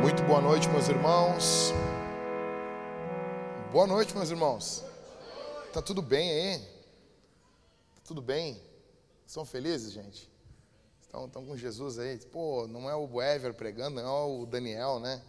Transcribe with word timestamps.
Muito 0.00 0.22
boa 0.22 0.40
noite, 0.40 0.68
meus 0.68 0.88
irmãos. 0.88 1.74
Boa 3.72 3.86
noite, 3.86 4.14
meus 4.14 4.30
irmãos. 4.30 4.84
Tá 5.72 5.82
tudo 5.82 6.00
bem 6.00 6.30
aí? 6.30 6.58
Tá 7.96 8.02
tudo 8.04 8.22
bem? 8.22 8.63
Estão 9.26 9.44
felizes, 9.44 9.92
gente? 9.92 10.30
Estão, 11.00 11.26
estão 11.26 11.44
com 11.44 11.56
Jesus 11.56 11.98
aí? 11.98 12.18
Pô, 12.18 12.66
não 12.66 12.88
é 12.88 12.94
o 12.94 13.22
Ever 13.22 13.54
pregando, 13.54 14.02
não 14.02 14.06
é 14.06 14.42
o 14.42 14.46
Daniel, 14.46 15.00
né? 15.00 15.22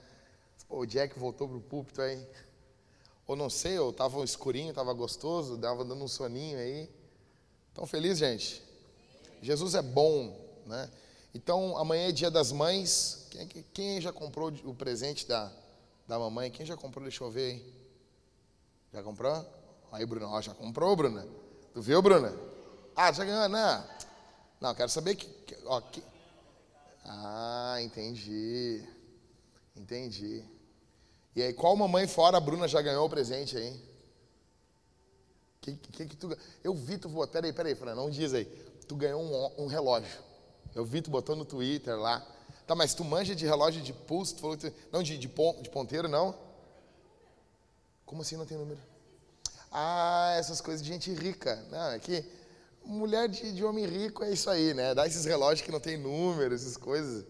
Pô, 0.67 0.79
o 0.79 0.85
Jack 0.85 1.17
voltou 1.17 1.47
pro 1.47 1.61
púlpito 1.61 2.01
aí. 2.01 2.25
Ou 3.27 3.35
não 3.35 3.49
sei, 3.49 3.77
ou 3.79 3.91
tava 3.91 4.23
escurinho, 4.23 4.73
tava 4.73 4.93
gostoso, 4.93 5.57
dava 5.57 5.83
dando 5.83 6.03
um 6.03 6.07
soninho 6.07 6.57
aí. 6.57 6.89
Estão 7.69 7.85
felizes, 7.85 8.19
gente? 8.19 8.63
Jesus 9.41 9.75
é 9.75 9.81
bom, 9.81 10.35
né? 10.65 10.89
Então, 11.33 11.77
amanhã 11.77 12.09
é 12.09 12.11
dia 12.11 12.31
das 12.31 12.51
mães. 12.51 13.27
Quem, 13.29 13.47
quem 13.73 14.01
já 14.01 14.13
comprou 14.13 14.51
o 14.63 14.73
presente 14.73 15.27
da, 15.27 15.51
da 16.07 16.17
mamãe? 16.17 16.49
Quem 16.49 16.65
já 16.65 16.77
comprou? 16.77 17.03
Deixa 17.03 17.23
eu 17.23 17.29
ver 17.29 17.51
aí. 17.51 17.73
Já 18.93 19.03
comprou? 19.03 19.45
Aí, 19.91 20.05
Bruna. 20.05 20.29
Ó, 20.29 20.41
já 20.41 20.53
comprou, 20.53 20.95
Bruna? 20.95 21.27
Tu 21.73 21.81
viu, 21.81 22.01
Bruna? 22.01 22.33
Ah, 22.95 23.11
já 23.11 23.25
ganhou, 23.25 23.49
né? 23.49 23.83
Não, 24.61 24.73
quero 24.73 24.89
saber 24.89 25.15
que. 25.15 25.27
que, 25.27 25.57
ó, 25.65 25.81
que... 25.81 26.01
Ah, 27.03 27.77
entendi. 27.81 28.83
Entendi. 29.75 30.43
E 31.35 31.41
aí, 31.41 31.53
qual 31.53 31.75
mamãe 31.75 32.07
fora 32.07 32.37
a 32.37 32.39
Bruna 32.39 32.67
já 32.67 32.81
ganhou 32.81 33.05
o 33.05 33.09
presente 33.09 33.57
aí? 33.57 33.95
Que, 35.59 35.73
que, 35.75 36.05
que 36.05 36.15
tu... 36.15 36.37
Eu 36.63 36.73
vi 36.73 36.97
tu. 36.97 37.09
Peraí, 37.27 37.51
peraí, 37.51 37.75
Fran, 37.75 37.95
não 37.95 38.09
diz 38.09 38.33
aí. 38.33 38.45
Tu 38.87 38.95
ganhou 38.95 39.21
um, 39.21 39.63
um 39.63 39.67
relógio. 39.67 40.23
Eu 40.73 40.85
vi 40.85 41.01
tu 41.01 41.09
botou 41.09 41.35
no 41.35 41.43
Twitter 41.43 41.99
lá. 41.99 42.25
Tá, 42.65 42.75
mas 42.75 42.93
tu 42.93 43.03
manja 43.03 43.35
de 43.35 43.45
relógio 43.45 43.81
de 43.81 43.91
pulso? 43.91 44.35
Tu 44.35 44.41
falou 44.41 44.55
tu... 44.55 44.71
Não, 44.91 45.03
de, 45.03 45.17
de, 45.17 45.27
pon... 45.27 45.61
de 45.61 45.69
ponteiro, 45.69 46.07
não? 46.07 46.35
Como 48.05 48.21
assim 48.21 48.37
não 48.37 48.45
tem 48.45 48.57
número? 48.57 48.79
Ah, 49.71 50.35
essas 50.37 50.61
coisas 50.61 50.81
de 50.81 50.91
gente 50.91 51.11
rica. 51.11 51.55
Não, 51.69 51.91
é 51.91 51.99
que 51.99 52.23
mulher 52.85 53.27
de, 53.27 53.51
de 53.51 53.63
homem 53.63 53.85
rico 53.85 54.23
é 54.23 54.31
isso 54.31 54.49
aí, 54.49 54.73
né? 54.73 54.93
Dá 54.93 55.05
esses 55.05 55.25
relógios 55.25 55.65
que 55.65 55.71
não 55.71 55.79
tem 55.79 55.97
número, 55.97 56.53
essas 56.53 56.77
coisas. 56.77 57.25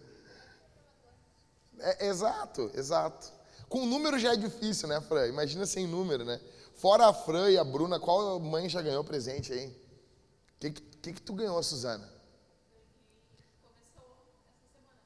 É, 1.78 2.06
exato, 2.06 2.70
exato. 2.74 3.32
Com 3.68 3.84
número 3.84 4.18
já 4.18 4.32
é 4.32 4.36
difícil, 4.36 4.88
né, 4.88 5.00
Fran? 5.00 5.26
Imagina 5.26 5.66
sem 5.66 5.86
número, 5.86 6.24
né? 6.24 6.40
Fora 6.74 7.08
a 7.08 7.12
Fran 7.12 7.50
e 7.50 7.58
a 7.58 7.64
Bruna, 7.64 7.98
qual 7.98 8.38
mãe 8.38 8.68
já 8.68 8.82
ganhou 8.82 9.02
presente 9.02 9.52
aí? 9.52 9.66
O 9.66 10.60
que, 10.60 10.70
que, 10.70 11.12
que 11.14 11.22
tu 11.22 11.32
ganhou, 11.32 11.62
Suzana? 11.62 12.08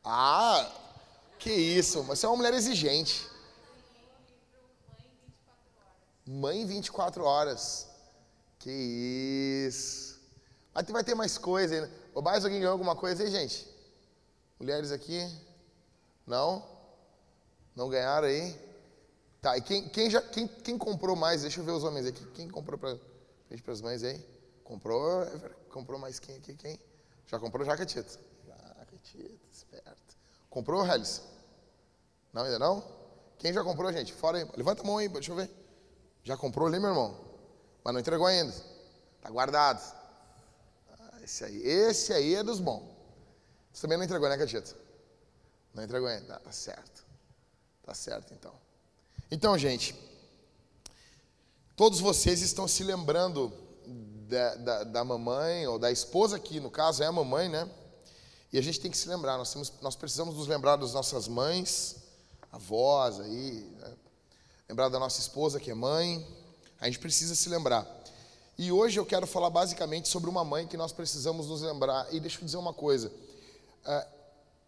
Ah, 0.05 0.71
que 1.39 1.51
isso, 1.51 2.03
você 2.03 2.27
é 2.27 2.29
uma 2.29 2.37
mulher 2.37 2.55
exigente. 2.55 3.29
Mãe 6.27 6.65
24 6.67 7.25
horas. 7.25 7.89
Que 8.59 8.71
isso. 8.71 10.10
Mas 10.81 10.91
vai 10.91 11.05
ter 11.05 11.15
mais 11.15 11.37
coisa 11.37 11.75
aí. 11.75 11.91
Ou 12.15 12.23
mais 12.23 12.43
alguém 12.43 12.61
ganhou 12.61 12.73
alguma 12.73 12.97
coisa 12.97 13.23
aí, 13.23 13.31
gente? 13.31 13.69
Mulheres 14.59 14.91
aqui? 14.91 15.21
Não? 16.27 16.65
Não 17.77 17.89
ganharam 17.89 18.27
aí? 18.27 18.59
Tá, 19.43 19.57
e 19.59 19.61
quem, 19.61 19.89
quem, 19.89 20.11
já, 20.11 20.23
quem, 20.23 20.49
quem 20.49 20.79
comprou 20.79 21.15
mais? 21.15 21.43
Deixa 21.43 21.61
eu 21.61 21.65
ver 21.65 21.73
os 21.73 21.85
homens 21.85 22.07
aqui. 22.07 22.25
Quem 22.33 22.49
comprou 22.49 22.79
para 22.79 22.99
as 23.73 23.81
mães 23.83 24.03
aí? 24.03 24.25
Comprou? 24.65 25.27
Comprou 25.71 25.99
mais 25.99 26.19
quem 26.19 26.37
aqui? 26.37 26.55
Quem? 26.55 26.81
Já 27.27 27.39
comprou 27.39 27.65
Jaquetito? 27.65 28.19
Jaquetito. 28.79 30.17
Comprou, 30.49 30.87
Hellis? 30.87 31.23
Não, 32.33 32.43
ainda 32.43 32.59
não? 32.59 32.83
Quem 33.39 33.53
já 33.53 33.63
comprou, 33.63 33.93
gente? 33.93 34.13
Fora 34.15 34.39
aí. 34.39 34.49
Levanta 34.57 34.83
a 34.83 34.87
mão 34.87 34.99
aí, 34.99 35.09
deixa 35.09 35.31
eu 35.31 35.37
ver. 35.37 35.51
Já 36.25 36.37
comprou 36.37 36.67
ali, 36.69 36.81
meu 36.81 36.91
irmão? 36.91 37.19
Mas 37.85 37.93
não 37.93 38.01
entregou 38.01 38.27
ainda. 38.27 38.55
Tá 39.21 39.31
guardado. 39.31 40.00
Esse 41.23 41.45
aí, 41.45 41.63
esse 41.63 42.13
aí 42.13 42.35
é 42.35 42.43
dos 42.43 42.61
bons. 42.61 42.83
Você 43.73 43.83
também 43.83 43.99
não 43.99 44.05
entregou, 44.05 44.29
né, 44.29 44.37
Catita? 44.37 44.77
Não 45.75 45.85
entregou 45.85 46.09
ainda. 46.09 46.37
Ah, 46.37 46.41
tá 46.41 46.53
certo. 46.53 47.05
Tá 47.85 47.95
certo, 47.95 48.35
então. 48.35 48.53
Então, 49.31 49.57
gente, 49.57 49.95
todos 51.77 52.01
vocês 52.01 52.43
estão 52.43 52.67
se 52.67 52.83
lembrando 52.83 53.53
da, 54.29 54.55
da, 54.55 54.85
da 54.85 55.05
mamãe, 55.05 55.67
ou 55.67 55.79
da 55.79 55.91
esposa, 55.91 56.39
que 56.39 56.61
no 56.61 56.71
caso 56.71 57.03
é 57.03 57.07
a 57.07 57.13
mamãe, 57.13 57.49
né? 57.49 57.69
E 58.53 58.59
a 58.59 58.63
gente 58.63 58.81
tem 58.81 58.91
que 58.91 58.97
se 58.97 59.09
lembrar, 59.09 59.39
nós, 59.39 59.53
temos, 59.53 59.73
nós 59.81 59.95
precisamos 59.95 60.35
nos 60.35 60.49
lembrar 60.49 60.77
das 60.77 60.93
nossas 60.93 61.29
mães, 61.29 61.97
avós 62.51 63.21
aí, 63.21 63.69
né? 63.79 63.97
lembrar 64.69 64.89
da 64.89 64.99
nossa 64.99 65.21
esposa 65.21 65.61
que 65.61 65.71
é 65.71 65.75
mãe, 65.75 66.27
a 66.81 66.87
gente 66.87 66.99
precisa 66.99 67.35
se 67.35 67.49
lembrar. 67.49 68.00
E 68.63 68.71
hoje 68.71 69.01
eu 69.01 69.07
quero 69.07 69.27
falar 69.27 69.49
basicamente 69.49 70.07
sobre 70.07 70.29
uma 70.29 70.45
mãe 70.45 70.67
que 70.67 70.77
nós 70.77 70.93
precisamos 70.93 71.47
nos 71.47 71.63
lembrar. 71.63 72.07
E 72.13 72.21
deixa 72.21 72.39
eu 72.39 72.45
dizer 72.45 72.59
uma 72.59 72.75
coisa: 72.75 73.11
é, 73.87 74.07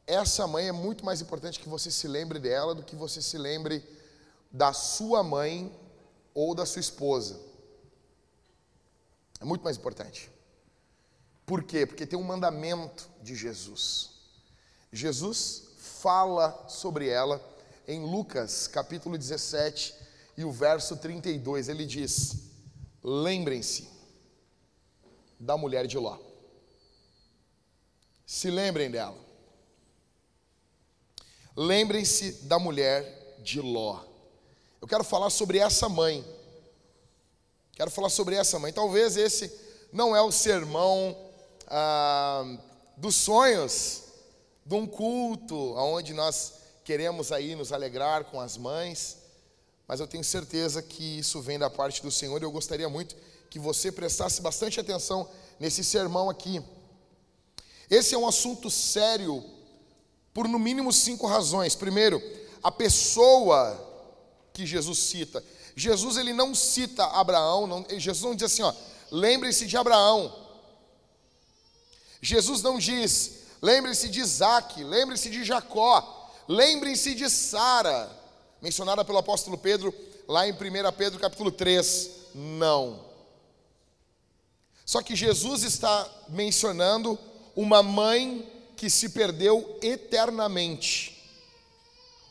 essa 0.07 0.47
mãe 0.47 0.67
é 0.67 0.73
muito 0.73 1.05
mais 1.05 1.21
importante 1.21 1.61
que 1.61 1.69
você 1.69 1.91
se 1.91 2.09
lembre 2.09 2.39
dela 2.39 2.75
do 2.75 2.83
que 2.83 2.97
você 2.97 3.21
se 3.21 3.37
lembre 3.37 3.87
da 4.51 4.73
sua 4.73 5.23
mãe 5.23 5.71
ou 6.33 6.55
da 6.55 6.65
sua 6.65 6.81
esposa. 6.81 7.39
É 9.39 9.45
muito 9.45 9.63
mais 9.63 9.77
importante. 9.77 10.31
Por 11.45 11.63
quê? 11.63 11.85
Porque 11.85 12.07
tem 12.07 12.19
um 12.19 12.23
mandamento 12.23 13.11
de 13.23 13.35
Jesus. 13.35 14.13
Jesus 14.91 15.65
fala 15.77 16.65
sobre 16.67 17.11
ela 17.11 17.39
em 17.87 18.03
Lucas 18.07 18.67
capítulo 18.67 19.19
17 19.19 19.95
e 20.39 20.47
o 20.47 20.51
verso 20.51 20.97
32. 20.97 21.69
Ele 21.69 21.85
diz: 21.85 22.52
Lembrem-se 23.03 23.89
da 25.39 25.57
mulher 25.57 25.87
de 25.87 25.99
Ló. 25.99 26.19
Se 28.25 28.51
lembrem 28.51 28.91
dela. 28.91 29.19
Lembrem-se 31.57 32.45
da 32.45 32.59
mulher 32.59 33.37
de 33.43 33.61
Ló. 33.61 34.03
Eu 34.81 34.89
quero 34.89 35.05
falar 35.05 35.31
sobre 35.31 35.59
essa 35.59 35.89
mãe. 35.89 36.25
Quero 37.73 37.91
falar 37.91 38.09
sobre 38.09 38.37
essa 38.37 38.59
mãe. 38.59 38.73
Talvez 38.73 39.17
esse 39.17 39.53
não 39.93 40.15
é 40.15 40.23
o 40.23 40.31
sermão 40.31 41.17
ah, 41.67 42.45
dos 42.97 43.17
sonhos 43.17 44.05
de 44.65 44.75
um 44.75 44.87
culto 44.87 45.75
onde 45.75 46.15
nós 46.15 46.55
queremos 46.85 47.33
aí 47.33 47.55
nos 47.55 47.73
alegrar 47.73 48.25
com 48.25 48.41
as 48.41 48.57
mães, 48.57 49.19
mas 49.87 50.01
eu 50.01 50.07
tenho 50.07 50.25
certeza 50.25 50.81
que 50.83 51.19
isso 51.19 51.41
vem 51.41 51.59
da 51.59 51.69
parte 51.69 52.03
do 52.03 52.11
Senhor 52.11 52.41
e 52.41 52.45
eu 52.45 52.51
gostaria 52.51 52.89
muito 52.89 53.17
que 53.51 53.59
você 53.59 53.93
prestasse 53.93 54.41
bastante 54.41 54.81
atenção 54.81 55.29
nesse 55.61 55.85
sermão 55.85 56.31
aqui. 56.31 56.63
Esse 57.91 58.15
é 58.15 58.19
um 58.19 58.27
assunto 58.27 58.71
sério 58.71 59.45
por 60.33 60.49
no 60.49 60.59
mínimo 60.59 60.93
cinco 60.93 61.27
razões. 61.27 61.75
Primeiro, 61.75 62.23
a 62.63 62.71
pessoa 62.71 63.91
que 64.53 64.65
Jesus 64.65 64.99
cita. 64.99 65.45
Jesus 65.75 66.17
ele 66.17 66.33
não 66.33 66.55
cita 66.55 67.05
Abraão, 67.05 67.67
não, 67.67 67.87
Jesus 67.91 68.23
não 68.23 68.35
diz 68.35 68.45
assim, 68.45 68.63
ó, 68.63 68.73
lembre-se 69.11 69.67
de 69.67 69.77
Abraão. 69.77 70.35
Jesus 72.21 72.63
não 72.63 72.79
diz, 72.79 73.41
lembre-se 73.61 74.09
de 74.09 74.21
Isaac, 74.21 74.83
lembre-se 74.85 75.29
de 75.29 75.45
Jacó, 75.45 76.31
lembre-se 76.47 77.15
de 77.15 77.29
Sara, 77.29 78.11
mencionada 78.63 79.05
pelo 79.05 79.19
apóstolo 79.19 79.59
Pedro 79.59 79.93
lá 80.29 80.47
em 80.47 80.53
1 80.53 80.57
Pedro 80.97 81.19
capítulo 81.19 81.51
3. 81.51 82.11
Não. 82.35 83.05
Só 84.87 85.03
que 85.03 85.17
Jesus 85.17 85.65
está 85.65 86.09
mencionando 86.29 87.19
uma 87.57 87.83
mãe 87.83 88.49
que 88.77 88.89
se 88.89 89.11
perdeu 89.11 89.79
eternamente. 89.83 91.11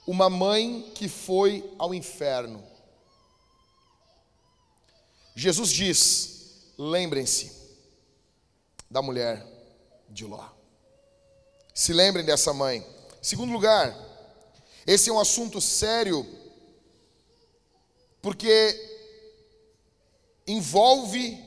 Uma 0.07 0.29
mãe 0.29 0.91
que 0.95 1.07
foi 1.07 1.69
ao 1.77 1.93
inferno. 1.93 2.63
Jesus 5.35 5.69
diz: 5.71 6.73
lembrem-se 6.77 7.51
da 8.89 9.01
mulher 9.01 9.45
de 10.09 10.25
Ló. 10.25 10.45
Se 11.73 11.93
lembrem 11.93 12.25
dessa 12.25 12.53
mãe. 12.53 12.85
Segundo 13.21 13.53
lugar, 13.53 13.95
esse 14.93 15.09
é 15.09 15.13
um 15.13 15.19
assunto 15.19 15.61
sério, 15.61 16.27
porque 18.21 18.89
envolve 20.45 21.41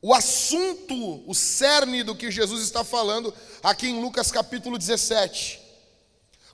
o 0.00 0.14
assunto, 0.14 1.22
o 1.28 1.34
cerne 1.34 2.02
do 2.02 2.14
que 2.14 2.30
Jesus 2.30 2.62
está 2.62 2.82
falando 2.82 3.34
aqui 3.62 3.88
em 3.88 4.00
Lucas 4.00 4.32
capítulo 4.32 4.78
17. 4.78 5.60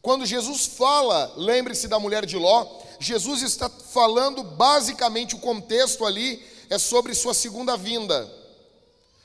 Quando 0.02 0.26
Jesus 0.26 0.66
fala, 0.66 1.32
lembre-se 1.36 1.86
da 1.86 2.00
mulher 2.00 2.26
de 2.26 2.36
Ló, 2.36 2.82
Jesus 2.98 3.42
está 3.42 3.70
falando 3.70 4.42
basicamente 4.42 5.36
o 5.36 5.40
contexto 5.40 6.04
ali 6.04 6.44
é 6.68 6.78
sobre 6.78 7.14
sua 7.14 7.32
segunda 7.32 7.76
vinda, 7.76 8.28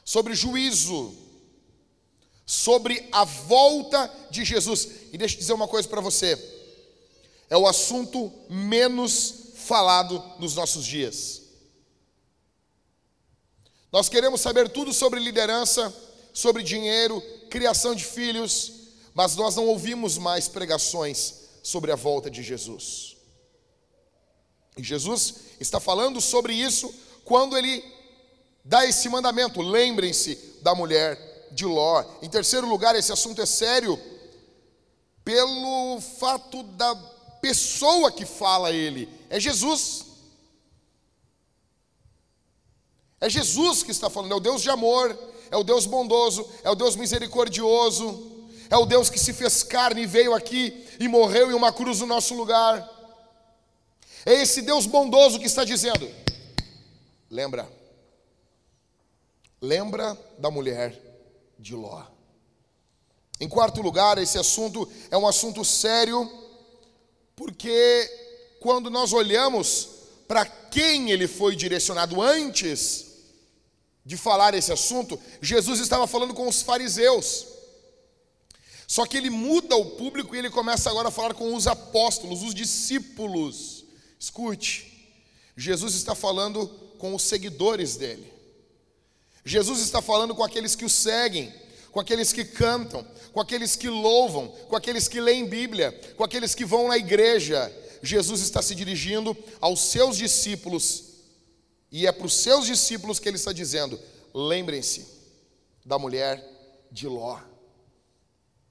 sobre 0.06 0.36
juízo, 0.36 1.12
sobre 2.50 3.07
a 3.12 3.24
volta 3.25 4.12
de 4.31 4.44
Jesus. 4.44 4.90
E 5.13 5.19
deixa 5.19 5.36
eu 5.36 5.40
dizer 5.40 5.54
uma 5.54 5.68
coisa 5.68 5.88
para 5.88 6.01
você: 6.01 6.36
é 7.48 7.56
o 7.56 7.68
assunto 7.68 8.34
menos 8.50 9.51
falado 9.54 10.19
nos 10.40 10.56
nossos 10.56 10.84
dias. 10.84 11.44
Nós 13.92 14.10
queremos 14.10 14.42
saber 14.42 14.68
tudo 14.68 14.92
sobre 14.92 15.19
liderança, 15.19 15.96
sobre 16.34 16.63
dinheiro, 16.63 17.22
criação 17.51 17.94
de 17.94 18.04
filhos, 18.04 18.72
mas 19.13 19.36
nós 19.36 19.56
não 19.56 19.68
ouvimos 19.68 20.18
mais 20.18 20.48
pregações 20.48 21.36
sobre 21.62 21.92
a 21.92 21.96
volta 21.96 22.31
de 22.31 22.42
Jesus. 22.42 23.16
E 24.75 24.81
Jesus 24.81 25.36
está 25.60 25.80
falando 25.80 26.19
sobre 26.19 26.56
isso 26.56 26.92
quando 27.24 27.56
ele 27.56 27.84
dá 28.66 28.88
esse 28.88 29.07
mandamento: 29.07 29.62
lembrem-se 29.62 30.57
da 30.63 30.74
mulher 30.74 31.29
de 31.51 31.66
Ló. 31.66 32.04
Em 32.22 32.30
terceiro 32.30 32.68
lugar, 32.68 32.96
esse 32.96 33.12
assunto 33.12 33.42
é 33.42 33.46
sério 33.46 34.00
pelo 35.24 36.01
fato 36.01 36.63
da 36.63 36.96
pessoa 37.42 38.12
que 38.12 38.25
fala 38.25 38.72
ele, 38.72 39.07
é 39.30 39.40
Jesus. 39.40 40.06
É 43.22 43.30
Jesus 43.30 43.84
que 43.84 43.92
está 43.92 44.10
falando, 44.10 44.31
é 44.31 44.36
o 44.36 44.40
Deus 44.40 44.62
de 44.62 44.69
amor, 44.69 45.18
é 45.51 45.57
o 45.57 45.63
Deus 45.63 45.86
bondoso, 45.86 46.50
é 46.63 46.69
o 46.69 46.75
Deus 46.75 46.96
misericordioso, 46.96 48.48
é 48.69 48.78
o 48.78 48.86
Deus 48.86 49.10
que 49.10 49.19
se 49.19 49.34
fez 49.34 49.62
carne 49.62 50.04
e 50.04 50.07
veio 50.07 50.34
aqui 50.34 50.88
e 51.00 51.07
morreu 51.07 51.51
em 51.51 51.54
uma 51.54 51.72
cruz 51.72 52.00
no 52.00 52.07
nosso 52.07 52.34
lugar. 52.34 52.88
É 54.25 54.34
esse 54.34 54.62
Deus 54.62 54.86
bondoso 54.86 55.40
que 55.40 55.46
está 55.46 55.63
dizendo: 55.63 56.10
lembra, 57.30 57.69
lembra 59.62 60.18
da 60.38 60.50
mulher 60.50 61.09
de 61.60 61.76
Ló. 61.76 62.04
Em 63.40 63.48
quarto 63.48 63.82
lugar, 63.82 64.18
esse 64.18 64.38
assunto 64.38 64.90
é 65.12 65.18
um 65.18 65.28
assunto 65.28 65.64
sério, 65.64 66.30
porque 67.36 68.10
quando 68.60 68.90
nós 68.90 69.14
olhamos 69.14 69.90
para 70.28 70.46
quem 70.46 71.12
ele 71.12 71.28
foi 71.28 71.56
direcionado 71.56 72.22
antes, 72.22 73.08
de 74.06 74.18
falar 74.18 74.54
esse 74.54 74.72
assunto, 74.72 75.20
Jesus 75.42 75.80
estava 75.80 76.08
falando 76.08 76.34
com 76.34 76.48
os 76.48 76.62
fariseus. 76.62 77.46
Só 78.88 79.06
que 79.06 79.16
ele 79.16 79.30
muda 79.30 79.76
o 79.76 79.92
público 79.92 80.36
e 80.36 80.40
ele 80.40 80.50
começa 80.50 80.90
agora 80.90 81.10
a 81.10 81.12
falar 81.12 81.36
com 81.36 81.54
os 81.54 81.68
apóstolos, 81.68 82.42
os 82.42 82.56
discípulos. 82.56 83.86
Escute, 84.20 85.14
Jesus 85.56 85.94
está 85.94 86.16
falando 86.16 86.68
com 86.98 87.14
os 87.14 87.22
seguidores 87.22 87.96
dele. 87.98 88.38
Jesus 89.45 89.80
está 89.80 90.01
falando 90.01 90.36
com 90.36 90.44
aqueles 90.44 90.75
que 90.75 90.86
o 90.86 90.89
seguem, 90.89 91.53
com 91.91 92.00
aqueles 92.00 92.31
que 92.31 92.45
cantam, 92.45 93.06
com 93.33 93.39
aqueles 93.39 93.75
que 93.75 93.89
louvam, 93.89 94.47
com 94.68 94.75
aqueles 94.75 95.07
que 95.07 95.19
leem 95.19 95.47
Bíblia, 95.47 95.91
com 96.15 96.24
aqueles 96.24 96.53
que 96.53 96.65
vão 96.65 96.88
na 96.88 96.97
igreja. 96.97 97.71
Jesus 98.01 98.41
está 98.41 98.62
se 98.62 98.75
dirigindo 98.75 99.36
aos 99.59 99.81
seus 99.81 100.18
discípulos 100.18 101.09
e 101.91 102.06
é 102.06 102.12
para 102.12 102.25
os 102.25 102.33
seus 102.33 102.65
discípulos 102.65 103.19
que 103.19 103.27
ele 103.27 103.38
está 103.38 103.51
dizendo: 103.51 104.00
lembrem-se 104.33 105.06
da 105.86 105.97
mulher 105.97 106.44
de 106.91 107.07
Ló. 107.07 107.39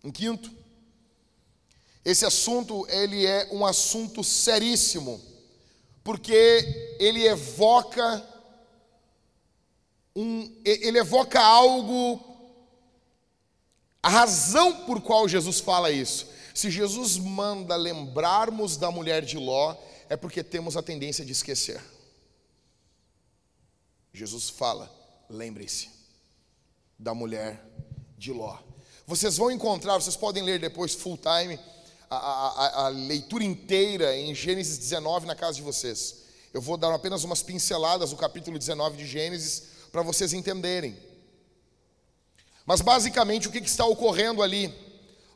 Em 0.05 0.11
quinto, 0.11 0.51
esse 2.05 2.25
assunto 2.25 2.87
ele 2.89 3.27
é 3.27 3.49
um 3.51 3.67
assunto 3.67 4.23
seríssimo, 4.23 5.21
porque 6.05 6.97
ele 7.01 7.27
evoca 7.27 8.25
um, 10.15 10.61
ele 10.65 10.99
evoca 10.99 11.41
algo, 11.41 12.21
a 14.03 14.09
razão 14.09 14.85
por 14.85 15.01
qual 15.01 15.29
Jesus 15.29 15.61
fala 15.61 15.91
isso. 15.91 16.27
Se 16.55 16.71
Jesus 16.71 17.17
manda 17.17 17.77
lembrarmos 17.77 18.77
da 18.77 18.91
mulher 18.91 19.25
de 19.25 19.39
Ló, 19.39 19.77
é 20.09 20.17
porque 20.17 20.43
temos 20.43 20.77
a 20.77 20.83
tendência 20.83 21.25
de 21.25 21.33
esquecer. 21.33 21.81
Jesus 24.13 24.49
fala: 24.49 24.91
lembrem-se 25.29 25.89
da 26.99 27.15
mulher 27.15 27.65
de 28.17 28.33
Ló. 28.33 28.59
Vocês 29.07 29.37
vão 29.37 29.51
encontrar, 29.51 29.95
vocês 29.95 30.17
podem 30.17 30.43
ler 30.43 30.59
depois 30.59 30.95
full 30.95 31.17
time, 31.17 31.59
a, 32.11 32.17
a, 32.17 32.87
a, 32.87 32.89
leitura 32.89 33.45
inteira 33.45 34.17
em 34.17 34.35
Gênesis 34.35 34.79
19 34.79 35.27
na 35.27 35.37
casa 35.37 35.55
de 35.55 35.63
vocês. 35.63 36.25
Eu 36.53 36.61
vou 36.61 36.77
dar 36.77 36.93
apenas 36.93 37.25
umas 37.25 37.43
pinceladas 37.43 38.11
do 38.11 38.17
capítulo 38.17 38.59
19 38.59 38.97
de 38.97 39.07
Gênesis 39.07 39.78
para 39.91 40.03
vocês 40.03 40.33
entenderem. 40.33 40.97
Mas 42.67 42.81
basicamente 42.81 43.49
o 43.49 43.51
que, 43.51 43.61
que 43.61 43.69
está 43.69 43.87
ocorrendo 43.87 44.43
ali? 44.43 44.75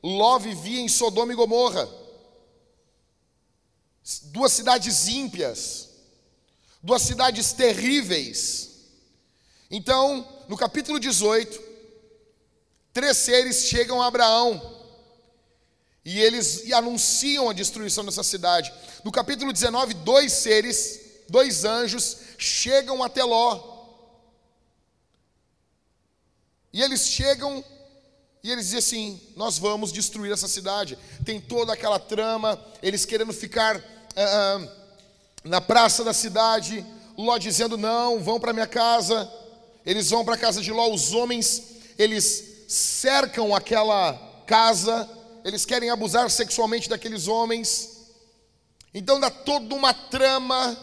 Ló 0.03 0.39
vivia 0.39 0.81
em 0.81 0.89
Sodoma 0.89 1.33
e 1.33 1.37
Gomorra, 1.37 1.89
duas 4.25 4.53
cidades 4.53 5.09
ímpias, 5.09 5.89
duas 6.83 7.03
cidades 7.03 7.53
terríveis. 7.53 8.71
Então, 9.71 10.29
no 10.49 10.57
capítulo 10.57 10.99
18, 10.99 11.59
três 12.93 13.17
seres 13.17 13.65
chegam 13.67 14.03
a 14.03 14.07
Abraão 14.07 14.61
e 16.05 16.21
eles 16.21 16.71
anunciam 16.73 17.49
a 17.49 17.53
destruição 17.53 18.05
dessa 18.05 18.25
cidade. 18.25 18.73
No 19.05 19.13
capítulo 19.13 19.53
19, 19.53 19.95
dois 19.95 20.33
seres, 20.33 21.01
dois 21.29 21.65
anjos, 21.65 22.19
chegam 22.37 23.03
até 23.03 23.23
Ló. 23.23 23.72
E 26.73 26.81
eles 26.81 27.07
chegam 27.07 27.65
e 28.43 28.51
eles 28.51 28.67
dizem 28.67 28.79
assim: 28.79 29.21
Nós 29.37 29.59
vamos 29.59 29.93
destruir 29.93 30.33
essa 30.33 30.49
cidade. 30.49 30.99
Tem 31.25 31.41
toda 31.41 31.73
aquela 31.73 31.99
trama, 31.99 32.59
eles 32.83 33.05
querendo 33.05 33.33
ficar 33.33 33.83
ah, 34.17 34.69
na 35.45 35.61
praça 35.61 36.03
da 36.03 36.13
cidade. 36.13 36.85
Ló 37.17 37.39
dizendo: 37.39 37.77
Não, 37.77 38.21
vão 38.21 38.41
para 38.41 38.53
minha 38.53 38.67
casa. 38.67 39.31
Eles 39.85 40.11
vão 40.11 40.25
para 40.25 40.35
a 40.35 40.39
casa 40.39 40.61
de 40.61 40.73
Ló, 40.73 40.93
os 40.93 41.13
homens, 41.13 41.63
eles 41.99 42.67
cercam 42.69 43.55
aquela 43.55 44.15
casa, 44.46 45.08
eles 45.44 45.65
querem 45.65 45.91
abusar 45.91 46.31
sexualmente 46.31 46.89
daqueles 46.89 47.27
homens. 47.27 48.06
Então 48.94 49.19
dá 49.19 49.31
toda 49.31 49.75
uma 49.75 49.93
trama. 49.93 50.77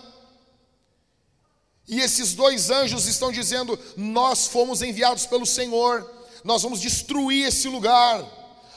E 1.89 1.99
esses 1.99 2.33
dois 2.33 2.69
anjos 2.69 3.05
estão 3.07 3.31
dizendo: 3.31 3.77
Nós 3.97 4.47
fomos 4.47 4.81
enviados 4.81 5.25
pelo 5.25 5.45
Senhor, 5.45 6.09
nós 6.43 6.61
vamos 6.61 6.79
destruir 6.79 7.47
esse 7.47 7.67
lugar. 7.67 8.23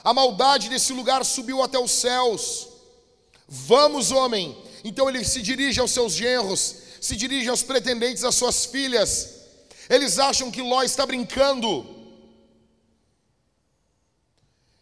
A 0.02 0.12
maldade 0.12 0.68
desse 0.68 0.92
lugar 0.92 1.24
subiu 1.24 1.62
até 1.62 1.78
os 1.78 1.92
céus. 1.92 2.66
Vamos, 3.46 4.10
homem. 4.10 4.56
Então 4.82 5.08
ele 5.08 5.24
se 5.24 5.40
dirige 5.40 5.78
aos 5.78 5.92
seus 5.92 6.14
genros, 6.14 6.74
se 7.00 7.14
dirige 7.14 7.48
aos 7.48 7.62
pretendentes, 7.62 8.24
às 8.24 8.34
suas 8.34 8.64
filhas 8.64 9.42
eles 9.88 10.18
acham 10.18 10.50
que 10.50 10.62
Ló 10.62 10.82
está 10.82 11.04
brincando. 11.04 11.86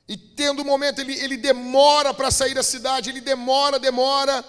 E 0.09 0.17
tendo 0.17 0.63
um 0.63 0.65
momento, 0.65 1.01
ele, 1.01 1.15
ele 1.19 1.37
demora 1.37 2.13
para 2.13 2.31
sair 2.31 2.55
da 2.55 2.63
cidade, 2.63 3.11
ele 3.11 3.21
demora, 3.21 3.79
demora. 3.79 4.45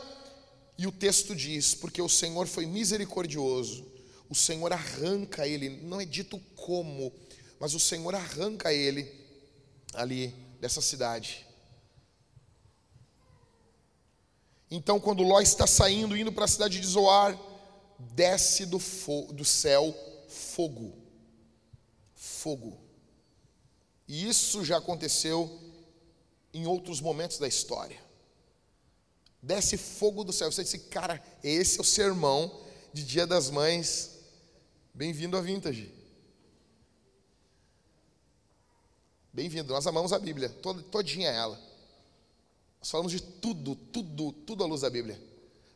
E 0.82 0.88
o 0.88 0.92
texto 0.92 1.36
diz: 1.36 1.76
porque 1.76 2.02
o 2.02 2.10
Senhor 2.10 2.48
foi 2.48 2.66
misericordioso, 2.66 3.86
o 4.28 4.34
Senhor 4.34 4.74
arranca 4.74 5.48
ele, 5.48 5.70
não 5.70 6.02
é 6.02 6.06
dito 6.06 6.40
como, 6.56 7.14
mas 7.60 7.76
o 7.76 7.80
Senhor 7.80 8.16
arranca 8.16 8.74
ele 8.74 9.08
ali 9.94 10.34
dessa 10.60 10.82
cidade. 10.82 11.46
Então, 14.72 15.00
quando 15.00 15.22
Ló 15.22 15.40
está 15.40 15.68
saindo, 15.68 16.18
indo 16.18 16.32
para 16.32 16.46
a 16.46 16.48
cidade 16.48 16.80
de 16.80 16.88
Zoar, 16.88 17.40
desce 18.00 18.66
do, 18.66 18.80
do 19.34 19.46
céu 19.46 19.96
fogo. 20.28 20.98
Fogo. 22.16 22.80
E 24.08 24.28
isso 24.28 24.66
já 24.66 24.78
aconteceu 24.78 25.62
em 26.52 26.66
outros 26.66 27.00
momentos 27.00 27.38
da 27.38 27.48
história. 27.48 28.01
Desce 29.42 29.76
fogo 29.78 30.24
do 30.24 30.32
céu. 30.32 30.52
Você 30.52 30.64
disse, 30.64 30.78
cara, 30.78 31.22
esse 31.44 31.80
é 31.80 31.82
o 31.82 31.86
sermão 31.86 32.62
de 32.94 33.04
Dia 33.04 33.26
das 33.26 33.50
Mães. 33.50 34.20
Bem-vindo 34.94 35.36
à 35.36 35.42
Vintage. 35.42 35.92
Bem-vindo. 39.34 39.74
Nós 39.74 39.88
amamos 39.88 40.14
a 40.14 40.20
Bíblia, 40.20 40.50
todinha 40.92 41.30
ela. 41.30 41.60
Nós 42.80 42.92
falamos 42.92 43.12
de 43.12 43.22
tudo, 43.22 43.76
tudo, 43.76 44.32
tudo 44.32 44.64
à 44.64 44.68
luz 44.68 44.82
da 44.82 44.90
Bíblia. 44.90 45.20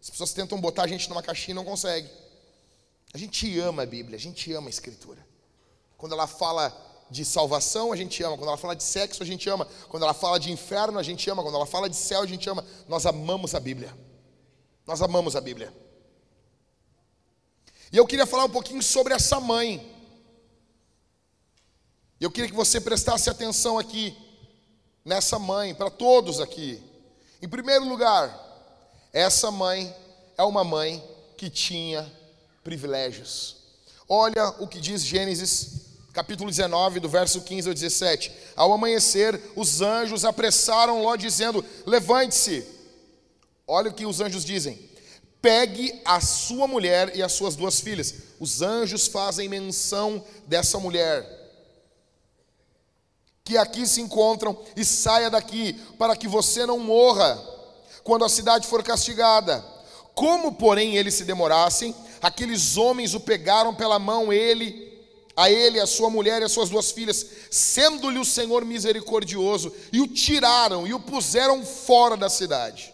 As 0.01 0.09
pessoas 0.09 0.33
tentam 0.33 0.61
botar 0.61 0.83
a 0.83 0.87
gente 0.87 1.09
numa 1.09 1.23
caixinha 1.23 1.53
e 1.53 1.55
não 1.55 1.65
conseguem. 1.65 2.11
A 3.13 3.17
gente 3.17 3.59
ama 3.59 3.83
a 3.83 3.85
Bíblia, 3.85 4.17
a 4.17 4.19
gente 4.19 4.51
ama 4.53 4.67
a 4.67 4.69
Escritura. 4.69 5.25
Quando 5.97 6.11
ela 6.11 6.27
fala 6.27 6.69
de 7.15 7.23
salvação, 7.23 7.93
a 7.93 7.95
gente 7.95 8.21
ama. 8.21 8.37
Quando 8.37 8.49
ela 8.49 8.57
fala 8.57 8.75
de 8.75 8.83
sexo, 8.83 9.23
a 9.23 9.25
gente 9.25 9.49
ama. 9.49 9.65
Quando 9.87 10.03
ela 10.03 10.13
fala 10.13 10.37
de 10.37 10.51
inferno, 10.51 10.99
a 10.99 11.03
gente 11.03 11.29
ama. 11.29 11.41
Quando 11.41 11.55
ela 11.55 11.65
fala 11.65 11.89
de 11.89 11.95
céu, 11.95 12.21
a 12.21 12.25
gente 12.25 12.49
ama. 12.49 12.63
Nós 12.89 13.05
amamos 13.05 13.55
a 13.55 13.59
Bíblia. 13.59 13.97
Nós 14.85 15.01
amamos 15.01 15.33
a 15.33 15.41
Bíblia. 15.41 15.73
E 17.91 17.95
eu 17.95 18.05
queria 18.05 18.25
falar 18.25 18.43
um 18.45 18.49
pouquinho 18.49 18.83
sobre 18.83 19.13
essa 19.13 19.39
mãe. 19.39 19.89
Eu 22.19 22.29
queria 22.29 22.49
que 22.49 22.55
você 22.55 22.81
prestasse 22.81 23.29
atenção 23.29 23.79
aqui, 23.79 24.15
nessa 25.05 25.39
mãe, 25.39 25.73
para 25.73 25.89
todos 25.89 26.41
aqui. 26.41 26.83
Em 27.41 27.47
primeiro 27.47 27.87
lugar, 27.87 28.27
essa 29.13 29.49
mãe 29.49 29.95
é 30.37 30.43
uma 30.43 30.65
mãe 30.65 31.01
que 31.37 31.49
tinha 31.49 32.11
privilégios. 32.61 33.55
Olha 34.09 34.49
o 34.59 34.67
que 34.67 34.81
diz 34.81 35.01
Gênesis 35.01 35.84
capítulo 36.15 36.49
19, 36.49 37.01
do 37.01 37.09
verso 37.09 37.41
15 37.41 37.67
ao 37.67 37.73
17. 37.73 38.31
Ao 38.55 38.71
amanhecer, 38.71 39.39
os 39.53 39.81
anjos 39.81 40.23
apressaram 40.23 41.03
Ló, 41.03 41.17
dizendo: 41.17 41.63
Levante-se. 41.85 42.65
Olha 43.67 43.91
o 43.91 43.93
que 43.93 44.05
os 44.05 44.21
anjos 44.21 44.45
dizem: 44.45 44.79
Pegue 45.41 46.01
a 46.05 46.21
sua 46.21 46.67
mulher 46.67 47.13
e 47.17 47.21
as 47.21 47.33
suas 47.33 47.57
duas 47.57 47.81
filhas. 47.81 48.15
Os 48.39 48.61
anjos 48.61 49.07
fazem 49.07 49.49
menção 49.49 50.23
dessa 50.47 50.79
mulher. 50.79 51.43
Que 53.43 53.57
aqui 53.57 53.85
se 53.85 53.99
encontram 53.99 54.57
e 54.75 54.85
saia 54.85 55.29
daqui, 55.29 55.73
para 55.99 56.15
que 56.15 56.29
você 56.29 56.65
não 56.65 56.79
morra 56.79 57.37
quando 58.03 58.23
a 58.23 58.29
cidade 58.29 58.67
for 58.67 58.81
castigada. 58.81 59.63
Como, 60.15 60.53
porém, 60.53 60.95
eles 60.95 61.13
se 61.13 61.25
demorassem, 61.25 61.93
aqueles 62.21 62.77
homens 62.77 63.13
o 63.13 63.19
pegaram 63.19 63.75
pela 63.75 63.99
mão, 63.99 64.31
ele 64.31 64.84
a 65.35 65.51
ele, 65.51 65.79
a 65.79 65.85
sua 65.87 66.09
mulher 66.09 66.41
e 66.41 66.45
as 66.45 66.51
suas 66.51 66.69
duas 66.69 66.91
filhas, 66.91 67.25
sendo-lhe 67.51 68.17
o 68.17 68.25
Senhor 68.25 68.63
misericordioso, 68.63 69.73
e 69.91 69.99
o 69.99 70.07
tiraram 70.07 70.87
e 70.87 70.93
o 70.93 70.99
puseram 70.99 71.65
fora 71.65 72.15
da 72.15 72.29
cidade. 72.29 72.93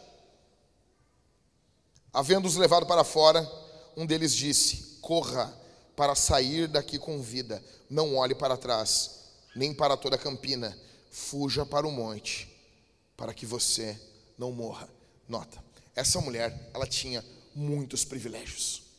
Havendo-os 2.11 2.55
levado 2.55 2.85
para 2.85 3.03
fora, 3.03 3.49
um 3.95 4.05
deles 4.05 4.35
disse: 4.35 4.97
Corra 5.01 5.53
para 5.95 6.15
sair 6.15 6.67
daqui 6.67 6.97
com 6.97 7.21
vida, 7.21 7.63
não 7.89 8.15
olhe 8.15 8.33
para 8.33 8.57
trás, 8.57 9.21
nem 9.55 9.73
para 9.73 9.95
toda 9.95 10.15
a 10.15 10.19
campina, 10.19 10.77
fuja 11.11 11.65
para 11.65 11.87
o 11.87 11.91
monte, 11.91 12.49
para 13.15 13.33
que 13.33 13.45
você 13.45 13.99
não 14.37 14.51
morra. 14.51 14.89
Nota, 15.27 15.63
essa 15.95 16.19
mulher, 16.19 16.71
ela 16.73 16.87
tinha 16.87 17.23
muitos 17.53 18.03
privilégios 18.03 18.90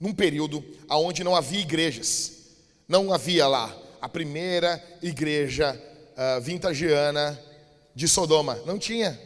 num 0.00 0.14
período 0.14 0.64
onde 0.88 1.22
não 1.22 1.36
havia 1.36 1.60
igrejas, 1.60 2.32
não 2.88 3.12
havia 3.12 3.46
lá 3.46 3.76
a 4.00 4.08
primeira 4.08 4.82
igreja 5.02 5.78
uh, 6.16 6.40
vintagiana 6.40 7.38
de 7.94 8.08
Sodoma, 8.08 8.58
não 8.64 8.78
tinha, 8.78 9.20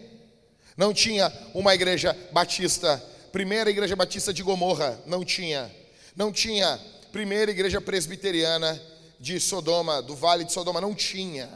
não 0.76 0.92
tinha 0.92 1.32
uma 1.54 1.74
igreja 1.74 2.16
batista, 2.32 3.02
primeira 3.30 3.70
igreja 3.70 3.94
batista 3.94 4.34
de 4.34 4.42
Gomorra, 4.42 5.00
não 5.06 5.24
tinha, 5.24 5.72
não 6.16 6.32
tinha 6.32 6.80
primeira 7.12 7.52
igreja 7.52 7.80
presbiteriana 7.80 8.80
de 9.20 9.38
Sodoma, 9.38 10.02
do 10.02 10.16
vale 10.16 10.44
de 10.44 10.52
Sodoma, 10.52 10.80
não 10.80 10.94
tinha. 10.94 11.48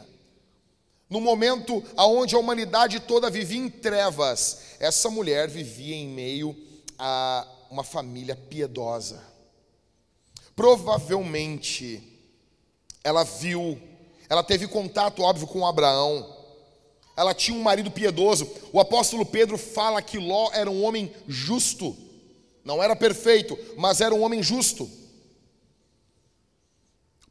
No 1.09 1.19
momento 1.19 1.83
aonde 1.97 2.35
a 2.35 2.39
humanidade 2.39 2.99
toda 3.01 3.29
vivia 3.29 3.59
em 3.59 3.69
trevas, 3.69 4.77
essa 4.79 5.09
mulher 5.09 5.49
vivia 5.49 5.95
em 5.95 6.07
meio 6.07 6.55
a 6.97 7.45
uma 7.69 7.83
família 7.83 8.35
piedosa. 8.35 9.23
Provavelmente, 10.55 12.03
ela 13.03 13.23
viu, 13.23 13.79
ela 14.27 14.43
teve 14.43 14.67
contato, 14.67 15.21
óbvio, 15.21 15.47
com 15.47 15.65
Abraão. 15.65 16.35
Ela 17.15 17.33
tinha 17.33 17.57
um 17.57 17.61
marido 17.61 17.91
piedoso. 17.91 18.49
O 18.73 18.79
apóstolo 18.79 19.25
Pedro 19.25 19.57
fala 19.57 20.01
que 20.01 20.17
Ló 20.17 20.49
era 20.53 20.69
um 20.69 20.83
homem 20.83 21.13
justo. 21.27 21.95
Não 22.63 22.81
era 22.83 22.95
perfeito, 22.95 23.57
mas 23.77 24.01
era 24.01 24.13
um 24.13 24.21
homem 24.21 24.43
justo. 24.43 24.89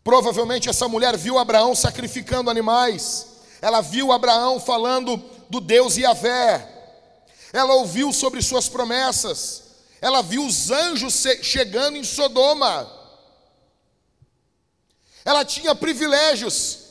Provavelmente 0.02 0.68
essa 0.68 0.88
mulher 0.88 1.16
viu 1.16 1.38
Abraão 1.38 1.74
sacrificando 1.74 2.50
animais. 2.50 3.26
Ela 3.60 3.80
viu 3.80 4.10
Abraão 4.10 4.58
falando 4.58 5.22
do 5.50 5.60
Deus 5.60 5.96
Yahvé. 5.96 6.66
Ela 7.52 7.74
ouviu 7.74 8.12
sobre 8.12 8.40
suas 8.40 8.68
promessas. 8.68 9.67
Ela 10.00 10.22
viu 10.22 10.44
os 10.44 10.70
anjos 10.70 11.24
chegando 11.42 11.96
em 11.96 12.04
Sodoma. 12.04 12.90
Ela 15.24 15.44
tinha 15.44 15.74
privilégios. 15.74 16.86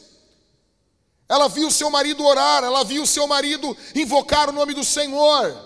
Ela 1.29 1.49
viu 1.49 1.69
seu 1.69 1.89
marido 1.89 2.23
orar, 2.25 2.63
ela 2.63 2.83
viu 2.83 3.05
seu 3.05 3.27
marido 3.27 3.75
invocar 3.93 4.49
o 4.49 4.53
nome 4.53 4.73
do 4.73 4.83
Senhor. 4.83 5.65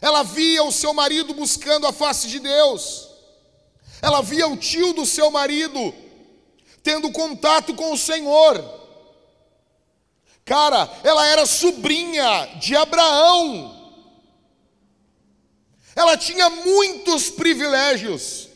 Ela 0.00 0.24
via 0.24 0.64
o 0.64 0.72
seu 0.72 0.92
marido 0.92 1.32
buscando 1.32 1.86
a 1.86 1.92
face 1.92 2.26
de 2.26 2.40
Deus. 2.40 3.08
Ela 4.00 4.20
via 4.20 4.48
o 4.48 4.56
tio 4.56 4.92
do 4.92 5.06
seu 5.06 5.30
marido 5.30 5.94
tendo 6.82 7.12
contato 7.12 7.74
com 7.74 7.92
o 7.92 7.98
Senhor. 7.98 8.80
Cara, 10.44 10.90
ela 11.04 11.24
era 11.26 11.46
sobrinha 11.46 12.46
de 12.58 12.74
Abraão. 12.74 13.81
Ela 15.94 16.16
tinha 16.16 16.48
muitos 16.48 17.30
privilégios 17.30 18.48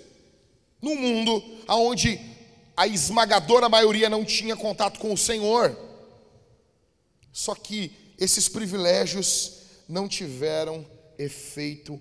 no 0.80 0.94
mundo 0.94 1.42
onde 1.68 2.20
a 2.76 2.86
esmagadora 2.86 3.68
maioria 3.68 4.08
não 4.08 4.24
tinha 4.24 4.56
contato 4.56 4.98
com 4.98 5.12
o 5.12 5.18
Senhor. 5.18 5.76
Só 7.32 7.54
que 7.54 8.14
esses 8.18 8.48
privilégios 8.48 9.60
não 9.88 10.08
tiveram 10.08 10.86
efeito 11.18 12.00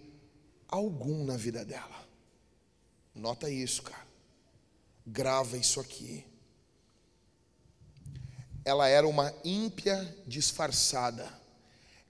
algum 0.67 1.23
na 1.23 1.37
vida 1.37 1.63
dela. 1.63 2.05
Nota 3.13 3.49
isso, 3.49 3.81
cara. 3.83 4.05
Grava 5.05 5.57
isso 5.57 5.79
aqui. 5.79 6.25
Ela 8.63 8.87
era 8.87 9.07
uma 9.07 9.33
ímpia 9.43 10.15
disfarçada. 10.25 11.31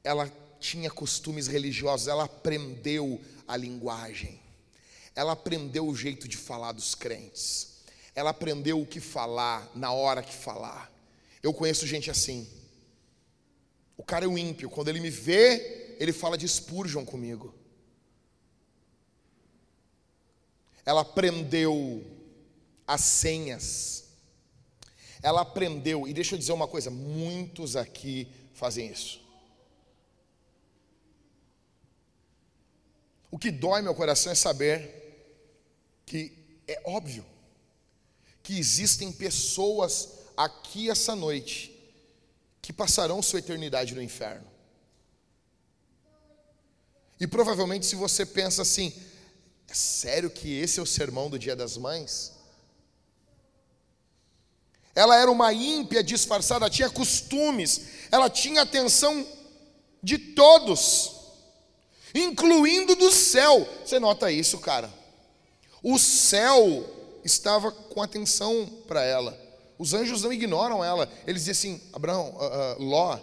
Ela 0.03 0.32
tinha 0.65 0.89
costumes 0.89 1.45
religiosos, 1.48 2.07
ela 2.07 2.24
aprendeu 2.24 3.22
a 3.48 3.55
linguagem, 3.55 4.41
ela 5.15 5.34
aprendeu 5.34 5.88
o 5.88 5.95
jeito 5.95 6.27
de 6.27 6.38
falar 6.38 6.72
dos 6.72 6.95
crentes, 6.95 7.84
ela 8.15 8.31
aprendeu 8.31 8.81
o 8.81 8.86
que 8.86 9.00
falar 9.00 9.69
na 9.75 9.91
hora 9.91 10.24
que 10.24 10.34
falar. 10.34 10.91
Eu 11.43 11.53
conheço 11.53 11.86
gente 11.86 12.10
assim. 12.10 12.50
O 13.95 14.03
cara 14.03 14.25
é 14.25 14.27
o 14.27 14.38
ímpio, 14.38 14.69
quando 14.69 14.88
ele 14.88 15.00
me 15.00 15.10
vê, 15.10 15.95
ele 16.00 16.12
fala 16.12 16.38
de 16.38 16.48
Spurgeon 16.48 17.05
comigo. 17.05 17.53
Ela 20.84 21.01
aprendeu 21.01 22.03
as 22.88 23.01
senhas. 23.01 24.05
Ela 25.22 25.41
aprendeu, 25.41 26.07
e 26.07 26.13
deixa 26.13 26.36
eu 26.36 26.39
dizer 26.39 26.53
uma 26.53 26.67
coisa: 26.67 26.89
muitos 26.89 27.75
aqui 27.75 28.27
fazem 28.53 28.91
isso. 28.91 29.25
O 33.35 33.37
que 33.37 33.51
dói 33.51 33.81
meu 33.81 33.93
coração 33.93 34.31
é 34.31 34.35
saber 34.35 34.79
que 36.05 36.31
é 36.65 36.81
óbvio 36.85 37.25
que 38.41 38.57
existem 38.57 39.11
pessoas 39.11 40.07
aqui 40.37 40.89
essa 40.89 41.13
noite 41.17 41.77
que 42.61 42.71
passarão 42.71 43.21
sua 43.21 43.39
eternidade 43.39 43.93
no 43.93 44.01
inferno. 44.01 44.47
E 47.19 47.27
provavelmente, 47.27 47.85
se 47.85 47.97
você 47.97 48.25
pensa 48.25 48.61
assim, 48.61 48.93
é 49.67 49.73
sério 49.73 50.29
que 50.29 50.57
esse 50.57 50.79
é 50.79 50.83
o 50.83 50.85
sermão 50.85 51.29
do 51.29 51.37
Dia 51.37 51.57
das 51.57 51.75
Mães? 51.75 52.31
Ela 54.95 55.19
era 55.19 55.29
uma 55.29 55.51
ímpia 55.51 56.01
disfarçada, 56.01 56.69
tinha 56.69 56.89
costumes, 56.89 57.81
ela 58.09 58.29
tinha 58.29 58.61
atenção 58.61 59.27
de 60.01 60.17
todos 60.17 61.14
incluindo 62.15 62.95
do 62.95 63.12
céu. 63.12 63.67
Você 63.86 64.00
nota 64.00 64.31
isso, 64.31 64.60
cara? 64.60 64.91
O 65.84 66.00
céu 66.00 66.89
estava 67.24 67.72
com 67.72 68.01
atenção 68.01 68.65
para 68.88 69.03
ela. 69.03 69.38
Os 69.77 69.93
anjos 69.93 70.24
não 70.24 70.31
ignoram 70.31 70.84
ela. 70.84 71.12
Eles 71.27 71.43
dizem 71.43 71.74
assim: 71.75 71.89
Abraão, 71.91 72.29
uh, 72.29 72.81
uh, 72.81 72.84
Ló, 72.84 73.19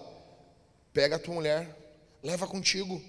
pega 0.92 1.16
a 1.16 1.18
tua 1.18 1.34
mulher, 1.34 1.74
leva 2.22 2.46
contigo. 2.46 3.00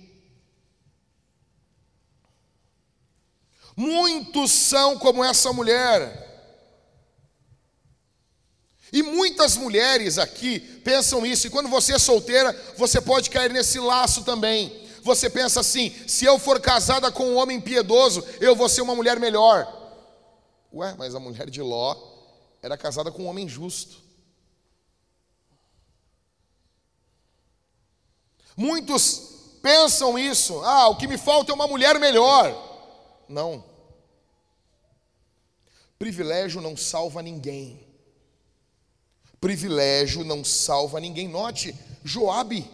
Muitos 3.76 4.52
são 4.52 4.98
como 4.98 5.24
essa 5.24 5.52
mulher. 5.52 6.32
E 8.92 9.02
muitas 9.02 9.58
mulheres 9.58 10.20
aqui 10.20 10.60
pensam 10.60 11.26
isso, 11.26 11.48
e 11.48 11.50
quando 11.50 11.68
você 11.68 11.94
é 11.94 12.00
solteira, 12.00 12.54
você 12.78 13.02
pode 13.02 13.32
cair 13.32 13.52
nesse 13.52 13.80
laço 13.80 14.24
também 14.24 14.83
você 15.04 15.30
pensa 15.30 15.60
assim: 15.60 15.92
se 16.08 16.26
eu 16.26 16.40
for 16.40 16.60
casada 16.60 17.12
com 17.12 17.26
um 17.26 17.36
homem 17.36 17.60
piedoso, 17.60 18.24
eu 18.40 18.56
vou 18.56 18.70
ser 18.70 18.82
uma 18.82 18.96
mulher 18.96 19.20
melhor. 19.20 19.68
Ué, 20.74 20.96
mas 20.98 21.14
a 21.14 21.20
mulher 21.20 21.50
de 21.50 21.62
Ló 21.62 21.96
era 22.62 22.78
casada 22.78 23.12
com 23.12 23.24
um 23.24 23.28
homem 23.28 23.48
justo. 23.48 24.02
Muitos 28.56 29.60
pensam 29.62 30.18
isso. 30.18 30.62
Ah, 30.64 30.88
o 30.88 30.96
que 30.96 31.08
me 31.08 31.18
falta 31.18 31.52
é 31.52 31.56
uma 31.56 31.68
mulher 31.68 32.00
melhor. 32.00 32.72
Não. 33.28 33.64
Privilégio 35.98 36.62
não 36.62 36.76
salva 36.76 37.22
ninguém. 37.22 37.88
Privilégio 39.40 40.24
não 40.24 40.44
salva 40.44 41.00
ninguém. 41.00 41.28
Note, 41.28 41.76
Joabe, 42.04 42.70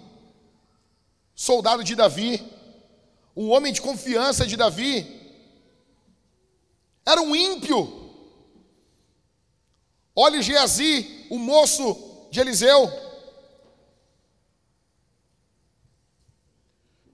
soldado 1.40 1.86
de 1.86 1.96
Davi, 1.96 2.46
um 3.34 3.50
homem 3.52 3.72
de 3.72 3.82
confiança 3.82 4.46
de 4.46 4.58
Davi, 4.58 5.08
era 7.06 7.22
um 7.22 7.34
ímpio. 7.34 8.12
Olhe 10.14 10.42
Geazi, 10.42 11.28
o 11.30 11.40
moço 11.40 12.28
de 12.30 12.42
Eliseu. 12.42 12.92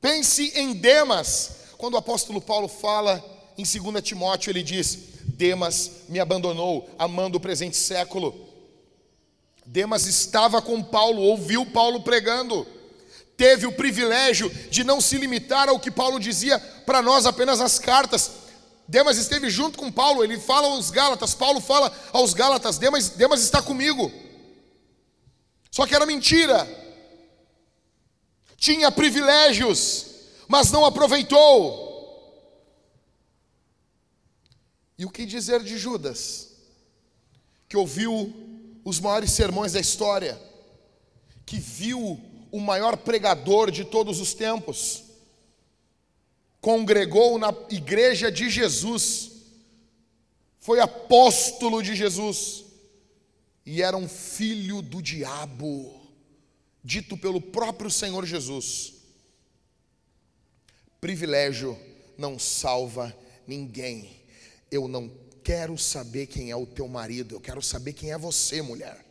Pense 0.01 0.57
em 0.59 0.73
Demas. 0.73 1.57
Quando 1.77 1.93
o 1.93 1.97
apóstolo 1.97 2.41
Paulo 2.41 2.67
fala 2.67 3.23
em 3.55 3.63
2 3.63 4.03
Timóteo, 4.03 4.49
ele 4.49 4.63
diz: 4.63 5.21
Demas 5.25 5.91
me 6.09 6.19
abandonou, 6.19 6.89
amando 6.97 7.37
o 7.37 7.41
presente 7.41 7.77
século. 7.77 8.49
Demas 9.63 10.07
estava 10.07 10.63
com 10.63 10.81
Paulo, 10.81 11.21
ouviu 11.21 11.63
Paulo 11.67 12.01
pregando, 12.01 12.65
teve 13.37 13.65
o 13.65 13.71
privilégio 13.71 14.49
de 14.69 14.83
não 14.83 15.01
se 15.01 15.17
limitar 15.17 15.69
ao 15.69 15.79
que 15.79 15.91
Paulo 15.91 16.19
dizia 16.19 16.59
para 16.85 17.01
nós 17.01 17.25
apenas 17.25 17.59
as 17.59 17.77
cartas. 17.79 18.31
Demas 18.87 19.17
esteve 19.17 19.49
junto 19.49 19.77
com 19.77 19.91
Paulo, 19.91 20.23
ele 20.23 20.39
fala 20.39 20.67
aos 20.67 20.91
Gálatas, 20.91 21.33
Paulo 21.33 21.59
fala 21.59 21.91
aos 22.13 22.33
Gálatas: 22.33 22.77
Demas, 22.77 23.09
Demas 23.09 23.41
está 23.41 23.61
comigo. 23.61 24.11
Só 25.71 25.85
que 25.85 25.95
era 25.95 26.05
mentira. 26.05 26.67
Tinha 28.55 28.91
privilégios, 28.91 30.05
mas 30.47 30.71
não 30.71 30.85
aproveitou. 30.85 31.83
E 34.97 35.05
o 35.05 35.09
que 35.09 35.25
dizer 35.25 35.61
de 35.61 35.77
Judas, 35.77 36.51
que 37.67 37.75
ouviu 37.75 38.33
os 38.85 38.99
maiores 38.99 39.31
sermões 39.31 39.73
da 39.73 39.79
história, 39.79 40.39
que 41.45 41.57
viu 41.57 42.19
o 42.55 42.59
maior 42.61 42.95
pregador 42.95 43.69
de 43.69 43.83
todos 43.83 44.21
os 44.21 44.33
tempos, 44.33 45.03
congregou 46.61 47.37
na 47.37 47.53
igreja 47.69 48.31
de 48.31 48.49
Jesus, 48.49 49.31
foi 50.57 50.79
apóstolo 50.79 51.83
de 51.83 51.93
Jesus 51.93 52.63
e 53.65 53.81
era 53.81 53.97
um 53.97 54.07
filho 54.07 54.81
do 54.81 55.01
diabo, 55.01 56.01
dito 56.81 57.17
pelo 57.17 57.41
próprio 57.41 57.91
Senhor 57.91 58.25
Jesus. 58.25 58.93
Privilégio 61.01 61.77
não 62.17 62.39
salva 62.39 63.13
ninguém. 63.45 64.23
Eu 64.71 64.87
não 64.87 65.11
quero 65.43 65.77
saber 65.77 66.27
quem 66.27 66.51
é 66.51 66.55
o 66.55 66.65
teu 66.65 66.87
marido, 66.87 67.35
eu 67.35 67.41
quero 67.41 67.61
saber 67.61 67.91
quem 67.91 68.13
é 68.13 68.17
você, 68.17 68.61
mulher. 68.61 69.04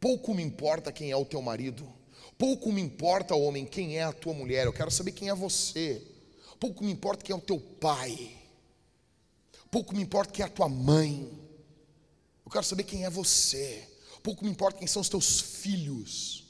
Pouco 0.00 0.34
me 0.34 0.42
importa 0.42 0.90
quem 0.90 1.10
é 1.10 1.16
o 1.16 1.26
teu 1.26 1.42
marido. 1.42 1.86
Pouco 2.38 2.72
me 2.72 2.80
importa, 2.80 3.34
homem, 3.34 3.66
quem 3.66 3.98
é 3.98 4.02
a 4.02 4.12
tua 4.12 4.32
mulher. 4.32 4.64
Eu 4.64 4.72
quero 4.72 4.90
saber 4.90 5.12
quem 5.12 5.28
é 5.28 5.34
você. 5.34 6.02
Pouco 6.58 6.82
me 6.82 6.90
importa 6.90 7.22
quem 7.22 7.34
é 7.34 7.36
o 7.36 7.42
teu 7.42 7.60
pai. 7.60 8.34
Pouco 9.70 9.94
me 9.94 10.02
importa 10.02 10.32
quem 10.32 10.42
é 10.42 10.46
a 10.46 10.50
tua 10.50 10.68
mãe. 10.68 11.30
Eu 12.44 12.50
quero 12.50 12.64
saber 12.64 12.84
quem 12.84 13.04
é 13.04 13.10
você. 13.10 13.86
Pouco 14.22 14.44
me 14.44 14.50
importa 14.50 14.78
quem 14.78 14.88
são 14.88 15.02
os 15.02 15.08
teus 15.08 15.40
filhos. 15.40 16.44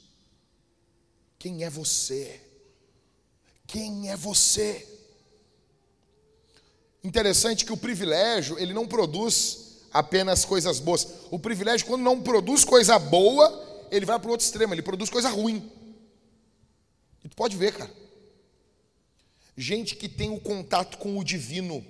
Quem 1.37 1.63
é 1.63 1.69
você? 1.69 2.41
Quem 3.67 4.09
é 4.09 4.15
você? 4.15 4.87
Interessante 7.03 7.65
que 7.65 7.73
o 7.73 7.77
privilégio, 7.77 8.57
ele 8.59 8.73
não 8.73 8.87
produz 8.87 9.70
apenas 9.93 10.45
coisas 10.45 10.79
boas. 10.79 11.07
O 11.29 11.39
privilégio, 11.39 11.87
quando 11.87 12.01
não 12.01 12.21
produz 12.21 12.63
coisa 12.63 12.97
boa, 12.97 13.87
ele 13.91 14.05
vai 14.05 14.19
para 14.19 14.27
o 14.27 14.31
outro 14.31 14.45
extremo, 14.45 14.73
ele 14.73 14.81
produz 14.81 15.09
coisa 15.09 15.29
ruim. 15.29 15.71
E 17.23 17.29
tu 17.29 17.35
pode 17.35 17.55
ver, 17.57 17.73
cara. 17.73 17.91
Gente 19.55 19.95
que 19.95 20.07
tem 20.07 20.29
o 20.29 20.39
contato 20.39 20.97
com 20.97 21.17
o 21.17 21.23
divino. 21.23 21.85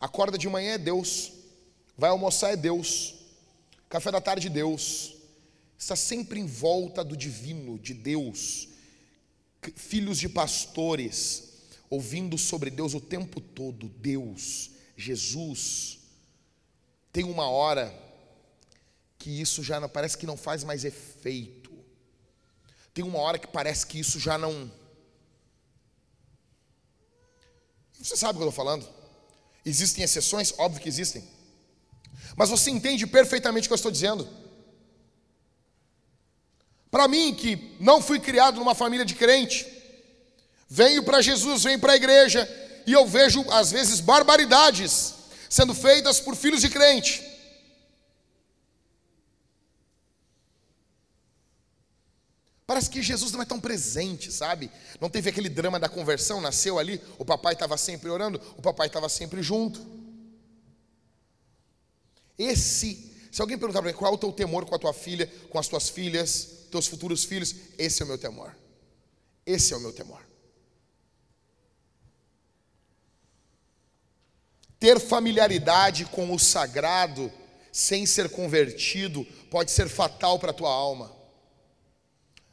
Acorda 0.00 0.38
de 0.38 0.48
manhã 0.48 0.72
é 0.72 0.78
Deus. 0.78 1.32
Vai 1.96 2.10
almoçar 2.10 2.52
é 2.52 2.56
Deus. 2.56 3.14
Café 3.88 4.10
da 4.10 4.20
tarde, 4.20 4.48
Deus. 4.48 5.14
Está 5.78 5.96
sempre 5.96 6.40
em 6.40 6.46
volta 6.46 7.04
do 7.04 7.16
divino, 7.16 7.78
de 7.78 7.94
Deus. 7.94 8.68
Filhos 9.74 10.18
de 10.18 10.28
pastores 10.28 11.48
ouvindo 11.90 12.36
sobre 12.36 12.70
Deus 12.70 12.94
o 12.94 13.00
tempo 13.00 13.40
todo, 13.40 13.88
Deus, 13.88 14.70
Jesus, 14.96 15.97
tem 17.12 17.24
uma 17.24 17.48
hora 17.48 17.92
que 19.18 19.40
isso 19.40 19.62
já 19.62 19.80
não, 19.80 19.88
parece 19.88 20.16
que 20.16 20.26
não 20.26 20.36
faz 20.36 20.64
mais 20.64 20.84
efeito. 20.84 21.72
Tem 22.94 23.04
uma 23.04 23.18
hora 23.18 23.38
que 23.38 23.46
parece 23.46 23.86
que 23.86 23.98
isso 23.98 24.18
já 24.18 24.36
não. 24.36 24.70
Você 28.00 28.16
sabe 28.16 28.34
o 28.34 28.38
que 28.38 28.44
eu 28.44 28.48
estou 28.48 28.64
falando? 28.64 28.88
Existem 29.64 30.04
exceções? 30.04 30.54
Óbvio 30.58 30.80
que 30.80 30.88
existem. 30.88 31.26
Mas 32.36 32.50
você 32.50 32.70
entende 32.70 33.06
perfeitamente 33.06 33.66
o 33.66 33.68
que 33.68 33.72
eu 33.72 33.76
estou 33.76 33.90
dizendo. 33.90 34.28
Para 36.90 37.08
mim, 37.08 37.34
que 37.34 37.76
não 37.80 38.00
fui 38.00 38.18
criado 38.18 38.58
numa 38.58 38.74
família 38.74 39.04
de 39.04 39.14
crente, 39.14 39.78
Venho 40.68 41.02
para 41.02 41.22
Jesus, 41.22 41.62
venho 41.64 41.78
para 41.78 41.94
a 41.94 41.96
igreja 41.96 42.46
e 42.86 42.92
eu 42.92 43.06
vejo 43.06 43.44
às 43.50 43.70
vezes 43.70 44.00
barbaridades 44.00 45.14
sendo 45.48 45.74
feitas 45.74 46.20
por 46.20 46.36
filhos 46.36 46.60
de 46.60 46.68
crente. 46.68 47.38
Parece 52.68 52.90
que 52.90 53.02
Jesus 53.02 53.32
não 53.32 53.40
é 53.40 53.46
tão 53.46 53.58
presente, 53.58 54.30
sabe? 54.30 54.70
Não 55.00 55.08
teve 55.08 55.30
aquele 55.30 55.48
drama 55.48 55.80
da 55.80 55.88
conversão, 55.88 56.38
nasceu 56.38 56.78
ali, 56.78 57.00
o 57.16 57.24
papai 57.24 57.54
estava 57.54 57.78
sempre 57.78 58.10
orando, 58.10 58.38
o 58.58 58.60
papai 58.60 58.88
estava 58.88 59.08
sempre 59.08 59.42
junto. 59.42 59.80
Esse, 62.36 63.10
se 63.32 63.40
alguém 63.40 63.56
perguntar 63.56 63.80
para 63.80 63.90
mim 63.90 63.96
qual 63.96 64.12
é 64.12 64.14
o 64.14 64.18
teu 64.18 64.30
temor 64.30 64.66
com 64.66 64.74
a 64.74 64.78
tua 64.78 64.92
filha, 64.92 65.26
com 65.48 65.58
as 65.58 65.66
tuas 65.66 65.88
filhas, 65.88 66.66
teus 66.70 66.86
futuros 66.86 67.24
filhos, 67.24 67.54
esse 67.78 68.02
é 68.02 68.04
o 68.04 68.08
meu 68.08 68.18
temor. 68.18 68.54
Esse 69.46 69.72
é 69.72 69.76
o 69.78 69.80
meu 69.80 69.92
temor. 69.92 70.27
Ter 74.78 75.00
familiaridade 75.00 76.04
com 76.06 76.32
o 76.32 76.38
sagrado 76.38 77.32
sem 77.72 78.06
ser 78.06 78.28
convertido 78.30 79.24
pode 79.50 79.70
ser 79.70 79.88
fatal 79.88 80.38
para 80.38 80.50
a 80.50 80.54
tua 80.54 80.70
alma. 80.70 81.14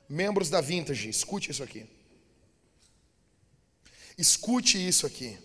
Membros 0.07 0.49
da 0.49 0.61
Vintage, 0.61 1.09
escute 1.09 1.51
isso 1.51 1.63
aqui. 1.63 1.85
Escute 4.17 4.77
isso 4.77 5.05
aqui. 5.05 5.37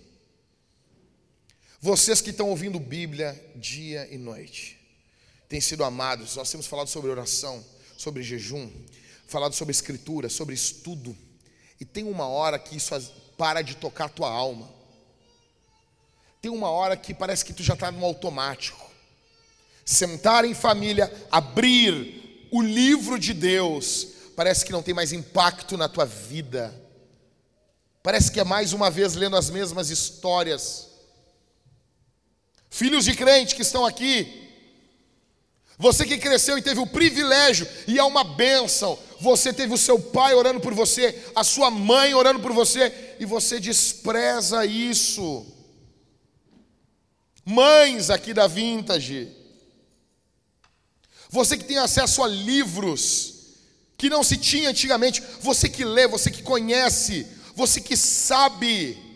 Vocês 1.81 2.21
que 2.21 2.31
estão 2.31 2.51
ouvindo 2.51 2.79
Bíblia 2.79 3.53
dia 3.57 4.07
e 4.11 4.19
noite, 4.19 4.79
têm 5.49 5.61
sido 5.61 5.83
amados. 5.83 6.37
Nós 6.37 6.51
temos 6.51 6.67
falado 6.67 6.89
sobre 6.89 7.11
oração, 7.11 7.65
sobre 7.97 8.23
jejum, 8.23 8.71
falado 9.27 9.55
sobre 9.55 9.73
escritura, 9.73 10.29
sobre 10.29 10.55
estudo. 10.55 11.17
E 11.81 11.85
tem 11.85 12.05
uma 12.05 12.29
hora 12.29 12.59
que 12.59 12.77
isso 12.77 12.95
para 13.37 13.63
de 13.63 13.77
tocar 13.77 14.05
a 14.05 14.11
tua 14.11 14.31
alma. 14.31 14.80
Tem 16.41 16.51
uma 16.51 16.71
hora 16.71 16.97
que 16.97 17.13
parece 17.13 17.45
que 17.45 17.53
tu 17.53 17.63
já 17.63 17.75
está 17.75 17.93
no 17.93 18.05
automático. 18.05 18.91
Sentar 19.85 20.45
em 20.45 20.55
família, 20.55 21.13
abrir 21.31 22.49
o 22.51 22.63
livro 22.63 23.19
de 23.19 23.35
Deus, 23.35 24.09
parece 24.35 24.65
que 24.65 24.73
não 24.73 24.83
tem 24.83 24.95
mais 24.95 25.13
impacto 25.13 25.77
na 25.77 25.89
tua 25.89 26.07
vida. 26.07 26.75
Parece 28.03 28.31
que 28.33 28.41
é 28.41 28.45
mais 28.45 28.73
uma 28.73 28.91
vez 28.91 29.15
lendo 29.15 29.37
as 29.37 29.51
mesmas 29.51 29.91
histórias. 29.91 30.89
Filhos 32.71 33.05
de 33.05 33.15
crente 33.15 33.55
que 33.55 33.63
estão 33.63 33.85
aqui, 33.85 34.49
você 35.77 36.07
que 36.07 36.19
cresceu 36.19 36.57
e 36.57 36.63
teve 36.63 36.81
o 36.81 36.87
privilégio, 36.87 37.67
e 37.87 37.99
é 37.99 38.05
uma 38.05 38.23
bênção, 38.23 38.99
você 39.21 39.53
teve 39.53 39.75
o 39.75 39.79
seu 39.79 39.99
pai 39.99 40.35
orando 40.35 40.61
por 40.61 40.73
você, 40.73 41.23
a 41.35 41.43
sua 41.45 41.71
mãe 41.71 42.15
orando 42.15 42.41
por 42.41 42.53
você, 42.53 43.17
e 43.19 43.27
você 43.27 43.59
despreza 43.61 44.65
isso 44.65 45.60
mães 47.45 48.11
aqui 48.11 48.33
da 48.33 48.47
Vintage, 48.47 49.35
você 51.29 51.57
que 51.57 51.65
tem 51.65 51.79
acesso 51.79 52.23
a 52.23 52.27
livros 52.27 53.39
que 53.97 54.09
não 54.09 54.25
se 54.25 54.37
tinha 54.37 54.71
antigamente, 54.71 55.23
você 55.41 55.69
que 55.69 55.85
lê, 55.85 56.09
você 56.09 56.31
que 56.31 56.43
conhece, 56.43 57.27
você 57.55 57.81
que 57.81 57.97
sabe, 57.97 59.11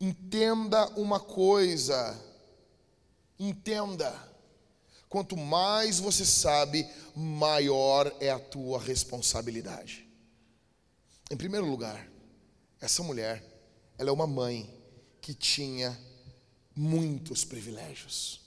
Entenda 0.00 0.88
uma 0.90 1.18
coisa, 1.18 2.16
entenda. 3.38 4.26
Quanto 5.08 5.36
mais 5.36 5.98
você 5.98 6.24
sabe, 6.24 6.88
maior 7.16 8.14
é 8.20 8.30
a 8.30 8.38
tua 8.38 8.80
responsabilidade. 8.80 10.06
Em 11.30 11.36
primeiro 11.36 11.66
lugar, 11.66 12.08
essa 12.80 13.02
mulher, 13.02 13.42
ela 13.98 14.10
é 14.10 14.12
uma 14.12 14.26
mãe 14.26 14.72
que 15.20 15.34
tinha 15.34 15.98
muitos 16.78 17.44
privilégios. 17.44 18.40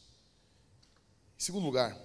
Em 1.37 1.43
segundo 1.43 1.65
lugar, 1.65 1.97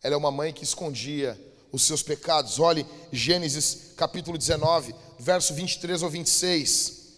ela 0.00 0.14
é 0.14 0.16
uma 0.16 0.30
mãe 0.30 0.52
que 0.52 0.62
escondia 0.62 1.38
os 1.72 1.82
seus 1.82 2.02
pecados. 2.02 2.60
Olhe 2.60 2.86
Gênesis 3.10 3.92
capítulo 3.96 4.38
19, 4.38 4.94
verso 5.18 5.52
23 5.54 6.04
ou 6.04 6.08
26. 6.10 7.08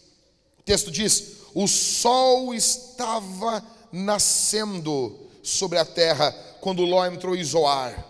O 0.59 0.63
texto 0.63 0.91
diz: 0.91 1.35
O 1.55 1.69
sol 1.69 2.55
estava 2.55 3.63
nascendo 3.93 5.29
sobre 5.43 5.79
a 5.79 5.85
terra 5.85 6.33
quando 6.63 6.87
Ló 6.87 7.05
entrou 7.05 7.37
em 7.37 7.45
Zoar. 7.45 8.03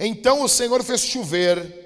Então 0.00 0.42
o 0.42 0.48
Senhor 0.48 0.82
fez 0.82 1.02
chover 1.02 1.82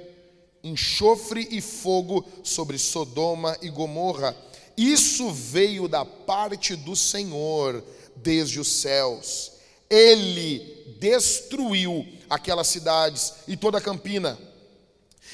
enxofre 0.62 1.46
e 1.50 1.60
fogo 1.60 2.24
sobre 2.42 2.78
Sodoma 2.78 3.56
e 3.62 3.68
Gomorra. 3.68 4.36
Isso 4.76 5.30
veio 5.30 5.88
da 5.88 6.04
parte 6.04 6.76
do 6.76 6.94
Senhor 6.94 7.82
desde 8.16 8.60
os 8.60 8.68
céus. 8.68 9.52
Ele 9.88 10.96
destruiu 10.98 12.06
aquelas 12.28 12.66
cidades 12.66 13.32
e 13.46 13.56
toda 13.56 13.78
a 13.78 13.80
campina, 13.80 14.38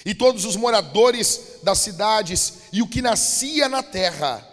e 0.04 0.14
todos 0.14 0.44
os 0.44 0.56
moradores 0.56 1.58
das 1.62 1.78
cidades 1.78 2.54
e 2.72 2.82
o 2.82 2.88
que 2.88 3.02
nascia 3.02 3.68
na 3.68 3.82
terra. 3.82 4.48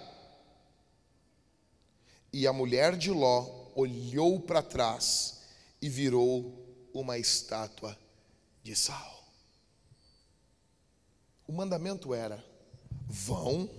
E 2.31 2.47
a 2.47 2.53
mulher 2.53 2.95
de 2.95 3.11
Ló 3.11 3.45
olhou 3.75 4.39
para 4.39 4.61
trás 4.61 5.39
e 5.81 5.89
virou 5.89 6.53
uma 6.93 7.17
estátua 7.17 7.97
de 8.63 8.75
sal. 8.75 9.23
O 11.47 11.51
mandamento 11.51 12.13
era: 12.13 12.43
vão 13.07 13.69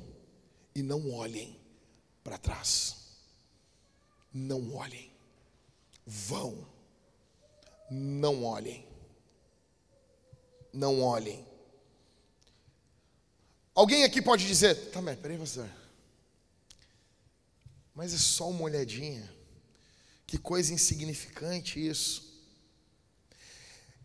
e 0.80 0.82
não 0.82 1.10
olhem 1.12 1.60
para 2.24 2.38
trás. 2.38 2.96
Não 4.32 4.74
olhem. 4.74 5.12
Vão. 6.06 6.66
Não 7.90 8.44
olhem. 8.44 8.86
Não 10.72 11.02
olhem. 11.02 11.46
Alguém 13.74 14.04
aqui 14.04 14.22
pode 14.22 14.46
dizer, 14.46 14.74
tá, 14.90 15.02
mas 15.02 15.18
peraí, 15.18 15.38
pastor. 15.38 15.68
Mas 17.94 18.14
é 18.14 18.18
só 18.18 18.48
uma 18.48 18.62
olhadinha. 18.62 19.30
Que 20.26 20.38
coisa 20.38 20.72
insignificante 20.72 21.84
isso. 21.84 22.42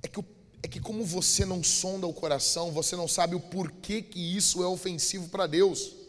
É 0.03 0.07
que, 0.07 0.23
é 0.61 0.67
que 0.67 0.79
como 0.81 1.05
você 1.05 1.45
não 1.45 1.63
sonda 1.63 2.05
o 2.05 2.13
coração, 2.13 2.71
você 2.71 2.95
não 2.95 3.07
sabe 3.07 3.35
o 3.35 3.39
porquê 3.39 4.01
que 4.01 4.19
isso 4.19 4.61
é 4.61 4.67
ofensivo 4.67 5.29
para 5.29 5.47
Deus. 5.47 6.04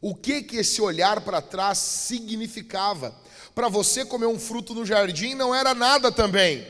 O 0.00 0.14
que 0.14 0.42
que 0.42 0.56
esse 0.56 0.80
olhar 0.80 1.20
para 1.20 1.42
trás 1.42 1.78
significava? 1.78 3.14
Para 3.54 3.68
você 3.68 4.04
comer 4.04 4.26
um 4.26 4.38
fruto 4.38 4.74
no 4.74 4.86
jardim 4.86 5.34
não 5.34 5.54
era 5.54 5.74
nada 5.74 6.10
também. 6.10 6.66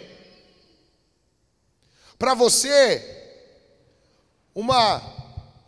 Para 2.19 2.35
você 2.35 3.19
uma 4.55 5.01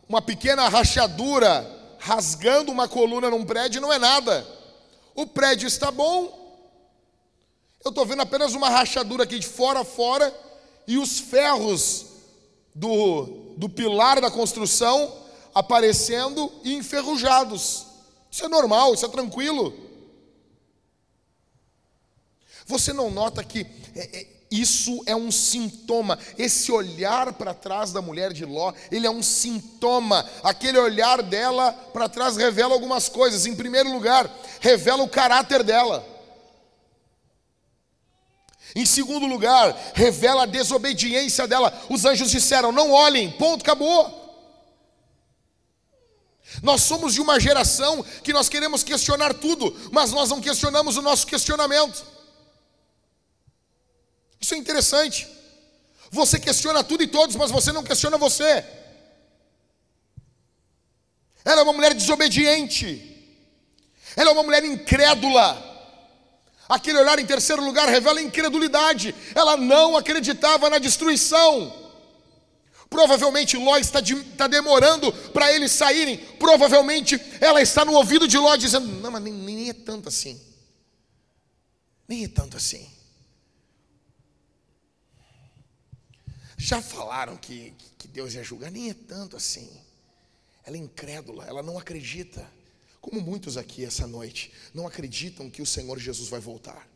uma 0.09 0.20
pequena 0.20 0.68
rachadura 0.68 1.96
rasgando 1.98 2.72
uma 2.72 2.88
coluna 2.88 3.31
num 3.31 3.44
prédio 3.44 3.81
não 3.81 3.92
é 3.92 3.98
nada. 3.98 4.46
O 5.14 5.27
prédio 5.27 5.66
está 5.68 5.90
bom. 5.90 6.40
Eu 7.85 7.90
estou 7.90 8.05
vendo 8.05 8.22
apenas 8.22 8.55
uma 8.55 8.68
rachadura 8.68 9.22
aqui 9.22 9.38
de 9.38 9.46
fora 9.46 9.81
a 9.81 9.85
fora 9.85 10.35
e 10.87 10.98
os 10.98 11.20
ferros 11.20 12.07
do, 12.75 13.55
do 13.57 13.68
pilar 13.68 14.20
da 14.20 14.31
construção 14.31 15.21
aparecendo 15.55 16.53
e 16.65 16.75
enferrujados. 16.75 17.87
Isso 18.31 18.45
é 18.45 18.49
normal, 18.49 18.95
isso 18.95 19.05
é 19.05 19.09
tranquilo. 19.09 19.75
Você 22.67 22.93
não 22.93 23.11
nota 23.11 23.45
que 23.45 23.67
é, 23.95 24.21
é, 24.21 24.27
isso 24.51 25.03
é 25.07 25.17
um 25.17 25.31
sintoma. 25.31 26.19
Esse 26.38 26.71
olhar 26.71 27.33
para 27.33 27.55
trás 27.55 27.93
da 27.93 28.03
mulher 28.03 28.33
de 28.33 28.45
Ló, 28.45 28.73
ele 28.91 29.07
é 29.07 29.11
um 29.11 29.23
sintoma. 29.23 30.29
Aquele 30.43 30.79
olhar 30.79 31.23
dela 31.23 31.73
para 31.93 32.09
trás 32.09 32.37
revela 32.37 32.75
algumas 32.75 33.09
coisas. 33.09 33.47
Em 33.47 33.57
primeiro 33.57 33.91
lugar, 33.91 34.31
revela 34.61 35.03
o 35.03 35.09
caráter 35.09 35.62
dela. 35.62 36.07
Em 38.75 38.87
segundo 38.87 39.27
lugar, 39.27 39.75
revela 39.95 40.45
a 40.45 40.47
desobediência 40.47 41.47
dela. 41.47 41.73
Os 41.91 42.05
anjos 42.05 42.31
disseram: 42.31 42.73
Não 42.73 42.91
olhem, 42.91 43.31
ponto, 43.31 43.62
acabou. 43.62 44.21
Nós 46.62 46.83
somos 46.83 47.12
de 47.12 47.20
uma 47.20 47.40
geração 47.40 48.05
que 48.22 48.33
nós 48.33 48.48
queremos 48.48 48.85
questionar 48.85 49.35
tudo, 49.35 49.77
mas 49.90 50.12
nós 50.12 50.31
não 50.31 50.40
questionamos 50.40 50.96
o 50.96 51.03
nosso 51.03 51.27
questionamento. 51.27 52.07
Isso 54.40 54.55
é 54.55 54.57
interessante. 54.57 55.29
Você 56.11 56.38
questiona 56.38 56.85
tudo 56.85 57.03
e 57.03 57.09
todos, 57.09 57.35
mas 57.35 57.51
você 57.51 57.72
não 57.72 57.83
questiona 57.83 58.16
você. 58.16 58.64
Ela 61.44 61.62
é 61.62 61.64
uma 61.64 61.72
mulher 61.72 61.94
desobediente. 61.94 63.09
Ela 64.14 64.31
é 64.31 64.33
uma 64.33 64.44
mulher 64.44 64.64
incrédula. 64.64 65.70
Aquele 66.68 67.01
olhar 67.01 67.18
em 67.18 67.27
terceiro 67.27 67.64
lugar 67.64 67.88
revela 67.88 68.22
incredulidade. 68.22 69.14
Ela 69.35 69.57
não 69.57 69.96
acreditava 69.96 70.70
na 70.70 70.79
destruição. 70.79 71.82
Provavelmente 72.92 73.57
Ló 73.57 73.78
está, 73.78 74.02
de, 74.02 74.14
está 74.14 74.46
demorando 74.46 75.11
para 75.31 75.50
eles 75.50 75.72
saírem. 75.72 76.18
Provavelmente 76.38 77.18
ela 77.40 77.62
está 77.62 77.87
no 77.87 77.94
ouvido 77.94 78.28
de 78.28 78.37
Ló 78.37 78.55
dizendo: 78.55 78.87
Não, 78.87 79.11
mas 79.11 79.22
nem, 79.22 79.33
nem 79.33 79.70
é 79.70 79.72
tanto 79.72 80.11
assim. 80.11 80.38
Nem 82.07 82.24
é 82.24 82.28
tanto 82.28 82.59
assim. 82.59 82.87
Já 86.59 86.83
falaram 86.83 87.37
que, 87.38 87.74
que 87.96 88.07
Deus 88.07 88.35
ia 88.35 88.44
julgar, 88.44 88.70
nem 88.70 88.90
é 88.90 88.94
tanto 88.94 89.38
assim. 89.38 89.70
Ela 90.62 90.76
é 90.76 90.81
incrédula, 90.81 91.46
ela 91.46 91.62
não 91.62 91.78
acredita. 91.78 92.46
Como 93.00 93.22
muitos 93.22 93.57
aqui 93.57 93.85
essa 93.87 94.07
noite 94.07 94.52
não 94.74 94.87
acreditam 94.87 95.48
que 95.50 95.62
o 95.62 95.66
Senhor 95.66 95.98
Jesus 95.98 96.28
vai 96.28 96.40
voltar. 96.40 96.87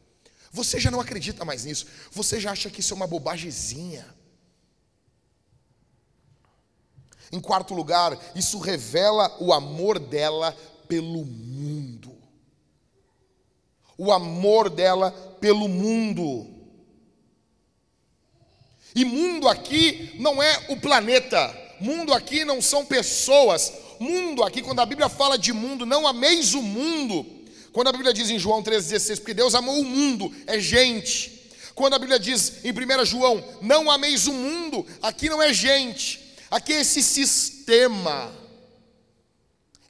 Você 0.52 0.78
já 0.78 0.90
não 0.90 1.00
acredita 1.00 1.42
mais 1.42 1.64
nisso. 1.64 1.87
Você 2.12 2.38
já 2.38 2.52
acha 2.52 2.68
que 2.68 2.80
isso 2.80 2.92
é 2.92 2.96
uma 2.96 3.06
bobagemzinha. 3.06 4.15
Em 7.32 7.40
quarto 7.40 7.74
lugar, 7.74 8.18
isso 8.34 8.58
revela 8.58 9.34
o 9.40 9.52
amor 9.52 9.98
dela 9.98 10.56
pelo 10.88 11.24
mundo. 11.24 12.14
O 13.98 14.12
amor 14.12 14.70
dela 14.70 15.10
pelo 15.40 15.68
mundo. 15.68 16.46
E 18.94 19.04
mundo 19.04 19.48
aqui 19.48 20.12
não 20.18 20.42
é 20.42 20.66
o 20.70 20.76
planeta, 20.76 21.54
mundo 21.80 22.14
aqui 22.14 22.44
não 22.44 22.62
são 22.62 22.84
pessoas. 22.84 23.72
Mundo 23.98 24.42
aqui, 24.42 24.62
quando 24.62 24.80
a 24.80 24.86
Bíblia 24.86 25.08
fala 25.08 25.38
de 25.38 25.52
mundo, 25.52 25.86
não 25.86 26.06
ameis 26.06 26.54
o 26.54 26.62
mundo. 26.62 27.26
Quando 27.72 27.88
a 27.88 27.92
Bíblia 27.92 28.12
diz 28.12 28.30
em 28.30 28.38
João 28.38 28.62
3,16, 28.62 29.16
porque 29.16 29.34
Deus 29.34 29.54
amou 29.54 29.78
o 29.78 29.84
mundo, 29.84 30.34
é 30.46 30.58
gente. 30.58 31.50
Quando 31.74 31.92
a 31.92 31.98
Bíblia 31.98 32.18
diz 32.18 32.64
em 32.64 32.72
1 32.72 33.04
João, 33.04 33.44
não 33.60 33.90
ameis 33.90 34.26
o 34.26 34.32
mundo, 34.32 34.86
aqui 35.02 35.28
não 35.28 35.42
é 35.42 35.52
gente, 35.52 36.25
Aqui 36.50 36.72
é 36.72 36.80
esse 36.80 37.02
sistema, 37.02 38.32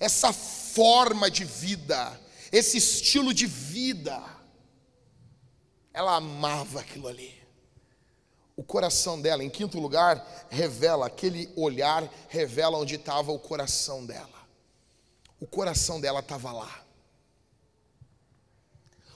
essa 0.00 0.32
forma 0.32 1.30
de 1.30 1.44
vida, 1.44 2.18
esse 2.50 2.78
estilo 2.78 3.34
de 3.34 3.46
vida. 3.46 4.22
Ela 5.92 6.16
amava 6.16 6.80
aquilo 6.80 7.08
ali. 7.08 7.34
O 8.56 8.62
coração 8.62 9.20
dela, 9.20 9.44
em 9.44 9.50
quinto 9.50 9.78
lugar, 9.78 10.46
revela, 10.48 11.06
aquele 11.06 11.52
olhar 11.56 12.10
revela 12.28 12.78
onde 12.78 12.94
estava 12.94 13.32
o 13.32 13.38
coração 13.38 14.06
dela. 14.06 14.28
O 15.38 15.46
coração 15.46 16.00
dela 16.00 16.20
estava 16.20 16.52
lá. 16.52 16.84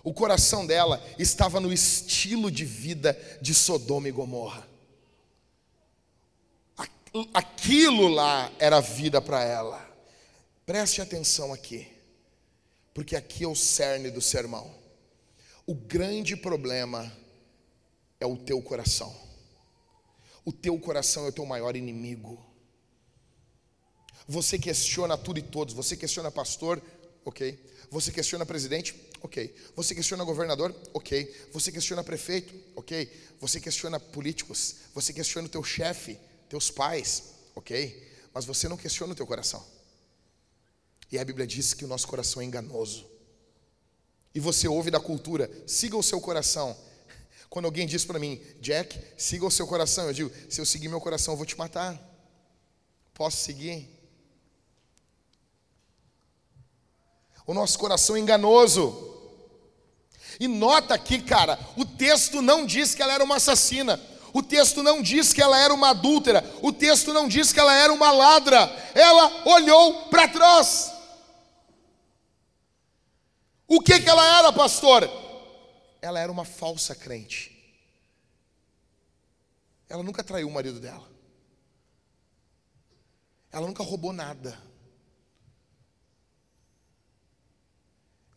O 0.04 0.12
coração 0.12 0.66
dela 0.66 1.02
estava 1.18 1.58
no 1.58 1.72
estilo 1.72 2.50
de 2.50 2.66
vida 2.66 3.18
de 3.40 3.54
Sodoma 3.54 4.08
e 4.08 4.12
Gomorra 4.12 4.69
aquilo 7.34 8.08
lá 8.08 8.50
era 8.58 8.80
vida 8.80 9.20
para 9.20 9.42
ela. 9.42 9.88
Preste 10.64 11.00
atenção 11.00 11.52
aqui, 11.52 11.88
porque 12.94 13.16
aqui 13.16 13.44
é 13.44 13.48
o 13.48 13.56
cerne 13.56 14.10
do 14.10 14.20
sermão. 14.20 14.72
O 15.66 15.74
grande 15.74 16.36
problema 16.36 17.12
é 18.18 18.26
o 18.26 18.36
teu 18.36 18.60
coração. 18.62 19.14
O 20.44 20.52
teu 20.52 20.78
coração 20.78 21.26
é 21.26 21.28
o 21.28 21.32
teu 21.32 21.44
maior 21.44 21.76
inimigo. 21.76 22.44
Você 24.26 24.58
questiona 24.58 25.18
tudo 25.18 25.38
e 25.38 25.42
todos. 25.42 25.74
Você 25.74 25.96
questiona 25.96 26.30
pastor, 26.30 26.80
ok. 27.24 27.58
Você 27.90 28.12
questiona 28.12 28.46
presidente, 28.46 28.94
ok. 29.20 29.54
Você 29.74 29.94
questiona 29.94 30.22
governador, 30.22 30.74
ok. 30.94 31.48
Você 31.52 31.72
questiona 31.72 32.04
prefeito, 32.04 32.54
ok. 32.76 33.10
Você 33.40 33.60
questiona 33.60 33.98
políticos. 33.98 34.76
Você 34.94 35.12
questiona 35.12 35.48
o 35.48 35.50
teu 35.50 35.64
chefe, 35.64 36.16
teus 36.50 36.68
pais, 36.68 37.22
ok. 37.54 38.10
Mas 38.34 38.44
você 38.44 38.68
não 38.68 38.76
questiona 38.76 39.12
o 39.12 39.16
teu 39.16 39.26
coração. 39.26 39.64
E 41.10 41.18
a 41.18 41.24
Bíblia 41.24 41.46
diz 41.46 41.72
que 41.72 41.84
o 41.84 41.88
nosso 41.88 42.06
coração 42.06 42.42
é 42.42 42.44
enganoso. 42.44 43.08
E 44.34 44.40
você 44.40 44.68
ouve 44.68 44.90
da 44.90 45.00
cultura, 45.00 45.50
siga 45.66 45.96
o 45.96 46.02
seu 46.02 46.20
coração. 46.20 46.76
Quando 47.48 47.64
alguém 47.64 47.86
diz 47.86 48.04
para 48.04 48.18
mim, 48.18 48.40
Jack, 48.60 49.00
siga 49.16 49.46
o 49.46 49.50
seu 49.50 49.66
coração, 49.66 50.06
eu 50.06 50.12
digo, 50.12 50.32
se 50.48 50.60
eu 50.60 50.66
seguir 50.66 50.88
meu 50.88 51.00
coração, 51.00 51.34
eu 51.34 51.38
vou 51.38 51.46
te 51.46 51.56
matar. 51.56 51.98
Posso 53.14 53.38
seguir? 53.38 53.88
O 57.46 57.54
nosso 57.54 57.78
coração 57.78 58.16
é 58.16 58.20
enganoso. 58.20 59.08
E 60.38 60.46
nota 60.46 60.94
aqui, 60.94 61.20
cara, 61.22 61.58
o 61.76 61.84
texto 61.84 62.40
não 62.40 62.64
diz 62.64 62.94
que 62.94 63.02
ela 63.02 63.14
era 63.14 63.24
uma 63.24 63.36
assassina. 63.36 64.00
O 64.32 64.42
texto 64.42 64.82
não 64.82 65.02
diz 65.02 65.32
que 65.32 65.42
ela 65.42 65.58
era 65.58 65.74
uma 65.74 65.90
adúltera. 65.90 66.44
O 66.62 66.72
texto 66.72 67.12
não 67.12 67.26
diz 67.26 67.52
que 67.52 67.60
ela 67.60 67.74
era 67.74 67.92
uma 67.92 68.10
ladra. 68.12 68.58
Ela 68.94 69.48
olhou 69.48 70.08
para 70.08 70.28
trás. 70.28 70.92
O 73.66 73.80
que, 73.80 74.00
que 74.00 74.08
ela 74.08 74.38
era, 74.38 74.52
pastor? 74.52 75.08
Ela 76.02 76.20
era 76.20 76.30
uma 76.30 76.44
falsa 76.44 76.94
crente. 76.94 77.56
Ela 79.88 80.02
nunca 80.02 80.22
traiu 80.22 80.48
o 80.48 80.52
marido 80.52 80.78
dela. 80.78 81.08
Ela 83.52 83.66
nunca 83.66 83.82
roubou 83.82 84.12
nada. 84.12 84.56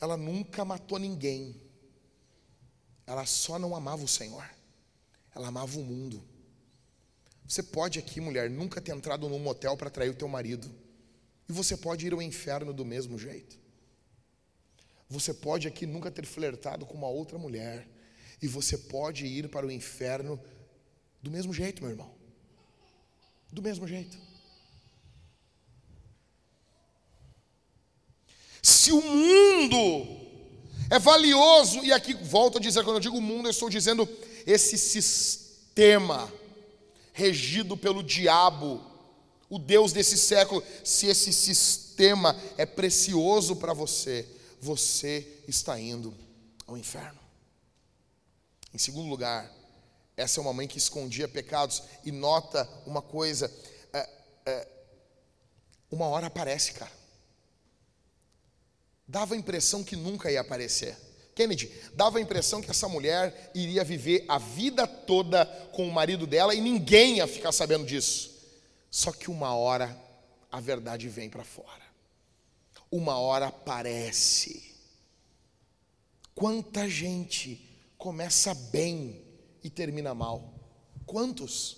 Ela 0.02 0.18
nunca 0.18 0.66
matou 0.66 0.98
ninguém. 0.98 1.62
Ela 3.06 3.26
só 3.26 3.60
não 3.60 3.76
amava 3.76 4.04
o 4.04 4.08
Senhor. 4.08 4.50
Ela 5.36 5.48
amava 5.48 5.78
o 5.80 5.84
mundo. 5.84 6.24
Você 7.48 7.62
pode 7.62 8.00
aqui, 8.00 8.22
mulher, 8.22 8.50
nunca 8.50 8.82
ter 8.82 8.96
entrado 8.96 9.28
num 9.28 9.40
motel 9.40 9.76
para 9.76 9.90
trair 9.90 10.10
o 10.10 10.16
teu 10.16 10.28
marido. 10.28 10.74
E 11.48 11.52
você 11.52 11.76
pode 11.76 12.06
ir 12.08 12.14
ao 12.14 12.22
inferno 12.22 12.74
do 12.74 12.86
mesmo 12.86 13.18
jeito. 13.18 13.60
Você 15.10 15.34
pode 15.34 15.68
aqui 15.68 15.86
nunca 15.86 16.10
ter 16.10 16.26
flertado 16.26 16.86
com 16.86 16.96
uma 16.96 17.10
outra 17.10 17.38
mulher. 17.38 17.88
E 18.42 18.48
você 18.48 18.78
pode 18.78 19.26
ir 19.26 19.50
para 19.50 19.66
o 19.66 19.72
inferno 19.72 20.40
do 21.22 21.30
mesmo 21.30 21.54
jeito, 21.54 21.82
meu 21.82 21.92
irmão. 21.92 22.14
Do 23.52 23.62
mesmo 23.62 23.88
jeito. 23.88 24.18
Se 28.62 28.92
o 28.92 29.02
mundo 29.02 30.24
é 30.90 30.98
valioso, 30.98 31.84
e 31.84 31.92
aqui 31.92 32.14
volto 32.14 32.58
a 32.58 32.62
dizer, 32.62 32.84
quando 32.84 32.98
eu 32.98 33.02
digo 33.02 33.22
mundo, 33.22 33.48
eu 33.48 33.52
estou 33.52 33.70
dizendo 33.70 34.08
esse 34.46 34.78
sistema 34.78 36.32
regido 37.14 37.78
pelo 37.78 38.04
diabo, 38.04 38.82
o 39.50 39.60
Deus 39.60 39.94
desse 39.94 40.18
século, 40.18 40.64
se 40.84 41.08
esse 41.08 41.32
sistema 41.32 42.36
é 42.58 42.66
precioso 42.66 43.56
para 43.56 43.74
você, 43.74 44.28
você 44.60 45.28
está 45.48 45.80
indo 45.80 46.14
ao 46.66 46.78
inferno. 46.78 47.20
Em 48.74 48.78
segundo 48.78 49.08
lugar, 49.08 49.52
essa 50.18 50.40
é 50.40 50.42
uma 50.42 50.54
mãe 50.54 50.68
que 50.68 50.78
escondia 50.78 51.28
pecados 51.28 51.84
e 52.04 52.12
nota 52.12 52.68
uma 52.86 53.02
coisa: 53.02 53.52
é, 53.92 54.10
é, 54.46 54.68
uma 55.92 56.08
hora 56.08 56.28
aparece, 56.28 56.74
cara. 56.74 56.92
Dava 59.08 59.36
a 59.36 59.38
impressão 59.38 59.84
que 59.84 59.96
nunca 59.96 60.32
ia 60.32 60.42
aparecer. 60.42 60.98
Kennedy, 61.36 61.72
dava 61.94 62.18
a 62.18 62.22
impressão 62.22 62.62
que 62.62 62.70
essa 62.70 62.88
mulher 62.88 63.52
iria 63.56 63.84
viver 63.84 64.26
a 64.28 64.38
vida 64.38 64.86
toda 64.86 65.46
com 65.72 65.88
o 65.88 65.92
marido 65.92 66.28
dela 66.28 66.54
e 66.54 66.62
ninguém 66.62 67.18
ia 67.18 67.28
ficar 67.28 67.52
sabendo 67.52 67.86
disso. 67.86 68.32
Só 68.92 69.12
que 69.12 69.30
uma 69.30 69.56
hora 69.56 69.98
a 70.52 70.60
verdade 70.60 71.10
vem 71.10 71.30
para 71.30 71.44
fora 71.44 71.84
uma 72.94 73.18
hora 73.18 73.48
aparece. 73.48 74.72
Quanta 76.36 76.88
gente 76.88 77.60
começa 77.98 78.54
bem 78.54 79.20
e 79.64 79.70
termina 79.70 80.14
mal? 80.14 80.54
Quantos? 81.04 81.78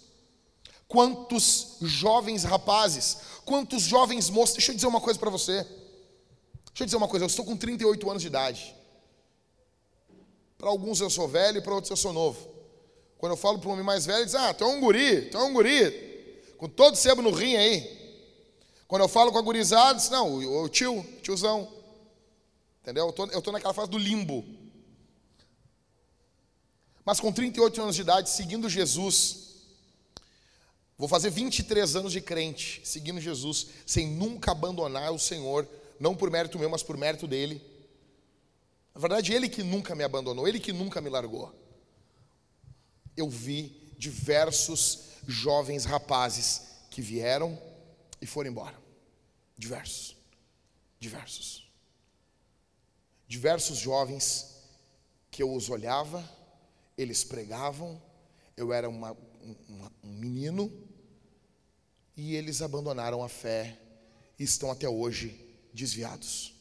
Quantos 0.89 1.77
jovens 1.81 2.43
rapazes, 2.43 3.17
quantos 3.45 3.83
jovens 3.83 4.29
moços? 4.29 4.55
Deixa 4.55 4.71
eu 4.71 4.75
dizer 4.75 4.87
uma 4.87 4.99
coisa 4.99 5.17
para 5.17 5.29
você. 5.29 5.63
Deixa 5.63 6.81
eu 6.81 6.85
dizer 6.85 6.97
uma 6.97 7.07
coisa, 7.07 7.23
eu 7.23 7.27
estou 7.27 7.45
com 7.45 7.55
38 7.55 8.09
anos 8.09 8.21
de 8.21 8.27
idade. 8.27 8.74
Para 10.57 10.69
alguns 10.69 10.99
eu 11.01 11.09
sou 11.09 11.27
velho, 11.27 11.61
para 11.61 11.73
outros 11.73 11.91
eu 11.91 11.97
sou 11.97 12.13
novo. 12.13 12.47
Quando 13.17 13.33
eu 13.33 13.37
falo 13.37 13.59
para 13.59 13.69
um 13.69 13.73
homem 13.73 13.85
mais 13.85 14.05
velho, 14.05 14.19
ele 14.19 14.25
diz: 14.25 14.35
Ah, 14.35 14.53
tu 14.53 14.63
é 14.63 14.67
um 14.67 14.79
guri, 14.79 15.29
tu 15.29 15.37
é 15.37 15.43
um 15.43 15.53
guri, 15.53 16.43
com 16.57 16.67
todo 16.67 16.95
sebo 16.95 17.21
no 17.21 17.31
rim 17.31 17.55
aí. 17.55 18.05
Quando 18.87 19.01
eu 19.01 19.07
falo 19.07 19.31
com 19.31 19.37
a 19.37 19.41
gurizada, 19.41 19.97
diz, 19.97 20.09
não, 20.09 20.35
o, 20.35 20.69
tio, 20.69 21.03
tiozão. 21.21 21.71
Entendeu? 22.81 23.07
Eu 23.07 23.13
tô, 23.13 23.27
tô 23.41 23.51
naquela 23.51 23.73
fase 23.73 23.89
do 23.89 23.97
limbo. 23.97 24.45
Mas 27.03 27.19
com 27.19 27.31
38 27.31 27.81
anos 27.81 27.95
de 27.95 28.01
idade, 28.01 28.29
seguindo 28.29 28.69
Jesus, 28.69 29.55
vou 30.97 31.07
fazer 31.07 31.29
23 31.29 31.95
anos 31.95 32.11
de 32.11 32.21
crente, 32.21 32.81
seguindo 32.83 33.19
Jesus, 33.19 33.67
sem 33.85 34.07
nunca 34.07 34.51
abandonar 34.51 35.11
o 35.11 35.19
Senhor, 35.19 35.67
não 35.99 36.15
por 36.15 36.29
mérito 36.29 36.59
meu, 36.59 36.69
mas 36.69 36.83
por 36.83 36.97
mérito 36.97 37.27
dele. 37.27 37.61
Na 38.95 39.01
verdade, 39.01 39.33
ele 39.33 39.49
que 39.49 39.61
nunca 39.61 39.93
me 39.93 40.05
abandonou, 40.05 40.47
ele 40.47 40.57
que 40.57 40.71
nunca 40.71 41.01
me 41.01 41.09
largou. 41.09 41.53
Eu 43.15 43.29
vi 43.29 43.93
diversos 43.97 45.09
jovens 45.27 45.83
rapazes 45.83 46.61
que 46.89 47.01
vieram 47.01 47.61
e 48.21 48.25
foram 48.25 48.49
embora. 48.49 48.79
Diversos. 49.57 50.15
Diversos. 50.97 51.69
Diversos 53.27 53.77
jovens 53.79 54.55
que 55.29 55.43
eu 55.43 55.53
os 55.53 55.69
olhava, 55.69 56.23
eles 56.97 57.21
pregavam, 57.21 58.01
eu 58.55 58.71
era 58.71 58.87
uma, 58.87 59.11
um, 59.11 59.89
um 60.05 60.13
menino, 60.13 60.71
e 62.15 62.33
eles 62.33 62.61
abandonaram 62.61 63.21
a 63.21 63.27
fé 63.27 63.77
e 64.39 64.43
estão 64.45 64.71
até 64.71 64.87
hoje 64.87 65.37
desviados. 65.73 66.54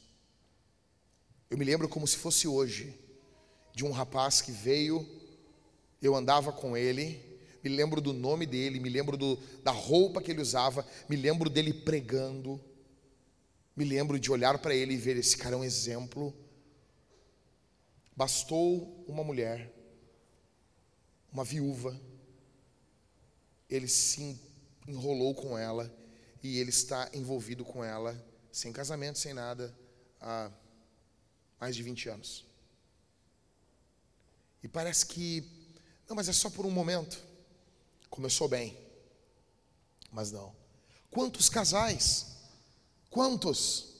Eu 1.51 1.59
me 1.59 1.65
lembro 1.65 1.89
como 1.89 2.07
se 2.07 2.17
fosse 2.17 2.49
hoje, 2.49 2.99
de 3.75 3.85
um 3.85 3.91
rapaz 3.91 4.41
que 4.41 4.53
veio, 4.53 5.07
eu 6.01 6.15
andava 6.15 6.53
com 6.53 6.77
ele, 6.77 7.21
me 7.63 7.71
lembro 7.71 8.01
do 8.01 8.13
nome 8.13 8.47
dele, 8.47 8.79
me 8.79 8.89
lembro 8.89 9.17
do, 9.17 9.37
da 9.63 9.71
roupa 9.71 10.21
que 10.21 10.31
ele 10.31 10.43
usava, 10.43 10.87
me 11.09 11.17
lembro 11.17 11.49
dele 11.49 11.73
pregando, 11.73 12.61
me 13.75 13.85
lembro 13.85 14.21
de 14.21 14.31
olhar 14.31 14.59
para 14.59 14.75
ele 14.75 14.95
e 14.95 14.99
ver 14.99 15.17
esse 15.17 15.37
cara 15.37 15.55
é 15.55 15.59
um 15.59 15.65
exemplo. 15.65 16.35
Bastou 18.17 19.05
uma 19.09 19.25
mulher, 19.25 19.73
uma 21.33 21.43
viúva, 21.43 21.99
ele 23.69 23.89
se 23.89 24.39
enrolou 24.87 25.35
com 25.35 25.59
ela 25.59 25.93
e 26.43 26.59
ele 26.59 26.71
está 26.71 27.11
envolvido 27.13 27.65
com 27.65 27.83
ela, 27.83 28.23
sem 28.53 28.73
casamento, 28.73 29.19
sem 29.19 29.33
nada, 29.33 29.77
há 30.21 30.51
mais 31.65 31.75
de 31.75 31.83
20 31.83 32.11
anos. 32.11 32.45
E 34.63 34.69
parece 34.69 35.07
que, 35.07 35.43
não, 36.07 36.15
mas 36.15 36.29
é 36.29 36.33
só 36.35 36.51
por 36.51 36.67
um 36.67 36.71
momento. 36.71 37.17
Começou 38.11 38.47
bem, 38.47 38.77
mas 40.13 40.31
não. 40.31 40.55
Quantos 41.11 41.49
casais? 41.49 42.27
Quantos? 43.09 43.95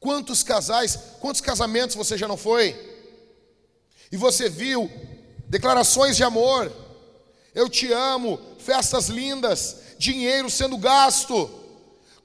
Quantos 0.00 0.42
casais? 0.42 0.96
Quantos 1.20 1.42
casamentos 1.42 1.94
você 1.94 2.16
já 2.16 2.26
não 2.26 2.38
foi? 2.38 2.74
E 4.10 4.16
você 4.16 4.48
viu 4.48 4.90
declarações 5.48 6.16
de 6.16 6.24
amor, 6.24 6.72
eu 7.54 7.68
te 7.68 7.92
amo, 7.92 8.40
festas 8.58 9.08
lindas, 9.08 9.98
dinheiro 9.98 10.48
sendo 10.48 10.78
gasto, 10.78 11.46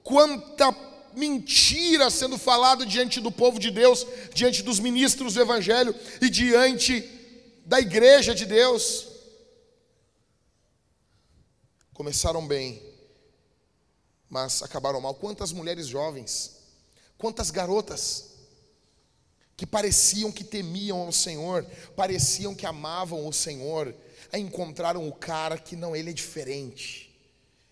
quanta 0.01 0.71
mentira 1.15 2.09
sendo 2.09 2.37
falada 2.37 2.85
diante 2.85 3.19
do 3.19 3.31
povo 3.31 3.59
de 3.59 3.71
Deus, 3.71 4.05
diante 4.33 4.61
dos 4.63 4.79
ministros 4.79 5.33
do 5.33 5.41
Evangelho 5.41 5.95
e 6.21 6.29
diante 6.29 7.01
da 7.65 7.79
igreja 7.79 8.33
de 8.33 8.45
Deus. 8.45 9.07
Começaram 11.93 12.47
bem, 12.47 12.81
mas 14.29 14.63
acabaram 14.63 14.99
mal. 15.01 15.13
Quantas 15.15 15.51
mulheres 15.51 15.87
jovens, 15.87 16.57
quantas 17.17 17.51
garotas 17.51 18.31
que 19.55 19.67
pareciam 19.67 20.31
que 20.31 20.43
temiam 20.43 21.01
ao 21.01 21.11
Senhor, 21.11 21.63
pareciam 21.95 22.55
que 22.55 22.65
amavam 22.65 23.27
o 23.27 23.31
Senhor, 23.31 23.93
encontraram 24.33 25.07
o 25.07 25.13
cara 25.13 25.57
que 25.57 25.75
não, 25.75 25.95
ele 25.95 26.09
é 26.09 26.13
diferente. 26.13 27.10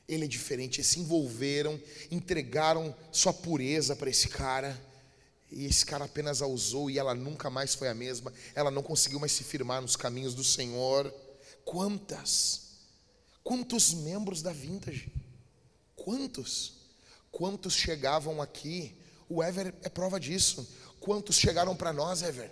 Ele 0.10 0.26
é 0.26 0.28
diferente. 0.28 0.80
Eles 0.80 0.88
se 0.88 1.00
envolveram, 1.00 1.80
entregaram 2.10 2.93
sua 3.12 3.32
pureza 3.32 3.95
para 3.95 4.10
esse 4.10 4.28
cara. 4.28 4.78
E 5.52 5.65
esse 5.65 5.86
cara 5.86 6.06
apenas 6.06 6.41
a 6.41 6.48
usou 6.48 6.89
e 6.89 6.98
ela 6.98 7.13
nunca 7.13 7.50
mais 7.50 7.76
foi 7.76 7.88
a 7.88 7.93
mesma. 7.93 8.34
Ela 8.56 8.72
não 8.72 8.82
conseguiu 8.82 9.19
mais 9.19 9.32
se 9.32 9.43
firmar 9.43 9.82
nos 9.82 9.95
caminhos 9.95 10.34
do 10.34 10.43
Senhor. 10.43 11.13
Quantas? 11.63 12.69
Quantos 13.43 13.93
membros 13.93 14.41
da 14.41 14.52
Vintage? 14.52 15.13
Quantos? 15.95 16.74
Quantos 17.32 17.74
chegavam 17.74 18.41
aqui? 18.41 18.95
O 19.30 19.43
Ever 19.43 19.74
é 19.84 19.89
prova 19.89 20.19
disso. 20.19 20.67
Quantos 21.00 21.36
chegaram 21.38 21.76
para 21.76 21.93
nós, 21.93 22.24
Ever? 22.24 22.52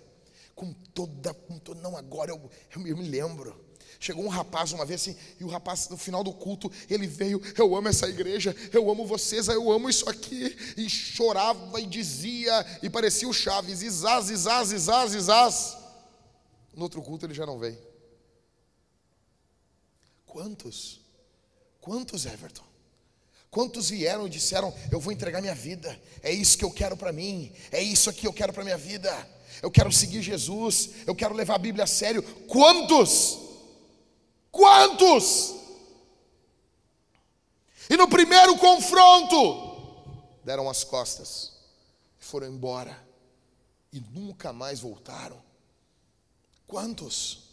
Com 0.56 0.74
toda, 0.74 1.34
com 1.34 1.58
toda. 1.58 1.82
Não, 1.82 1.98
agora 1.98 2.32
eu, 2.32 2.52
eu, 2.76 2.88
eu 2.88 2.98
me 2.98 3.08
lembro. 3.08 3.67
Chegou 4.00 4.24
um 4.24 4.30
rapaz 4.30 4.72
uma 4.72 4.86
vez 4.86 5.02
assim, 5.02 5.18
e 5.40 5.44
o 5.44 5.48
rapaz, 5.48 5.90
no 5.90 5.98
final 5.98 6.24
do 6.24 6.32
culto, 6.32 6.72
ele 6.90 7.08
veio, 7.08 7.42
eu 7.58 7.76
amo 7.76 7.88
essa 7.88 8.08
igreja, 8.08 8.56
eu 8.72 8.90
amo 8.90 9.06
vocês, 9.06 9.48
eu 9.48 9.72
amo 9.72 9.90
isso 9.90 10.08
aqui, 10.10 10.56
e 10.78 10.90
chorava 10.90 11.80
e 11.82 11.86
dizia, 11.86 12.66
e 12.84 12.90
parecia 12.90 13.28
o 13.28 13.34
Chaves, 13.34 13.82
Isás, 13.82 14.30
Isás, 14.30 14.72
Isás, 14.72 15.14
Isás. 15.14 15.78
No 16.76 16.84
outro 16.84 17.02
culto 17.02 17.26
ele 17.26 17.34
já 17.34 17.46
não 17.46 17.58
veio. 17.58 17.78
Quantos? 20.28 21.02
Quantos, 21.82 22.26
Everton? 22.26 22.68
Quantos 23.50 23.90
vieram 23.90 24.28
e 24.28 24.30
disseram: 24.30 24.72
Eu 24.92 25.00
vou 25.00 25.12
entregar 25.12 25.42
minha 25.42 25.56
vida, 25.56 26.00
é 26.22 26.32
isso 26.32 26.58
que 26.58 26.64
eu 26.64 26.70
quero 26.70 26.96
para 26.96 27.12
mim, 27.12 27.52
é 27.72 27.82
isso 27.82 28.10
aqui 28.10 28.22
que 28.22 28.28
eu 28.28 28.34
quero 28.34 28.54
para 28.54 28.64
minha 28.64 28.78
vida, 28.78 29.12
eu 29.64 29.72
quero 29.72 29.92
seguir 29.92 30.22
Jesus, 30.22 30.90
eu 31.08 31.16
quero 31.16 31.34
levar 31.34 31.56
a 31.56 31.60
Bíblia 31.60 31.86
a 31.86 31.88
sério. 31.88 32.22
Quantos? 32.22 33.47
Quantos? 34.58 35.54
E 37.88 37.96
no 37.96 38.10
primeiro 38.10 38.58
confronto, 38.58 40.18
deram 40.44 40.68
as 40.68 40.84
costas, 40.84 41.54
foram 42.18 42.48
embora 42.48 43.08
e 43.94 44.00
nunca 44.00 44.52
mais 44.52 44.80
voltaram. 44.80 45.40
Quantos? 46.66 47.44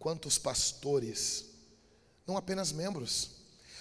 Quantos 0.00 0.36
pastores, 0.36 1.44
não 2.26 2.36
apenas 2.36 2.72
membros, 2.72 3.30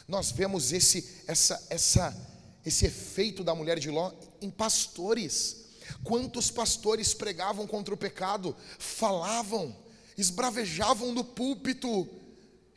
nós 0.08 0.30
vemos 0.30 0.72
esse, 0.72 1.24
essa, 1.26 1.66
essa, 1.68 2.16
esse 2.64 2.86
efeito 2.86 3.44
da 3.44 3.56
mulher 3.56 3.80
de 3.80 3.90
Ló 3.90 4.14
em 4.40 4.52
pastores. 4.52 5.66
Quantos 6.04 6.52
pastores 6.52 7.14
pregavam 7.14 7.68
contra 7.68 7.94
o 7.94 7.98
pecado, 7.98 8.56
falavam, 8.78 9.76
esbravejavam 10.18 11.12
no 11.12 11.24
púlpito, 11.24 12.08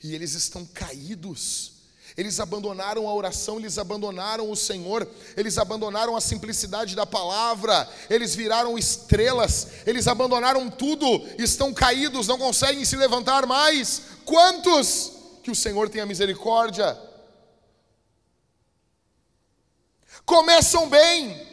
e 0.03 0.14
eles 0.14 0.35
estão 0.35 0.64
caídos. 0.66 1.72
Eles 2.16 2.40
abandonaram 2.40 3.09
a 3.09 3.14
oração, 3.14 3.59
eles 3.59 3.79
abandonaram 3.79 4.51
o 4.51 4.57
Senhor, 4.57 5.09
eles 5.35 5.57
abandonaram 5.57 6.14
a 6.14 6.20
simplicidade 6.20 6.94
da 6.94 7.07
palavra, 7.07 7.88
eles 8.11 8.35
viraram 8.35 8.77
estrelas, 8.77 9.68
eles 9.87 10.07
abandonaram 10.07 10.70
tudo, 10.70 11.07
estão 11.38 11.72
caídos, 11.72 12.29
não 12.29 12.37
conseguem 12.37 12.85
se 12.85 12.96
levantar 12.96 13.46
mais. 13.46 14.03
Quantos 14.27 15.12
que 15.42 15.51
o 15.51 15.55
Senhor 15.55 15.88
tenha 15.88 16.05
misericórdia? 16.05 16.98
Começam 20.27 20.88
bem, 20.90 21.46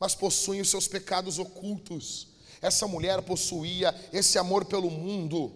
mas 0.00 0.14
possuem 0.14 0.62
os 0.62 0.70
seus 0.70 0.88
pecados 0.88 1.38
ocultos. 1.38 2.28
Essa 2.62 2.88
mulher 2.88 3.20
possuía 3.20 3.94
esse 4.10 4.38
amor 4.38 4.64
pelo 4.64 4.90
mundo, 4.90 5.52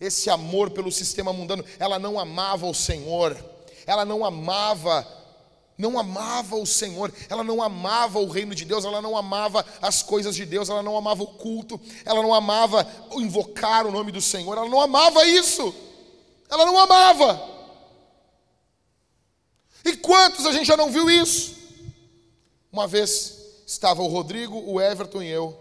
esse 0.00 0.30
amor 0.30 0.70
pelo 0.70 0.92
sistema 0.92 1.32
mundano. 1.32 1.64
Ela 1.80 1.98
não 1.98 2.18
amava 2.18 2.64
o 2.66 2.74
Senhor, 2.74 3.36
ela 3.84 4.04
não 4.04 4.24
amava, 4.24 5.06
não 5.76 5.98
amava 5.98 6.54
o 6.54 6.64
Senhor, 6.64 7.12
ela 7.28 7.42
não 7.42 7.60
amava 7.60 8.20
o 8.20 8.28
reino 8.28 8.54
de 8.54 8.64
Deus, 8.64 8.84
ela 8.84 9.02
não 9.02 9.16
amava 9.16 9.66
as 9.80 10.00
coisas 10.00 10.36
de 10.36 10.46
Deus, 10.46 10.68
ela 10.68 10.82
não 10.82 10.96
amava 10.96 11.24
o 11.24 11.34
culto, 11.34 11.80
ela 12.04 12.22
não 12.22 12.32
amava 12.32 12.88
invocar 13.16 13.84
o 13.84 13.90
nome 13.90 14.12
do 14.12 14.20
Senhor, 14.20 14.56
ela 14.56 14.68
não 14.68 14.80
amava 14.80 15.26
isso, 15.26 15.74
ela 16.48 16.64
não 16.64 16.78
amava. 16.78 17.50
E 19.84 19.96
quantos 19.96 20.46
a 20.46 20.52
gente 20.52 20.66
já 20.66 20.76
não 20.76 20.92
viu 20.92 21.10
isso? 21.10 21.56
Uma 22.70 22.86
vez 22.86 23.41
estava 23.72 24.02
o 24.02 24.06
Rodrigo, 24.06 24.58
o 24.66 24.80
Everton 24.80 25.22
e 25.22 25.28
eu. 25.28 25.58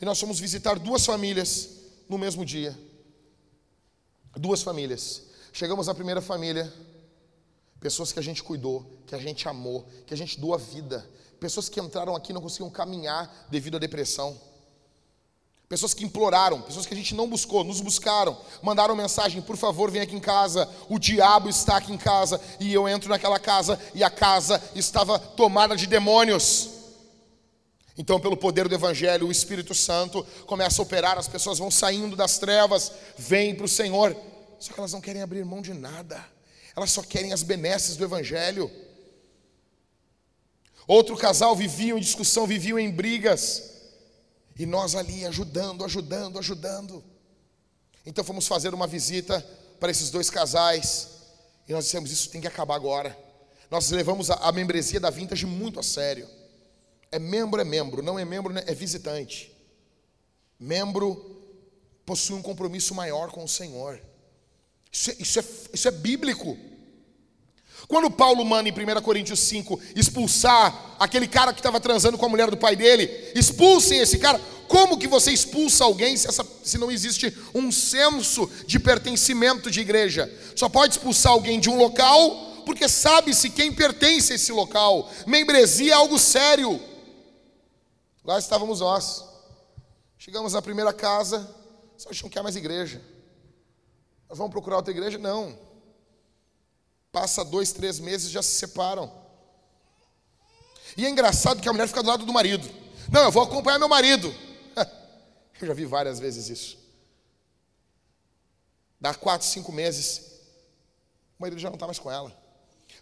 E 0.00 0.04
nós 0.04 0.18
fomos 0.18 0.38
visitar 0.38 0.78
duas 0.78 1.04
famílias 1.04 1.68
no 2.08 2.16
mesmo 2.16 2.44
dia. 2.44 2.78
Duas 4.36 4.62
famílias. 4.62 5.22
Chegamos 5.52 5.86
na 5.86 5.94
primeira 5.94 6.22
família, 6.22 6.72
pessoas 7.80 8.12
que 8.12 8.18
a 8.18 8.22
gente 8.22 8.42
cuidou, 8.42 8.86
que 9.06 9.14
a 9.14 9.18
gente 9.18 9.48
amou, 9.48 9.86
que 10.06 10.14
a 10.14 10.16
gente 10.16 10.40
doou 10.40 10.54
a 10.54 10.58
vida. 10.58 11.08
Pessoas 11.38 11.68
que 11.68 11.80
entraram 11.80 12.14
aqui 12.14 12.30
e 12.30 12.34
não 12.34 12.40
conseguiam 12.40 12.70
caminhar 12.70 13.48
devido 13.50 13.76
à 13.76 13.80
depressão. 13.80 14.40
Pessoas 15.68 15.94
que 15.94 16.04
imploraram, 16.04 16.60
pessoas 16.62 16.86
que 16.86 16.94
a 16.94 16.96
gente 16.96 17.14
não 17.14 17.28
buscou, 17.28 17.64
nos 17.64 17.80
buscaram, 17.80 18.36
mandaram 18.62 18.94
mensagem: 18.94 19.42
por 19.42 19.56
favor, 19.56 19.90
vem 19.90 20.02
aqui 20.02 20.14
em 20.14 20.20
casa. 20.20 20.68
O 20.88 20.98
diabo 20.98 21.48
está 21.48 21.78
aqui 21.78 21.92
em 21.92 21.98
casa. 21.98 22.40
E 22.60 22.72
eu 22.72 22.88
entro 22.88 23.08
naquela 23.08 23.38
casa 23.38 23.80
e 23.94 24.04
a 24.04 24.10
casa 24.10 24.62
estava 24.74 25.18
tomada 25.18 25.74
de 25.74 25.86
demônios. 25.86 26.71
Então, 27.96 28.18
pelo 28.18 28.36
poder 28.36 28.68
do 28.68 28.74
Evangelho, 28.74 29.26
o 29.26 29.32
Espírito 29.32 29.74
Santo 29.74 30.24
começa 30.46 30.80
a 30.80 30.84
operar, 30.84 31.18
as 31.18 31.28
pessoas 31.28 31.58
vão 31.58 31.70
saindo 31.70 32.16
das 32.16 32.38
trevas, 32.38 32.92
vêm 33.18 33.54
para 33.54 33.66
o 33.66 33.68
Senhor, 33.68 34.16
só 34.58 34.72
que 34.72 34.80
elas 34.80 34.92
não 34.92 35.00
querem 35.00 35.20
abrir 35.20 35.44
mão 35.44 35.60
de 35.60 35.74
nada, 35.74 36.24
elas 36.74 36.90
só 36.90 37.02
querem 37.02 37.32
as 37.32 37.42
benesses 37.42 37.96
do 37.96 38.04
Evangelho. 38.04 38.70
Outro 40.86 41.16
casal 41.16 41.54
viviam 41.54 41.98
em 41.98 42.00
discussão, 42.00 42.46
viviam 42.46 42.78
em 42.78 42.90
brigas, 42.90 43.70
e 44.58 44.64
nós 44.64 44.94
ali 44.94 45.26
ajudando, 45.26 45.84
ajudando, 45.84 46.38
ajudando. 46.38 47.04
Então 48.06 48.24
fomos 48.24 48.46
fazer 48.46 48.72
uma 48.72 48.86
visita 48.86 49.44
para 49.78 49.90
esses 49.90 50.10
dois 50.10 50.30
casais, 50.30 51.08
e 51.68 51.72
nós 51.72 51.84
dissemos: 51.84 52.10
Isso 52.10 52.30
tem 52.30 52.40
que 52.40 52.46
acabar 52.46 52.74
agora. 52.74 53.16
Nós 53.70 53.90
levamos 53.90 54.30
a, 54.30 54.34
a 54.34 54.52
membresia 54.52 54.98
da 54.98 55.10
Vintage 55.10 55.46
muito 55.46 55.78
a 55.78 55.82
sério. 55.82 56.28
É 57.12 57.18
membro, 57.18 57.60
é 57.60 57.64
membro, 57.64 58.02
não 58.02 58.18
é 58.18 58.24
membro, 58.24 58.52
né? 58.52 58.64
é 58.66 58.74
visitante. 58.74 59.52
Membro 60.58 61.40
possui 62.06 62.36
um 62.36 62.42
compromisso 62.42 62.94
maior 62.94 63.30
com 63.30 63.44
o 63.44 63.48
Senhor. 63.48 64.00
Isso 64.90 65.10
é, 65.10 65.16
isso 65.18 65.38
é, 65.38 65.44
isso 65.72 65.88
é 65.88 65.90
bíblico. 65.90 66.56
Quando 67.86 68.10
Paulo 68.10 68.44
manda 68.44 68.68
em 68.68 68.72
1 68.72 69.02
Coríntios 69.02 69.40
5 69.40 69.78
expulsar 69.94 70.96
aquele 70.98 71.26
cara 71.26 71.52
que 71.52 71.60
estava 71.60 71.80
transando 71.80 72.16
com 72.16 72.24
a 72.26 72.28
mulher 72.28 72.50
do 72.50 72.56
pai 72.56 72.74
dele, 72.74 73.10
expulsem 73.34 73.98
esse 73.98 74.18
cara. 74.18 74.40
Como 74.66 74.96
que 74.96 75.06
você 75.06 75.30
expulsa 75.30 75.84
alguém 75.84 76.16
se, 76.16 76.26
essa, 76.26 76.46
se 76.64 76.78
não 76.78 76.90
existe 76.90 77.36
um 77.54 77.70
senso 77.70 78.48
de 78.66 78.78
pertencimento 78.78 79.70
de 79.70 79.80
igreja? 79.80 80.32
Só 80.56 80.68
pode 80.68 80.94
expulsar 80.94 81.32
alguém 81.32 81.60
de 81.60 81.68
um 81.68 81.76
local 81.76 82.62
porque 82.64 82.88
sabe-se 82.88 83.50
quem 83.50 83.72
pertence 83.72 84.32
a 84.32 84.36
esse 84.36 84.52
local. 84.52 85.10
Membresia 85.26 85.92
é 85.92 85.94
algo 85.94 86.18
sério. 86.18 86.80
Lá 88.24 88.38
estávamos 88.38 88.80
nós. 88.80 89.24
Chegamos 90.18 90.52
na 90.52 90.62
primeira 90.62 90.92
casa, 90.92 91.40
só 91.96 92.08
a 92.08 92.12
gente 92.12 92.22
não 92.22 92.30
quer 92.30 92.42
mais 92.42 92.54
igreja. 92.54 93.02
Nós 94.28 94.38
vamos 94.38 94.52
procurar 94.52 94.76
outra 94.76 94.92
igreja? 94.92 95.18
Não. 95.18 95.58
Passa 97.10 97.44
dois, 97.44 97.72
três 97.72 97.98
meses 97.98 98.30
já 98.30 98.42
se 98.42 98.52
separam. 98.52 99.12
E 100.96 101.04
é 101.04 101.10
engraçado 101.10 101.60
que 101.60 101.68
a 101.68 101.72
mulher 101.72 101.88
fica 101.88 102.02
do 102.02 102.08
lado 102.08 102.24
do 102.24 102.32
marido. 102.32 102.68
Não, 103.10 103.24
eu 103.24 103.32
vou 103.32 103.42
acompanhar 103.42 103.78
meu 103.78 103.88
marido. 103.88 104.32
Eu 105.60 105.66
já 105.68 105.74
vi 105.74 105.84
várias 105.84 106.18
vezes 106.18 106.48
isso. 106.48 106.78
Dá 109.00 109.12
quatro, 109.14 109.46
cinco 109.46 109.72
meses, 109.72 110.40
o 111.38 111.42
marido 111.42 111.60
já 111.60 111.68
não 111.68 111.74
está 111.74 111.86
mais 111.86 111.98
com 111.98 112.10
ela. 112.10 112.32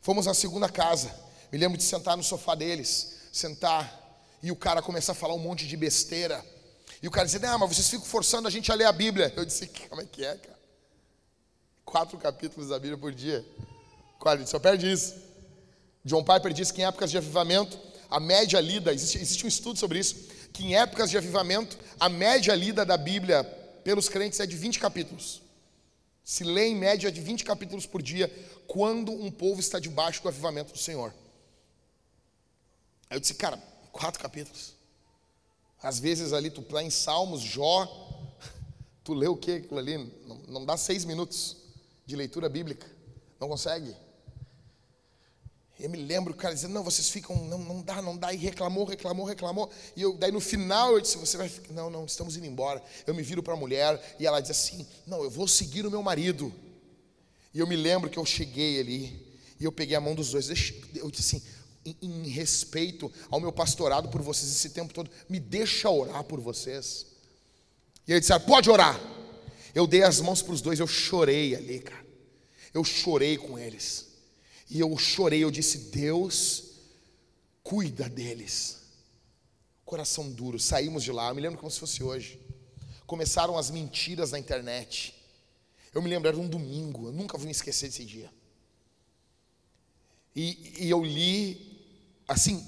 Fomos 0.01 0.25
na 0.25 0.33
segunda 0.33 0.69
casa. 0.69 1.15
Me 1.53 1.59
lembro 1.59 1.77
de 1.77 1.85
sentar 1.85 2.17
no 2.17 2.23
sofá 2.23 2.55
deles, 2.55 3.17
sentar 3.31 4.00
e 4.43 4.51
o 4.51 4.57
cara 4.57 4.81
começa 4.81 5.13
a 5.13 5.15
falar 5.15 5.35
um 5.35 5.39
monte 5.39 5.67
de 5.67 5.77
besteira. 5.77 6.45
E 7.03 7.09
o 7.09 7.11
cara 7.11 7.27
diz: 7.27 7.41
Não, 7.41 7.59
mas 7.59 7.75
vocês 7.77 7.89
ficam 7.89 8.07
forçando 8.07 8.49
a 8.49 8.51
gente 8.51 8.71
a 8.71 8.75
ler 8.75 8.85
a 8.85 8.93
Bíblia. 8.93 9.33
Eu 9.37 9.45
disse: 9.45 9.67
Como 9.89 10.01
é 10.01 10.07
que 10.07 10.25
é, 10.25 10.37
cara? 10.37 10.59
Quatro 11.85 12.19
capítulos 12.19 12.71
da 12.71 12.79
Bíblia 12.79 12.99
por 12.99 13.13
dia. 13.13 13.45
Quase, 14.19 14.47
só 14.47 14.59
perde 14.59 14.91
isso. 14.91 15.15
John 16.05 16.25
Piper 16.25 16.53
diz 16.53 16.71
que 16.71 16.81
em 16.81 16.85
épocas 16.85 17.11
de 17.11 17.19
avivamento, 17.19 17.79
a 18.11 18.19
média 18.19 18.61
lida, 18.61 18.93
existe, 18.93 19.19
existe 19.19 19.45
um 19.45 19.49
estudo 19.49 19.79
sobre 19.79 19.99
isso, 19.99 20.15
que 20.53 20.65
em 20.65 20.77
épocas 20.77 21.11
de 21.11 21.17
avivamento, 21.17 21.79
a 21.99 22.09
média 22.09 22.55
lida 22.55 22.85
da 22.85 22.97
Bíblia 22.97 23.45
pelos 23.85 24.09
crentes 24.09 24.41
é 24.41 24.47
de 24.47 24.57
20 24.57 24.79
capítulos. 24.79 25.43
Se 26.25 26.45
lê 26.45 26.69
em 26.69 26.77
média 26.77 27.11
de 27.11 27.21
20 27.21 27.45
capítulos 27.45 27.87
por 27.87 28.03
dia, 28.03 28.33
quando 28.67 29.13
um 29.13 29.31
povo 29.31 29.61
está 29.61 29.79
debaixo 29.79 30.23
do 30.23 30.29
avivamento 30.29 30.73
do 30.73 30.79
Senhor. 30.79 31.13
Aí 33.09 33.17
eu 33.17 33.21
disse, 33.21 33.35
cara, 33.35 33.61
Quatro 33.93 34.21
capítulos. 34.21 34.75
Às 35.83 35.99
vezes 35.99 36.33
ali 36.33 36.51
tu 36.51 36.65
lá 36.71 36.83
em 36.83 36.91
Salmos, 36.91 37.41
Jó, 37.41 37.87
tu 39.03 39.15
lê 39.15 39.27
o 39.27 39.37
que 39.37 39.53
aquilo 39.53 39.79
ali? 39.79 39.99
Não, 40.27 40.37
não 40.49 40.65
dá 40.65 40.77
seis 40.77 41.05
minutos. 41.05 41.57
de 42.07 42.17
leitura 42.17 42.49
bíblica. 42.49 42.87
Não 43.39 43.49
consegue. 43.49 43.95
Eu 45.79 45.89
me 45.89 45.97
lembro 45.97 46.35
o 46.35 46.37
cara 46.37 46.55
dizendo, 46.55 46.75
não, 46.75 46.85
vocês 46.85 47.09
ficam, 47.09 47.35
não, 47.47 47.57
não 47.57 47.81
dá, 47.81 48.03
não 48.03 48.15
dá, 48.15 48.35
e 48.35 48.37
reclamou, 48.37 48.85
reclamou, 48.85 49.25
reclamou. 49.25 49.71
E 49.97 50.03
eu, 50.03 50.13
daí 50.13 50.31
no 50.31 50.41
final 50.41 50.93
eu 50.93 51.01
disse, 51.01 51.17
você 51.17 51.39
vai 51.39 51.49
ficar, 51.49 51.73
não, 51.73 51.89
não, 51.89 52.05
estamos 52.05 52.37
indo 52.37 52.47
embora. 52.47 52.83
Eu 53.07 53.15
me 53.15 53.23
viro 53.23 53.43
para 53.43 53.55
a 53.55 53.57
mulher 53.57 54.17
e 54.19 54.27
ela 54.27 54.41
diz 54.41 54.51
assim, 54.51 54.87
não, 55.07 55.23
eu 55.23 55.31
vou 55.31 55.49
seguir 55.49 55.87
o 55.87 55.91
meu 55.91 56.03
marido. 56.03 56.53
E 57.55 57.61
eu 57.61 57.67
me 57.67 57.77
lembro 57.77 58.11
que 58.11 58.19
eu 58.19 58.27
cheguei 58.27 58.79
ali 58.79 59.39
e 59.59 59.65
eu 59.65 59.73
peguei 59.73 59.97
a 59.97 60.01
mão 60.01 60.15
dos 60.15 60.33
dois. 60.33 60.49
Eu 60.95 61.11
disse 61.11 61.37
assim, 61.37 61.47
em, 61.85 61.97
em 62.03 62.29
respeito 62.29 63.13
ao 63.31 63.41
meu 63.41 63.53
pastorado 63.53 64.09
por 64.09 64.23
vocês 64.23 64.51
esse 64.51 64.71
tempo 64.71 64.93
todo, 64.93 65.11
me 65.29 65.41
deixa 65.41 65.89
orar 65.91 66.25
por 66.25 66.41
vocês. 66.41 67.07
E 68.07 68.13
ele 68.13 68.21
disse, 68.21 68.33
ah, 68.33 68.41
pode 68.41 68.71
orar. 68.71 69.01
Eu 69.75 69.87
dei 69.87 70.03
as 70.03 70.21
mãos 70.21 70.43
para 70.43 70.55
os 70.55 70.61
dois, 70.61 70.81
eu 70.81 70.87
chorei 70.87 71.55
ali, 71.55 71.81
cara. 71.81 72.07
Eu 72.73 72.85
chorei 72.85 73.37
com 73.37 73.59
eles. 73.59 74.09
E 74.69 74.79
eu 74.79 74.97
chorei, 74.97 75.43
eu 75.43 75.51
disse: 75.51 75.91
Deus, 75.91 76.65
cuida 77.63 78.09
deles. 78.09 78.79
Coração 79.85 80.31
duro, 80.31 80.59
saímos 80.59 81.03
de 81.03 81.11
lá, 81.11 81.29
eu 81.29 81.35
me 81.35 81.41
lembro 81.41 81.59
como 81.59 81.71
se 81.71 81.81
fosse 81.81 82.03
hoje. 82.03 82.41
Começaram 83.07 83.59
as 83.59 83.71
mentiras 83.71 84.31
na 84.31 84.39
internet. 84.39 85.15
Eu 85.93 86.01
me 86.01 86.09
lembro, 86.09 86.29
era 86.29 86.39
um 86.39 86.47
domingo, 86.47 87.09
eu 87.09 87.13
nunca 87.13 87.37
vou 87.37 87.47
me 87.47 87.51
esquecer 87.51 87.89
desse 87.89 88.05
dia. 88.05 88.33
E, 90.37 90.85
e 90.85 90.91
eu 90.91 91.05
li, 91.05 91.70
assim, 92.31 92.65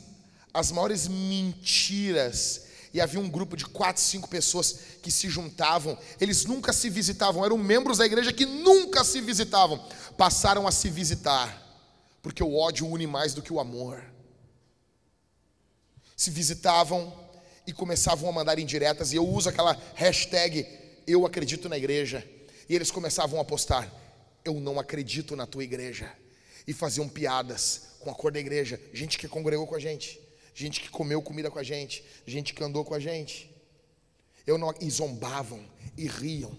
as 0.52 0.72
maiores 0.72 1.06
mentiras 1.06 2.62
e 2.92 3.00
havia 3.00 3.20
um 3.20 3.30
grupo 3.30 3.56
de 3.56 3.64
quatro, 3.64 4.02
cinco 4.02 4.28
pessoas 4.28 4.76
que 5.00 5.10
se 5.10 5.30
juntavam. 5.30 5.96
Eles 6.20 6.44
nunca 6.44 6.72
se 6.72 6.90
visitavam, 6.90 7.44
eram 7.44 7.56
membros 7.56 7.98
da 7.98 8.04
igreja 8.04 8.32
que 8.32 8.44
nunca 8.44 9.04
se 9.04 9.20
visitavam. 9.20 9.78
Passaram 10.18 10.66
a 10.66 10.72
se 10.72 10.90
visitar 10.90 11.60
porque 12.20 12.42
o 12.42 12.56
ódio 12.56 12.86
une 12.86 13.06
mais 13.06 13.34
do 13.34 13.42
que 13.42 13.52
o 13.52 13.60
amor. 13.60 14.02
Se 16.16 16.30
visitavam 16.30 17.16
e 17.66 17.72
começavam 17.72 18.28
a 18.28 18.32
mandar 18.32 18.58
indiretas, 18.58 19.12
e 19.12 19.16
eu 19.16 19.26
uso 19.26 19.48
aquela 19.48 19.80
hashtag 19.94 20.66
eu 21.06 21.24
acredito 21.24 21.68
na 21.68 21.76
igreja, 21.76 22.28
e 22.68 22.74
eles 22.74 22.90
começavam 22.90 23.40
a 23.40 23.44
postar 23.44 23.88
eu 24.44 24.54
não 24.54 24.78
acredito 24.78 25.36
na 25.36 25.46
tua 25.46 25.62
igreja, 25.62 26.12
e 26.66 26.72
faziam 26.72 27.08
piadas 27.08 27.91
com 28.02 28.10
a 28.10 28.14
cor 28.14 28.30
da 28.32 28.40
igreja, 28.40 28.80
gente 28.92 29.18
que 29.18 29.26
congregou 29.26 29.66
com 29.66 29.74
a 29.74 29.78
gente, 29.78 30.20
gente 30.54 30.80
que 30.80 30.90
comeu 30.90 31.22
comida 31.22 31.50
com 31.50 31.58
a 31.58 31.62
gente, 31.62 32.04
gente 32.26 32.52
que 32.52 32.62
andou 32.62 32.84
com 32.84 32.94
a 32.94 33.00
gente. 33.00 33.50
Eu 34.46 34.58
não, 34.58 34.74
e 34.80 34.90
zombavam 34.90 35.64
e 35.96 36.06
riam. 36.06 36.54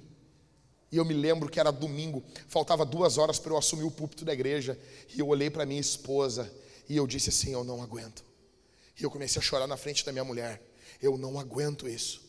E 0.91 0.97
eu 0.97 1.05
me 1.05 1.13
lembro 1.13 1.49
que 1.49 1.59
era 1.59 1.71
domingo, 1.71 2.23
faltava 2.47 2.85
duas 2.85 3.17
horas 3.17 3.39
para 3.39 3.51
eu 3.51 3.57
assumir 3.57 3.83
o 3.83 3.91
púlpito 3.91 4.23
da 4.23 4.31
igreja. 4.31 4.79
E 5.13 5.19
eu 5.19 5.27
olhei 5.27 5.49
para 5.49 5.65
minha 5.65 5.81
esposa 5.81 6.51
e 6.87 6.95
eu 6.95 7.07
disse 7.07 7.29
assim: 7.29 7.53
Eu 7.53 7.63
não 7.63 7.81
aguento. 7.81 8.23
E 8.99 9.03
eu 9.03 9.09
comecei 9.09 9.39
a 9.39 9.43
chorar 9.43 9.67
na 9.67 9.75
frente 9.75 10.05
da 10.05 10.11
minha 10.11 10.23
mulher. 10.23 10.61
Eu 11.01 11.17
não 11.17 11.39
aguento 11.39 11.87
isso. 11.87 12.21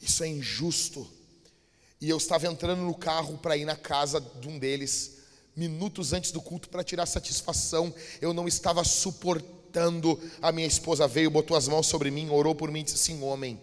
Isso 0.00 0.22
é 0.22 0.28
injusto. 0.28 1.10
E 2.00 2.08
eu 2.08 2.16
estava 2.16 2.46
entrando 2.46 2.82
no 2.82 2.94
carro 2.94 3.38
para 3.38 3.56
ir 3.56 3.64
na 3.64 3.74
casa 3.74 4.20
de 4.20 4.48
um 4.48 4.58
deles, 4.58 5.15
minutos 5.56 6.12
antes 6.12 6.30
do 6.30 6.40
culto, 6.40 6.68
para 6.68 6.84
tirar 6.84 7.06
satisfação. 7.06 7.92
Eu 8.20 8.34
não 8.34 8.46
estava 8.46 8.84
suportando. 8.84 10.20
A 10.40 10.52
minha 10.52 10.66
esposa 10.66 11.08
veio, 11.08 11.30
botou 11.30 11.56
as 11.56 11.66
mãos 11.66 11.86
sobre 11.86 12.10
mim, 12.10 12.28
orou 12.30 12.54
por 12.54 12.70
mim 12.70 12.80
e 12.80 12.84
disse 12.84 12.96
assim: 12.96 13.22
Homem, 13.22 13.60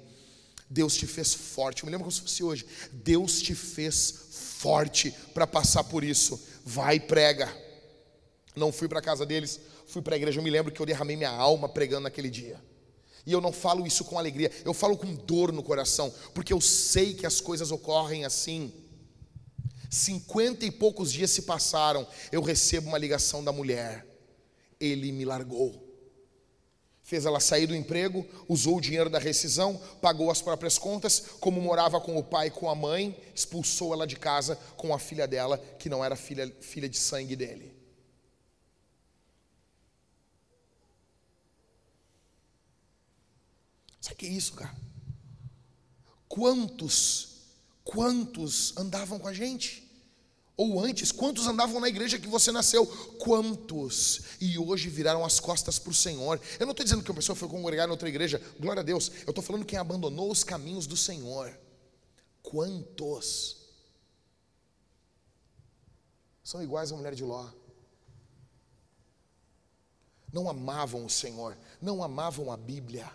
Deus 0.70 0.96
te 0.96 1.06
fez 1.06 1.34
forte. 1.34 1.84
Eu 1.84 1.88
me 1.88 1.92
lembro 1.92 2.06
como 2.06 2.12
se 2.12 2.22
fosse 2.22 2.44
hoje. 2.44 2.66
Deus 2.92 3.42
te 3.42 3.54
fez 3.54 4.14
forte 4.58 5.14
para 5.34 5.46
passar 5.46 5.84
por 5.84 6.04
isso. 6.04 6.42
Vai 6.66 7.00
prega. 7.00 7.56
Não 8.56 8.72
fui 8.72 8.88
para 8.88 9.00
a 9.00 9.02
casa 9.02 9.26
deles, 9.26 9.60
fui 9.88 10.02
para 10.02 10.16
a 10.16 10.18
igreja. 10.18 10.40
Eu 10.40 10.44
me 10.44 10.50
lembro 10.50 10.72
que 10.72 10.80
eu 10.80 10.86
derramei 10.86 11.16
minha 11.16 11.30
alma 11.30 11.70
pregando 11.70 12.04
naquele 12.04 12.30
dia. 12.30 12.60
E 13.26 13.32
eu 13.32 13.40
não 13.40 13.54
falo 13.54 13.88
isso 13.88 14.04
com 14.04 14.20
alegria, 14.20 14.52
eu 14.66 14.74
falo 14.74 14.98
com 14.98 15.16
dor 15.16 15.54
no 15.54 15.64
coração, 15.64 16.14
porque 16.34 16.52
eu 16.52 16.60
sei 16.60 17.14
que 17.14 17.26
as 17.26 17.40
coisas 17.40 17.72
ocorrem 17.72 18.26
assim. 18.26 18.74
Cinquenta 19.94 20.66
e 20.66 20.72
poucos 20.72 21.12
dias 21.12 21.32
se 21.32 21.44
passaram, 21.44 22.08
eu 22.32 22.42
recebo 22.42 22.88
uma 22.88 22.98
ligação 22.98 23.44
da 23.44 23.52
mulher. 23.52 24.08
Ele 24.80 25.12
me 25.12 25.24
largou 25.24 25.94
fez 27.04 27.26
ela 27.26 27.40
sair 27.40 27.68
do 27.68 27.76
emprego, 27.76 28.26
usou 28.48 28.78
o 28.78 28.82
dinheiro 28.82 29.10
da 29.10 29.20
rescisão, 29.20 29.78
pagou 30.02 30.32
as 30.32 30.42
próprias 30.42 30.78
contas, 30.78 31.20
como 31.40 31.62
morava 31.62 32.00
com 32.00 32.18
o 32.18 32.24
pai 32.24 32.48
e 32.48 32.52
com 32.52 32.70
a 32.70 32.74
mãe, 32.74 33.16
expulsou 33.36 33.94
ela 33.94 34.08
de 34.08 34.16
casa 34.16 34.56
com 34.78 34.94
a 34.96 34.98
filha 34.98 35.28
dela, 35.28 35.58
que 35.58 35.90
não 35.90 36.04
era 36.04 36.16
filha, 36.16 36.52
filha 36.62 36.88
de 36.88 36.98
sangue 36.98 37.36
dele. 37.36 37.76
Sabe 44.00 44.16
o 44.16 44.18
que 44.18 44.26
é 44.26 44.30
isso, 44.30 44.54
cara? 44.54 44.76
Quantos, 46.28 47.42
quantos 47.84 48.76
andavam 48.78 49.20
com 49.20 49.28
a 49.28 49.34
gente? 49.34 49.83
Ou 50.56 50.80
antes, 50.80 51.12
quantos 51.12 51.48
andavam 51.48 51.80
na 51.80 51.90
igreja 51.90 52.20
que 52.20 52.28
você 52.28 52.52
nasceu? 52.52 52.86
Quantos? 53.18 54.22
E 54.40 54.58
hoje 54.60 54.88
viraram 54.88 55.26
as 55.26 55.40
costas 55.40 55.80
para 55.80 55.90
o 55.90 55.96
Senhor. 55.96 56.40
Eu 56.60 56.68
não 56.68 56.72
estou 56.72 56.84
dizendo 56.84 57.04
que 57.04 57.10
uma 57.10 57.16
pessoa 57.16 57.36
foi 57.36 57.50
congregar 57.50 57.88
em 57.88 57.92
outra 57.92 58.08
igreja, 58.08 58.42
glória 58.60 58.82
a 58.82 58.84
Deus. 58.84 59.12
Eu 59.26 59.32
estou 59.32 59.44
falando 59.44 59.66
quem 59.66 59.80
abandonou 59.80 60.32
os 60.32 60.44
caminhos 60.44 60.86
do 60.86 60.96
Senhor. 60.96 61.58
Quantos? 62.44 63.58
São 66.44 66.62
iguais 66.62 66.92
à 66.92 66.96
mulher 66.96 67.16
de 67.16 67.24
Ló. 67.24 67.50
Não 70.32 70.50
amavam 70.50 71.06
o 71.06 71.10
Senhor, 71.10 71.58
não 71.82 72.04
amavam 72.04 72.52
a 72.52 72.58
Bíblia 72.58 73.12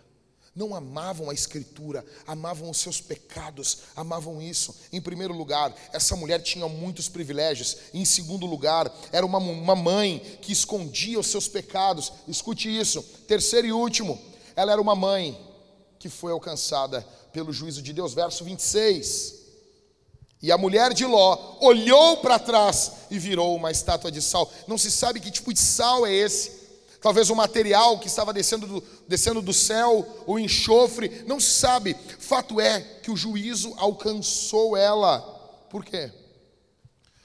não 0.59 0.75
amavam 0.75 1.31
a 1.31 1.35
Escritura, 1.35 2.05
amavam 2.27 2.69
os 2.69 2.79
seus 2.79 3.01
pecados, 3.01 3.79
amavam 3.95 4.43
isso. 4.43 4.75
Em 4.93 5.01
primeiro 5.01 5.33
lugar, 5.33 5.73
essa 5.93 6.17
mulher 6.17 6.43
tinha 6.43 6.69
muitos 6.69 7.09
privilégios. 7.09 7.77
Em 7.95 8.05
segundo 8.05 8.45
lugar, 8.45 8.93
era 9.13 9.25
uma, 9.25 9.39
uma 9.39 9.77
mãe 9.77 10.19
que 10.43 10.53
escondia 10.53 11.21
os 11.21 11.29
seus 11.29 11.47
pecados. 11.47 12.13
Escute 12.27 12.69
isso. 12.69 13.01
Terceiro 13.29 13.69
e 13.69 13.73
último, 13.73 14.21
ela 14.57 14.73
era 14.73 14.83
uma 14.83 14.97
mãe 14.97 15.41
que 15.97 16.09
foi 16.09 16.33
alcançada 16.33 17.07
pelo 17.33 17.53
juízo 17.53 17.81
de 17.81 17.93
Deus. 17.93 18.13
Verso 18.13 18.43
26. 18.43 19.37
E 20.43 20.51
a 20.51 20.59
mulher 20.59 20.93
de 20.93 21.05
Ló 21.05 21.57
olhou 21.61 22.17
para 22.17 22.37
trás 22.37 22.93
e 23.13 23.19
virou 23.19 23.55
uma 23.55 23.71
estátua 23.71 24.11
de 24.11 24.21
sal. 24.21 24.51
Não 24.67 24.77
se 24.77 24.91
sabe 24.91 25.21
que 25.21 25.31
tipo 25.31 25.53
de 25.53 25.61
sal 25.61 26.05
é 26.05 26.13
esse 26.13 26.58
talvez 27.01 27.31
o 27.31 27.37
material 27.37 27.99
que 27.99 28.07
estava 28.07 28.33
descendo 28.33 28.67
do, 28.67 28.81
descendo 29.07 29.43
do 29.43 29.53
céu, 29.53 30.25
o 30.27 30.39
enxofre, 30.39 31.25
não 31.27 31.39
se 31.39 31.51
sabe. 31.51 31.95
Fato 32.19 32.61
é 32.61 32.81
que 32.81 33.11
o 33.11 33.17
juízo 33.17 33.75
alcançou 33.77 34.77
ela. 34.77 35.21
Por 35.71 35.85
quê? 35.85 36.13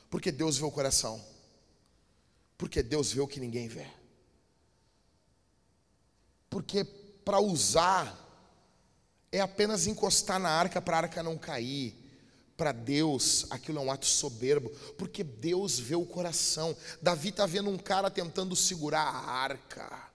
Porque 0.10 0.32
Deus 0.32 0.58
vê 0.58 0.66
o 0.66 0.72
coração. 0.72 1.24
Porque 2.58 2.84
Deus 2.84 3.12
vê 3.12 3.22
o 3.22 3.28
que 3.28 3.40
ninguém 3.40 3.68
vê. 3.68 3.88
Porque 6.50 6.84
para 6.84 7.40
usar 7.40 8.20
é 9.32 9.42
apenas 9.42 9.88
encostar 9.88 10.40
na 10.40 10.50
arca 10.50 10.80
para 10.82 10.98
a 10.98 11.00
arca 11.02 11.24
não 11.24 11.38
cair 11.38 12.03
para 12.56 12.72
Deus 12.72 13.46
aquilo 13.50 13.80
é 13.80 13.82
um 13.82 13.92
ato 13.92 14.06
soberbo, 14.06 14.70
porque 14.98 15.24
Deus 15.24 15.80
vê 15.80 15.96
o 15.96 16.06
coração. 16.06 16.76
Davi 17.02 17.30
está 17.30 17.46
vendo 17.46 17.70
um 17.70 17.78
cara 17.78 18.10
tentando 18.10 18.56
segurar 18.56 19.04
a 19.04 19.32
arca. 19.32 20.12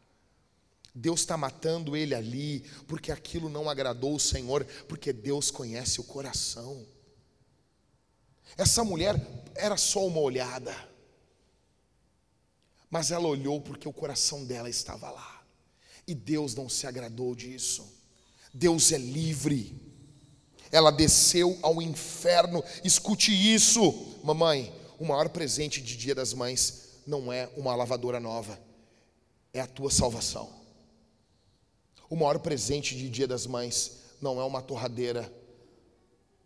Deus 0.94 1.20
está 1.20 1.36
matando 1.36 1.96
ele 1.96 2.14
ali, 2.14 2.60
porque 2.86 3.12
aquilo 3.12 3.48
não 3.48 3.68
agradou 3.68 4.14
o 4.14 4.20
Senhor, 4.20 4.64
porque 4.88 5.12
Deus 5.12 5.50
conhece 5.50 6.00
o 6.00 6.04
coração. 6.04 6.84
Essa 8.56 8.82
mulher 8.82 9.14
era 9.54 9.76
só 9.76 10.04
uma 10.06 10.18
olhada, 10.18 10.74
mas 12.90 13.12
ela 13.12 13.28
olhou 13.28 13.60
porque 13.60 13.88
o 13.88 13.92
coração 13.92 14.44
dela 14.44 14.68
estava 14.68 15.10
lá, 15.10 15.44
e 16.06 16.14
Deus 16.14 16.54
não 16.54 16.68
se 16.68 16.86
agradou 16.86 17.34
disso. 17.34 17.86
Deus 18.52 18.90
é 18.90 18.98
livre. 18.98 19.87
Ela 20.70 20.90
desceu 20.90 21.58
ao 21.62 21.80
inferno. 21.80 22.62
Escute 22.84 23.32
isso, 23.32 23.92
mamãe. 24.22 24.72
O 24.98 25.04
maior 25.04 25.28
presente 25.28 25.80
de 25.80 25.96
Dia 25.96 26.14
das 26.14 26.32
Mães 26.32 26.88
não 27.06 27.32
é 27.32 27.48
uma 27.56 27.74
lavadora 27.74 28.20
nova, 28.20 28.58
é 29.52 29.60
a 29.60 29.66
tua 29.66 29.90
salvação. 29.90 30.50
O 32.10 32.16
maior 32.16 32.38
presente 32.38 32.96
de 32.96 33.08
Dia 33.08 33.26
das 33.26 33.46
Mães 33.46 33.98
não 34.20 34.40
é 34.40 34.44
uma 34.44 34.60
torradeira, 34.60 35.32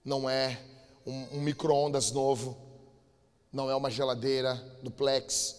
não 0.04 0.28
é 0.28 0.60
um, 1.06 1.38
um 1.38 1.40
micro-ondas 1.40 2.10
novo, 2.10 2.56
não 3.52 3.70
é 3.70 3.74
uma 3.74 3.90
geladeira 3.90 4.54
duplex 4.82 5.56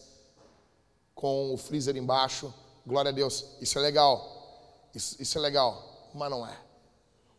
com 1.15 1.53
o 1.53 1.57
freezer 1.57 1.97
embaixo. 1.97 2.53
Glória 2.85 3.09
a 3.09 3.13
Deus, 3.13 3.45
isso 3.59 3.77
é 3.79 3.81
legal, 3.81 4.89
isso, 4.93 5.21
isso 5.21 5.37
é 5.37 5.41
legal, 5.41 6.11
mas 6.13 6.29
não 6.29 6.45
é. 6.45 6.57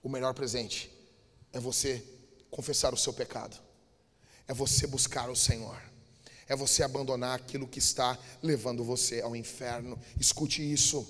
O 0.03 0.09
melhor 0.09 0.35
presente 0.35 0.94
é 1.55 1.61
você 1.61 2.05
confessar 2.51 2.93
o 2.93 2.97
seu 2.97 3.13
pecado, 3.13 3.57
é 4.47 4.53
você 4.53 4.87
buscar 4.87 5.31
o 5.31 5.37
Senhor, 5.37 5.81
é 6.47 6.55
você 6.55 6.83
abandonar 6.83 7.37
aquilo 7.37 7.67
que 7.67 7.79
está 7.79 8.19
levando 8.43 8.85
você 8.85 9.23
ao 9.23 9.35
inferno. 9.35 9.99
Escute 10.21 10.61
isso. 10.61 11.09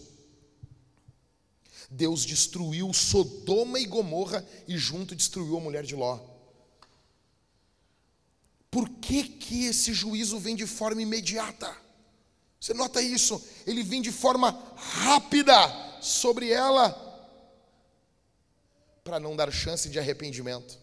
Deus 1.91 2.25
destruiu 2.25 2.93
Sodoma 2.93 3.81
e 3.81 3.87
Gomorra 3.87 4.47
e 4.69 4.79
junto 4.79 5.17
destruiu 5.17 5.57
a 5.57 5.61
mulher 5.61 5.85
de 5.85 5.97
Ló. 5.97 6.21
Por 8.71 8.89
que, 8.89 9.25
que 9.25 9.65
esse 9.67 9.93
juízo 9.93 10.39
vem 10.39 10.55
de 10.55 10.67
forma 10.67 11.03
imediata? 11.03 11.75
Você 12.61 12.75
nota 12.75 13.03
isso? 13.03 13.43
Ele 13.67 13.83
vem 13.83 14.01
de 14.01 14.13
forma 14.13 14.51
rápida 14.77 15.55
sobre 16.01 16.51
ela, 16.51 16.91
para 19.05 19.21
não 19.21 19.37
dar 19.37 19.53
chance 19.53 19.89
de 19.89 19.99
arrependimento. 19.99 20.79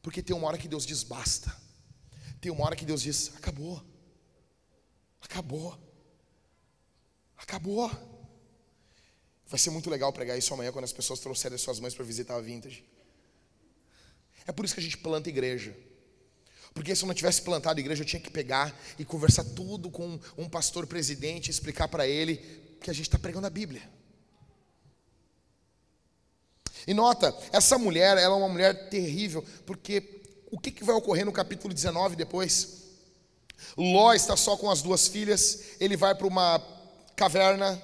Porque 0.00 0.22
tem 0.22 0.34
uma 0.34 0.46
hora 0.46 0.56
que 0.56 0.68
Deus 0.68 0.86
diz 0.86 1.02
basta. 1.02 1.54
Tem 2.40 2.50
uma 2.50 2.64
hora 2.64 2.76
que 2.76 2.84
Deus 2.84 3.02
diz: 3.02 3.32
acabou. 3.36 3.84
Acabou. 5.20 5.78
Acabou. 7.36 7.90
Vai 9.46 9.58
ser 9.58 9.70
muito 9.70 9.90
legal 9.90 10.12
pregar 10.12 10.38
isso 10.38 10.54
amanhã 10.54 10.72
quando 10.72 10.84
as 10.84 10.92
pessoas 10.92 11.20
trouxerem 11.20 11.58
suas 11.58 11.78
mães 11.78 11.94
para 11.94 12.04
visitar 12.04 12.36
a 12.36 12.40
Vintage. 12.40 12.84
É 14.46 14.52
por 14.52 14.64
isso 14.64 14.74
que 14.74 14.80
a 14.80 14.82
gente 14.82 14.96
planta 14.96 15.28
igreja. 15.28 15.76
Porque 16.72 16.96
se 16.96 17.04
eu 17.04 17.06
não 17.06 17.14
tivesse 17.14 17.42
plantado 17.42 17.78
igreja, 17.78 18.02
eu 18.02 18.06
tinha 18.06 18.20
que 18.20 18.30
pegar 18.30 18.74
e 18.98 19.04
conversar 19.04 19.44
tudo 19.44 19.90
com 19.90 20.18
um 20.38 20.48
pastor 20.48 20.86
presidente, 20.86 21.50
explicar 21.50 21.86
para 21.86 22.06
ele 22.06 22.38
que 22.80 22.90
a 22.90 22.94
gente 22.94 23.06
está 23.06 23.18
pregando 23.18 23.46
a 23.46 23.50
Bíblia. 23.50 23.82
E 26.86 26.94
nota, 26.94 27.34
essa 27.52 27.78
mulher, 27.78 28.18
ela 28.18 28.34
é 28.34 28.38
uma 28.38 28.48
mulher 28.48 28.88
terrível, 28.88 29.44
porque 29.64 30.22
o 30.50 30.58
que, 30.58 30.70
que 30.70 30.84
vai 30.84 30.94
ocorrer 30.94 31.24
no 31.24 31.32
capítulo 31.32 31.72
19 31.72 32.16
depois? 32.16 32.82
Ló 33.76 34.12
está 34.12 34.36
só 34.36 34.56
com 34.56 34.70
as 34.70 34.82
duas 34.82 35.08
filhas, 35.08 35.76
ele 35.80 35.96
vai 35.96 36.14
para 36.14 36.26
uma 36.26 36.60
caverna, 37.16 37.80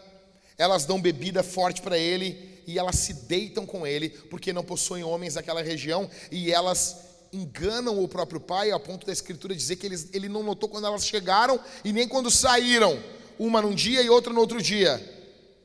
elas 0.56 0.84
dão 0.84 1.00
bebida 1.00 1.42
forte 1.42 1.80
para 1.80 1.96
ele 1.96 2.62
e 2.66 2.78
elas 2.78 2.96
se 2.96 3.14
deitam 3.14 3.64
com 3.64 3.86
ele, 3.86 4.10
porque 4.10 4.52
não 4.52 4.62
possuem 4.62 5.02
homens 5.02 5.36
naquela 5.36 5.62
região, 5.62 6.10
e 6.30 6.52
elas 6.52 6.96
enganam 7.32 8.02
o 8.02 8.08
próprio 8.08 8.40
pai, 8.40 8.70
a 8.70 8.78
ponto 8.78 9.06
da 9.06 9.12
escritura 9.12 9.54
dizer 9.54 9.76
que 9.76 9.86
eles, 9.86 10.08
ele 10.12 10.28
não 10.28 10.42
notou 10.42 10.68
quando 10.68 10.86
elas 10.86 11.06
chegaram 11.06 11.58
e 11.84 11.92
nem 11.92 12.06
quando 12.06 12.30
saíram, 12.30 13.02
uma 13.38 13.62
num 13.62 13.74
dia 13.74 14.02
e 14.02 14.10
outra 14.10 14.32
no 14.32 14.40
outro 14.40 14.60
dia. 14.60 15.17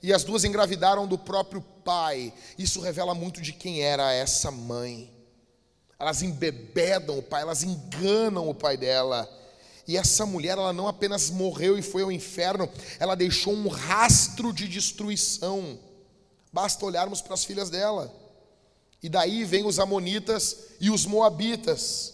E 0.04 0.14
as 0.14 0.24
duas 0.24 0.44
engravidaram 0.44 1.08
do 1.08 1.18
próprio 1.18 1.62
pai. 1.62 2.32
Isso 2.58 2.82
revela 2.82 3.16
muito 3.16 3.42
de 3.42 3.54
quem 3.54 3.82
era 3.82 4.14
essa 4.14 4.52
mãe 4.52 5.14
elas 6.04 6.22
embebedam 6.22 7.18
o 7.18 7.24
pai, 7.24 7.42
elas 7.42 7.64
enganam 7.64 8.50
o 8.50 8.54
pai 8.54 8.76
dela. 8.76 9.30
E 9.88 9.96
essa 9.96 10.26
mulher, 10.26 10.58
ela 10.58 10.74
não 10.74 10.88
apenas 10.88 11.30
morreu 11.30 11.78
e 11.78 11.82
foi 11.82 12.04
ao 12.04 12.12
inferno, 12.12 12.70
ela 13.00 13.16
deixou 13.16 13.54
um 13.54 13.70
rastro 13.70 14.52
de 14.52 14.68
destruição. 14.68 15.80
Basta 16.52 16.86
olharmos 16.86 17.22
para 17.22 17.34
as 17.34 17.46
filhas 17.46 17.70
dela. 17.70 18.14
E 19.02 19.08
daí 19.08 19.46
vem 19.46 19.66
os 19.66 19.80
amonitas 19.80 20.58
e 20.80 20.90
os 20.90 21.06
moabitas. 21.06 22.14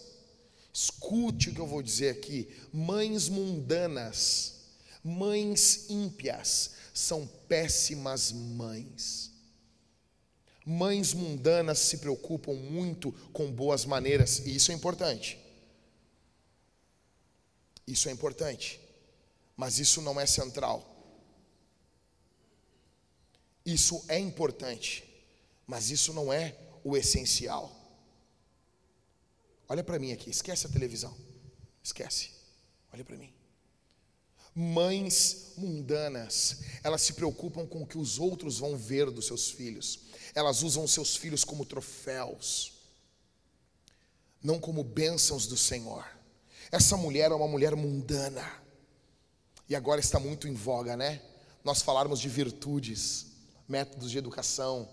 Escute 0.72 1.50
o 1.50 1.54
que 1.54 1.60
eu 1.60 1.68
vou 1.68 1.82
dizer 1.82 2.10
aqui: 2.10 2.48
mães 2.72 3.28
mundanas, 3.28 4.56
mães 5.04 5.90
ímpias, 5.90 6.72
são 7.00 7.26
péssimas 7.48 8.32
mães. 8.32 9.32
Mães 10.66 11.14
mundanas 11.14 11.80
se 11.80 11.98
preocupam 11.98 12.54
muito 12.54 13.12
com 13.34 13.52
boas 13.52 13.86
maneiras, 13.86 14.40
e 14.40 14.56
isso 14.56 14.72
é 14.72 14.76
importante. 14.76 15.40
Isso 17.88 18.10
é 18.10 18.12
importante, 18.12 18.80
mas 19.56 19.80
isso 19.80 20.02
não 20.02 20.20
é 20.20 20.26
central. 20.26 20.86
Isso 23.66 24.04
é 24.08 24.20
importante, 24.20 25.04
mas 25.66 25.90
isso 25.90 26.14
não 26.14 26.32
é 26.32 26.56
o 26.84 26.96
essencial. 26.98 27.76
Olha 29.68 29.84
para 29.84 29.98
mim 29.98 30.12
aqui, 30.12 30.30
esquece 30.30 30.68
a 30.68 30.70
televisão. 30.70 31.16
Esquece. 31.82 32.32
Olha 32.92 33.06
para 33.06 33.16
mim. 33.16 33.39
Mães 34.56 35.54
mundanas, 35.58 36.62
elas 36.84 37.02
se 37.02 37.14
preocupam 37.14 37.66
com 37.66 37.84
o 37.84 37.88
que 37.88 37.98
os 37.98 38.20
outros 38.20 38.60
vão 38.60 38.76
ver 38.76 39.10
dos 39.12 39.26
seus 39.26 39.50
filhos 39.50 40.10
elas 40.34 40.64
usam 40.64 40.88
seus 40.88 41.16
filhos 41.16 41.44
como 41.44 41.66
troféus, 41.66 42.74
não 44.42 44.60
como 44.60 44.84
bênçãos 44.84 45.48
do 45.48 45.58
Senhor. 45.58 46.06
Essa 46.72 46.96
mulher 46.96 47.32
é 47.32 47.36
uma 47.36 47.48
mulher 47.48 47.76
mundana, 47.76 48.46
e 49.68 49.76
agora 49.76 50.00
está 50.00 50.20
muito 50.20 50.48
em 50.48 50.54
voga, 50.54 50.96
né? 50.96 51.22
Nós 51.64 51.82
falarmos 51.82 52.20
de 52.20 52.30
virtudes, 52.30 53.28
métodos 53.68 54.10
de 54.10 54.18
educação, 54.18 54.90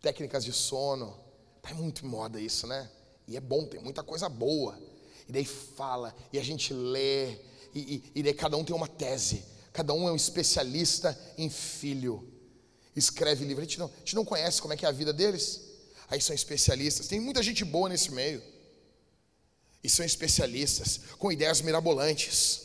técnicas 0.00 0.44
de 0.44 0.52
sono, 0.52 1.16
está 1.56 1.74
muito 1.74 2.04
moda 2.06 2.40
isso, 2.40 2.66
né? 2.66 2.90
E 3.28 3.36
é 3.36 3.40
bom, 3.40 3.64
tem 3.66 3.80
muita 3.80 4.02
coisa 4.02 4.28
boa. 4.28 4.78
E 5.28 5.32
daí 5.32 5.44
fala, 5.44 6.14
e 6.32 6.38
a 6.38 6.42
gente 6.42 6.74
lê, 6.74 7.38
e, 7.74 7.80
e, 7.80 8.02
e 8.16 8.22
daí 8.22 8.34
cada 8.34 8.56
um 8.56 8.64
tem 8.64 8.74
uma 8.74 8.88
tese, 8.88 9.42
cada 9.72 9.92
um 9.92 10.08
é 10.08 10.12
um 10.12 10.16
especialista 10.16 11.18
em 11.36 11.48
filho 11.48 12.32
escreve 12.94 13.44
livro. 13.44 13.62
A 13.62 13.64
gente, 13.64 13.78
não, 13.78 13.86
a 13.86 13.98
gente 13.98 14.14
não 14.14 14.24
conhece 14.24 14.60
como 14.60 14.74
é 14.74 14.76
que 14.76 14.84
é 14.84 14.88
a 14.88 14.92
vida 14.92 15.12
deles. 15.12 15.60
Aí 16.08 16.20
são 16.20 16.34
especialistas. 16.34 17.08
Tem 17.08 17.20
muita 17.20 17.42
gente 17.42 17.64
boa 17.64 17.88
nesse 17.88 18.10
meio. 18.10 18.42
E 19.82 19.90
são 19.90 20.04
especialistas, 20.04 21.00
com 21.18 21.32
ideias 21.32 21.60
mirabolantes. 21.60 22.60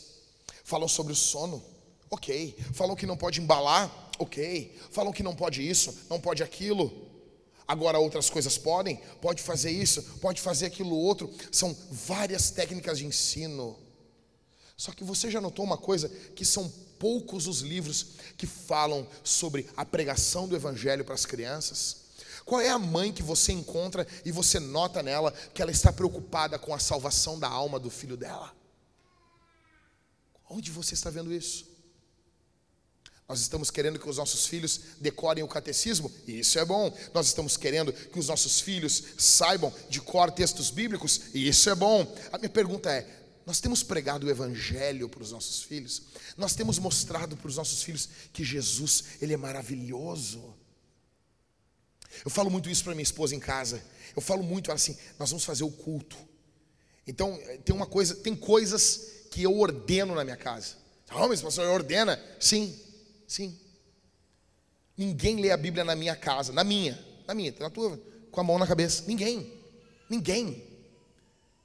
Falam 0.62 0.86
sobre 0.86 1.12
o 1.12 1.16
sono, 1.16 1.64
ok. 2.10 2.56
Falam 2.74 2.94
que 2.94 3.06
não 3.06 3.16
pode 3.16 3.40
embalar, 3.40 4.10
ok. 4.18 4.76
Falam 4.90 5.12
que 5.12 5.22
não 5.22 5.34
pode 5.34 5.68
isso, 5.68 6.06
não 6.08 6.20
pode 6.20 6.42
aquilo. 6.42 7.06
Agora 7.66 7.98
outras 7.98 8.30
coisas 8.30 8.56
podem, 8.56 8.96
pode 9.20 9.42
fazer 9.42 9.70
isso, 9.70 10.02
pode 10.20 10.40
fazer 10.40 10.66
aquilo 10.66 10.94
outro. 10.94 11.32
São 11.50 11.76
várias 11.90 12.50
técnicas 12.50 12.98
de 12.98 13.06
ensino. 13.06 13.76
Só 14.78 14.92
que 14.92 15.02
você 15.02 15.28
já 15.28 15.40
notou 15.40 15.64
uma 15.64 15.76
coisa 15.76 16.08
que 16.08 16.44
são 16.44 16.72
poucos 17.00 17.48
os 17.48 17.62
livros 17.62 18.14
que 18.36 18.46
falam 18.46 19.08
sobre 19.24 19.68
a 19.76 19.84
pregação 19.84 20.46
do 20.46 20.54
evangelho 20.54 21.04
para 21.04 21.16
as 21.16 21.26
crianças? 21.26 22.08
Qual 22.44 22.60
é 22.60 22.68
a 22.68 22.78
mãe 22.78 23.12
que 23.12 23.22
você 23.22 23.50
encontra 23.50 24.06
e 24.24 24.30
você 24.30 24.60
nota 24.60 25.02
nela 25.02 25.32
que 25.52 25.60
ela 25.60 25.72
está 25.72 25.92
preocupada 25.92 26.60
com 26.60 26.72
a 26.72 26.78
salvação 26.78 27.40
da 27.40 27.48
alma 27.48 27.80
do 27.80 27.90
filho 27.90 28.16
dela? 28.16 28.54
Onde 30.48 30.70
você 30.70 30.94
está 30.94 31.10
vendo 31.10 31.34
isso? 31.34 31.66
Nós 33.28 33.40
estamos 33.40 33.70
querendo 33.70 33.98
que 33.98 34.08
os 34.08 34.16
nossos 34.16 34.46
filhos 34.46 34.80
decorem 35.00 35.42
o 35.42 35.48
catecismo, 35.48 36.10
e 36.26 36.38
isso 36.38 36.56
é 36.58 36.64
bom. 36.64 36.96
Nós 37.12 37.26
estamos 37.26 37.56
querendo 37.56 37.92
que 37.92 38.18
os 38.18 38.28
nossos 38.28 38.60
filhos 38.60 39.02
saibam 39.18 39.74
de 39.90 40.00
cor 40.00 40.30
textos 40.30 40.70
bíblicos, 40.70 41.22
e 41.34 41.48
isso 41.48 41.68
é 41.68 41.74
bom. 41.74 42.16
A 42.32 42.38
minha 42.38 42.48
pergunta 42.48 42.90
é: 42.90 43.27
nós 43.48 43.60
temos 43.60 43.82
pregado 43.82 44.26
o 44.26 44.30
evangelho 44.30 45.08
para 45.08 45.22
os 45.22 45.32
nossos 45.32 45.62
filhos. 45.62 46.02
Nós 46.36 46.54
temos 46.54 46.78
mostrado 46.78 47.34
para 47.34 47.48
os 47.48 47.56
nossos 47.56 47.82
filhos 47.82 48.06
que 48.30 48.44
Jesus, 48.44 49.04
ele 49.22 49.32
é 49.32 49.38
maravilhoso. 49.38 50.54
Eu 52.22 52.30
falo 52.30 52.50
muito 52.50 52.68
isso 52.68 52.84
para 52.84 52.92
minha 52.94 53.02
esposa 53.02 53.34
em 53.34 53.40
casa. 53.40 53.82
Eu 54.14 54.20
falo 54.20 54.42
muito 54.42 54.70
assim, 54.70 54.94
nós 55.18 55.30
vamos 55.30 55.46
fazer 55.46 55.64
o 55.64 55.70
culto. 55.70 56.14
Então, 57.06 57.40
tem 57.64 57.74
uma 57.74 57.86
coisa, 57.86 58.16
tem 58.16 58.36
coisas 58.36 59.12
que 59.30 59.44
eu 59.44 59.58
ordeno 59.58 60.14
na 60.14 60.24
minha 60.24 60.36
casa. 60.36 60.76
Ah, 61.08 61.26
mas 61.26 61.40
pastor, 61.40 61.66
ordena? 61.68 62.22
Sim, 62.38 62.78
sim. 63.26 63.58
Ninguém 64.94 65.40
lê 65.40 65.52
a 65.52 65.56
Bíblia 65.56 65.84
na 65.84 65.96
minha 65.96 66.14
casa, 66.14 66.52
na 66.52 66.62
minha, 66.62 67.02
na 67.26 67.32
minha, 67.32 67.54
na 67.58 67.70
tua, 67.70 67.98
com 68.30 68.40
a 68.42 68.44
mão 68.44 68.58
na 68.58 68.66
cabeça. 68.66 69.04
Ninguém. 69.06 69.58
Ninguém. 70.10 70.62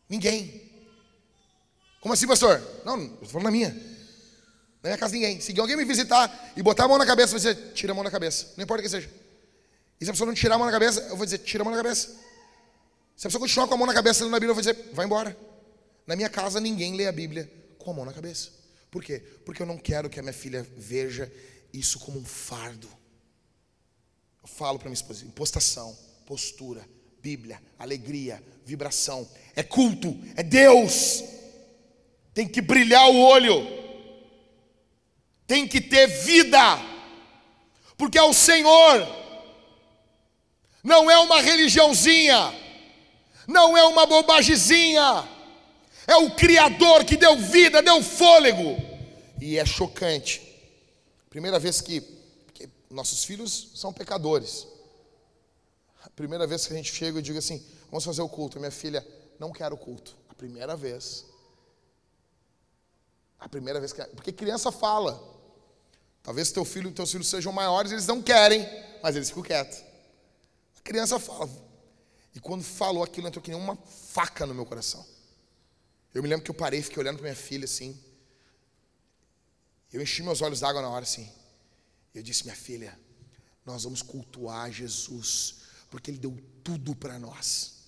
Ninguém. 0.08 0.63
Como 2.04 2.14
assim, 2.14 2.28
pastor? 2.28 2.62
Não, 2.84 3.00
eu 3.00 3.14
estou 3.14 3.30
falando 3.30 3.46
na 3.46 3.52
minha. 3.52 3.70
Na 3.70 4.90
minha 4.90 4.98
casa 4.98 5.14
ninguém. 5.14 5.40
Se 5.40 5.58
alguém 5.58 5.78
me 5.78 5.86
visitar 5.86 6.52
e 6.54 6.62
botar 6.62 6.84
a 6.84 6.88
mão 6.90 6.98
na 6.98 7.06
cabeça, 7.06 7.34
eu 7.34 7.40
vou 7.40 7.54
dizer, 7.54 7.72
tira 7.72 7.94
a 7.94 7.96
mão 7.96 8.04
da 8.04 8.12
cabeça. 8.12 8.52
Não 8.58 8.64
importa 8.66 8.82
o 8.82 8.84
que 8.84 8.90
seja. 8.90 9.10
E 10.02 10.04
se 10.04 10.12
a 10.12 10.14
pessoa 10.14 10.28
não 10.28 10.34
tirar 10.34 10.56
a 10.56 10.58
mão 10.58 10.66
na 10.68 10.74
cabeça, 10.74 11.00
eu 11.00 11.16
vou 11.16 11.26
dizer, 11.26 11.38
tira 11.38 11.64
a 11.64 11.66
mão 11.66 11.72
da 11.72 11.82
cabeça. 11.82 12.10
Se 13.16 13.26
a 13.26 13.30
pessoa 13.30 13.40
continuar 13.40 13.70
com 13.70 13.76
a 13.76 13.78
mão 13.78 13.88
na 13.88 13.94
cabeça 13.94 14.22
lendo 14.26 14.36
a 14.36 14.38
Bíblia, 14.38 14.52
eu 14.52 14.54
vou 14.54 14.62
dizer, 14.62 14.90
vai 14.92 15.06
embora. 15.06 15.38
Na 16.06 16.14
minha 16.18 16.28
casa 16.28 16.60
ninguém 16.60 16.94
lê 16.98 17.08
a 17.08 17.12
Bíblia 17.14 17.50
com 17.80 17.92
a 17.92 17.94
mão 17.94 18.04
na 18.04 18.12
cabeça. 18.12 18.50
Por 18.92 19.02
quê? 19.02 19.24
Porque 19.46 19.62
eu 19.62 19.66
não 19.66 19.78
quero 19.78 20.10
que 20.10 20.20
a 20.20 20.24
minha 20.24 20.34
filha 20.34 20.68
veja 20.76 21.32
isso 21.72 22.00
como 22.00 22.20
um 22.20 22.26
fardo. 22.26 22.90
Eu 24.42 24.50
falo 24.50 24.78
para 24.78 24.90
minha 24.90 24.96
esposa, 24.96 25.24
impostação, 25.24 25.98
postura, 26.26 26.86
Bíblia, 27.22 27.62
alegria, 27.80 28.44
vibração. 28.66 29.26
É 29.56 29.64
culto, 29.64 30.20
é 30.36 30.44
Deus 30.44 31.24
tem 32.34 32.48
que 32.48 32.62
brilhar 32.62 33.10
o 33.10 33.20
olho, 33.20 33.68
tem 35.46 35.68
que 35.68 35.80
ter 35.80 36.08
vida, 36.08 36.80
porque 37.98 38.18
é 38.18 38.24
o 38.24 38.34
Senhor, 38.34 39.08
não 40.84 41.10
é 41.10 41.18
uma 41.20 41.42
religiãozinha, 41.42 42.54
não 43.48 43.78
é 43.78 43.84
uma 43.84 44.06
bobagemzinha, 44.06 45.30
É 46.06 46.18
o 46.18 46.32
Criador 46.32 47.06
que 47.06 47.16
deu 47.16 47.38
vida, 47.38 47.82
deu 47.82 48.04
fôlego. 48.04 48.76
E 49.40 49.58
é 49.58 49.66
chocante. 49.66 50.42
Primeira 51.30 51.58
vez 51.60 51.80
que, 51.82 52.02
que 52.54 52.70
nossos 52.90 53.24
filhos 53.24 53.70
são 53.76 53.94
pecadores. 53.94 54.68
A 56.04 56.10
primeira 56.10 56.46
vez 56.46 56.68
que 56.68 56.74
a 56.74 56.76
gente 56.76 56.94
chega 56.94 57.20
e 57.20 57.22
digo 57.22 57.40
assim: 57.40 57.64
vamos 57.90 58.04
fazer 58.04 58.22
o 58.22 58.30
culto. 58.30 58.60
Minha 58.60 58.72
filha, 58.72 59.06
não 59.40 59.52
quero 59.52 59.78
culto. 59.78 60.16
A 60.30 60.34
primeira 60.34 60.76
vez. 60.76 61.26
A 63.44 63.50
primeira 63.50 63.80
vez 63.80 63.92
que. 63.92 64.02
Porque 64.06 64.32
criança 64.32 64.72
fala. 64.72 65.22
Talvez 66.24 66.52
teu 66.54 66.64
filho 66.64 66.90
e 66.90 66.94
teus 66.94 67.12
filhos 67.12 67.28
sejam 67.28 67.52
maiores, 67.52 67.92
eles 67.92 68.08
não 68.08 68.22
querem, 68.22 68.66
mas 69.04 69.14
eles 69.18 69.28
ficam 69.28 69.44
quietos. 69.44 69.84
A 70.78 70.82
criança 70.82 71.20
fala. 71.20 71.50
E 72.34 72.40
quando 72.40 72.64
falou 72.64 73.04
aquilo, 73.04 73.28
entrou 73.28 73.44
que 73.44 73.52
nem 73.52 73.60
uma 73.60 73.76
faca 73.76 74.46
no 74.46 74.56
meu 74.56 74.66
coração. 74.66 75.06
Eu 76.14 76.24
me 76.24 76.30
lembro 76.30 76.46
que 76.46 76.50
eu 76.50 76.56
parei, 76.56 76.82
fiquei 76.82 77.02
olhando 77.02 77.18
para 77.18 77.24
minha 77.24 77.36
filha 77.36 77.66
assim. 77.66 78.02
Eu 79.92 80.02
enchi 80.02 80.24
meus 80.24 80.42
olhos 80.42 80.62
d'água 80.62 80.82
na 80.82 80.90
hora 80.90 81.04
assim. 81.04 81.30
Eu 82.16 82.24
disse: 82.24 82.46
Minha 82.46 82.56
filha, 82.56 82.98
nós 83.66 83.84
vamos 83.84 84.02
cultuar 84.02 84.72
Jesus, 84.72 85.56
porque 85.90 86.10
Ele 86.10 86.20
deu 86.20 86.38
tudo 86.64 86.96
para 86.96 87.20
nós. 87.20 87.84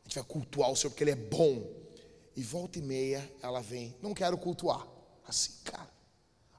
A 0.00 0.08
gente 0.08 0.16
vai 0.16 0.24
cultuar 0.24 0.70
o 0.70 0.76
Senhor 0.76 0.90
porque 0.90 1.04
Ele 1.04 1.12
é 1.12 1.16
bom. 1.16 1.87
E 2.38 2.42
volta 2.44 2.78
e 2.78 2.82
meia 2.82 3.28
ela 3.42 3.60
vem, 3.60 3.96
não 4.00 4.14
quero 4.14 4.38
cultuar. 4.38 4.86
Assim, 5.26 5.50
cara. 5.64 5.90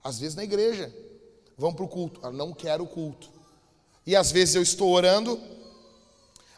Às 0.04 0.20
vezes 0.20 0.36
na 0.36 0.44
igreja, 0.44 0.94
vão 1.58 1.74
para 1.74 1.86
o 1.86 1.88
culto, 1.88 2.20
ela 2.22 2.34
não 2.34 2.52
quer 2.52 2.82
o 2.82 2.86
culto. 2.86 3.30
E 4.06 4.14
às 4.14 4.30
vezes 4.30 4.56
eu 4.56 4.62
estou 4.62 4.92
orando, 4.92 5.40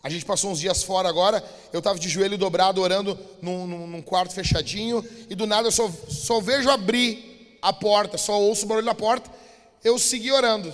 a 0.01 0.09
gente 0.09 0.26
passou 0.26 0.49
uns 0.49 0.59
dias 0.59 0.82
fora 0.82 1.07
agora, 1.07 1.47
eu 1.72 1.78
estava 1.78 1.99
de 1.99 2.09
joelho 2.09 2.36
dobrado 2.36 2.82
orando 2.82 3.15
num, 3.43 3.67
num, 3.67 4.01
quarto 4.01 4.34
fechadinho, 4.34 5.07
e 5.30 5.36
do 5.36 5.45
nada 5.45 5.67
eu 5.67 5.72
só, 5.72 5.88
só 6.09 6.41
vejo 6.41 6.72
abrir 6.72 7.59
a 7.61 7.72
porta, 7.72 8.17
só 8.17 8.41
ouço 8.41 8.65
o 8.65 8.67
barulho 8.67 8.88
da 8.88 8.95
porta, 8.95 9.30
eu 9.84 9.99
segui 9.99 10.32
orando. 10.32 10.74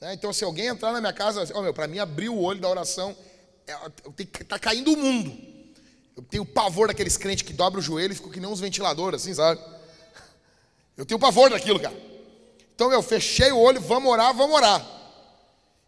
Né? 0.00 0.14
Então, 0.14 0.32
se 0.32 0.44
alguém 0.44 0.66
entrar 0.66 0.92
na 0.92 1.00
minha 1.00 1.12
casa, 1.12 1.42
oh, 1.52 1.74
para 1.74 1.88
mim 1.88 1.98
abrir 1.98 2.28
o 2.28 2.38
olho 2.38 2.60
da 2.60 2.68
oração, 2.68 3.16
é, 3.66 3.74
caindo 4.60 4.92
o 4.92 4.96
mundo. 4.96 5.49
Eu 6.20 6.24
tenho 6.24 6.44
pavor 6.44 6.88
daqueles 6.88 7.16
crentes 7.16 7.46
que 7.46 7.54
dobram 7.54 7.80
o 7.80 7.82
joelho 7.82 8.12
e 8.12 8.14
ficam 8.14 8.30
que 8.30 8.38
nem 8.38 8.48
uns 8.48 8.60
ventiladores, 8.60 9.22
assim, 9.22 9.32
sabe? 9.32 9.58
Eu 10.94 11.06
tenho 11.06 11.18
pavor 11.18 11.48
daquilo, 11.48 11.80
cara. 11.80 11.96
Então 12.74 12.92
eu 12.92 13.02
fechei 13.02 13.50
o 13.50 13.58
olho, 13.58 13.80
vamos 13.80 14.10
orar, 14.12 14.34
vamos 14.34 14.54
orar. 14.54 14.86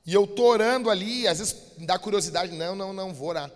E 0.07 0.15
eu 0.15 0.27
tô 0.27 0.45
orando 0.45 0.89
ali, 0.89 1.29
às 1.29 1.39
vezes 1.39 1.55
dá 1.79 1.99
curiosidade, 1.99 2.57
não, 2.57 2.75
não, 2.75 2.95
não, 2.95 3.13
vou 3.13 3.29
orar. 3.29 3.53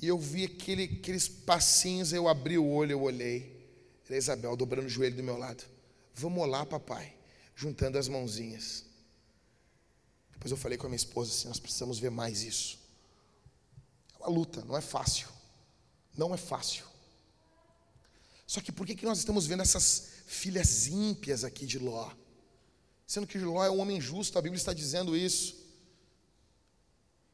E 0.00 0.08
eu 0.08 0.18
vi 0.18 0.44
aquele, 0.44 0.84
aqueles 0.84 1.28
passinhos, 1.28 2.14
eu 2.14 2.28
abri 2.28 2.56
o 2.56 2.66
olho, 2.66 2.92
eu 2.92 3.02
olhei. 3.02 3.54
Era 4.06 4.16
Isabel 4.16 4.56
dobrando 4.56 4.86
o 4.86 4.90
joelho 4.90 5.16
do 5.16 5.22
meu 5.22 5.36
lado. 5.36 5.64
Vamos 6.14 6.48
lá, 6.48 6.64
papai. 6.64 7.12
Juntando 7.54 7.98
as 7.98 8.08
mãozinhas. 8.08 8.86
Depois 10.32 10.50
eu 10.50 10.56
falei 10.56 10.78
com 10.78 10.86
a 10.86 10.88
minha 10.88 10.96
esposa 10.96 11.30
assim: 11.30 11.48
nós 11.48 11.60
precisamos 11.60 11.98
ver 11.98 12.10
mais 12.10 12.42
isso. 12.42 12.78
É 14.14 14.22
uma 14.22 14.30
luta, 14.30 14.64
não 14.64 14.76
é 14.76 14.80
fácil. 14.80 15.33
Não 16.16 16.34
é 16.34 16.36
fácil. 16.36 16.84
Só 18.46 18.60
que 18.60 18.70
por 18.70 18.86
que, 18.86 18.94
que 18.94 19.06
nós 19.06 19.18
estamos 19.18 19.46
vendo 19.46 19.62
essas 19.62 20.08
filhas 20.26 20.86
ímpias 20.86 21.44
aqui 21.44 21.66
de 21.66 21.78
Ló? 21.78 22.10
Sendo 23.06 23.26
que 23.26 23.38
Ló 23.38 23.64
é 23.64 23.70
um 23.70 23.80
homem 23.80 24.00
justo, 24.00 24.38
a 24.38 24.42
Bíblia 24.42 24.58
está 24.58 24.72
dizendo 24.72 25.16
isso. 25.16 25.56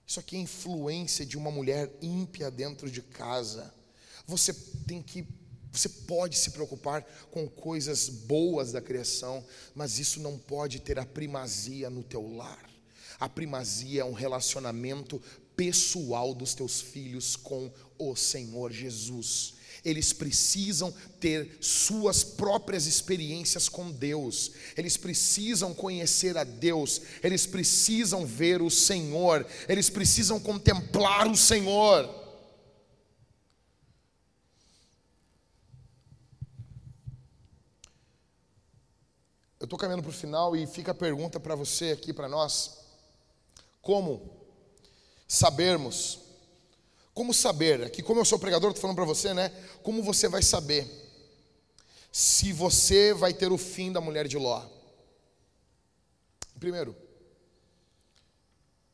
Isso 0.06 0.18
aqui 0.18 0.36
é 0.36 0.40
influência 0.40 1.24
de 1.24 1.36
uma 1.36 1.50
mulher 1.50 1.92
ímpia 2.00 2.50
dentro 2.50 2.90
de 2.90 3.02
casa. 3.02 3.72
Você 4.26 4.52
tem 4.86 5.02
que 5.02 5.26
você 5.72 5.88
pode 5.88 6.36
se 6.36 6.50
preocupar 6.50 7.04
com 7.30 7.48
coisas 7.48 8.08
boas 8.08 8.72
da 8.72 8.80
criação, 8.80 9.44
mas 9.72 9.98
isso 9.98 10.18
não 10.20 10.36
pode 10.36 10.80
ter 10.80 10.98
a 10.98 11.06
primazia 11.06 11.88
no 11.88 12.02
teu 12.02 12.28
lar. 12.34 12.68
A 13.20 13.28
primazia 13.28 14.00
é 14.00 14.04
um 14.04 14.12
relacionamento 14.12 15.22
pessoal 15.60 16.32
dos 16.32 16.54
teus 16.54 16.80
filhos 16.80 17.36
com 17.36 17.70
o 17.98 18.16
Senhor 18.16 18.72
Jesus. 18.72 19.56
Eles 19.84 20.10
precisam 20.10 20.90
ter 21.20 21.58
suas 21.60 22.24
próprias 22.24 22.86
experiências 22.86 23.68
com 23.68 23.90
Deus, 23.90 24.52
eles 24.74 24.96
precisam 24.96 25.74
conhecer 25.74 26.38
a 26.38 26.44
Deus, 26.44 27.02
eles 27.22 27.44
precisam 27.44 28.24
ver 28.24 28.62
o 28.62 28.70
Senhor, 28.70 29.46
eles 29.68 29.90
precisam 29.90 30.40
contemplar 30.40 31.28
o 31.28 31.36
Senhor. 31.36 32.08
Eu 39.58 39.64
estou 39.64 39.78
caminhando 39.78 40.04
para 40.04 40.10
o 40.10 40.14
final 40.14 40.56
e 40.56 40.66
fica 40.66 40.92
a 40.92 40.94
pergunta 40.94 41.38
para 41.38 41.54
você 41.54 41.90
aqui, 41.90 42.14
para 42.14 42.30
nós: 42.30 42.78
como 43.82 44.39
sabermos. 45.30 46.18
Como 47.14 47.32
saber? 47.32 47.84
Aqui, 47.84 48.02
como 48.02 48.20
eu 48.20 48.24
sou 48.24 48.38
pregador, 48.38 48.70
estou 48.70 48.82
falando 48.82 48.96
para 48.96 49.04
você, 49.04 49.32
né? 49.32 49.52
Como 49.80 50.02
você 50.02 50.28
vai 50.28 50.42
saber 50.42 50.90
se 52.10 52.52
você 52.52 53.14
vai 53.14 53.32
ter 53.32 53.52
o 53.52 53.56
fim 53.56 53.92
da 53.92 54.00
mulher 54.00 54.26
de 54.26 54.36
Ló? 54.36 54.66
Primeiro, 56.58 56.96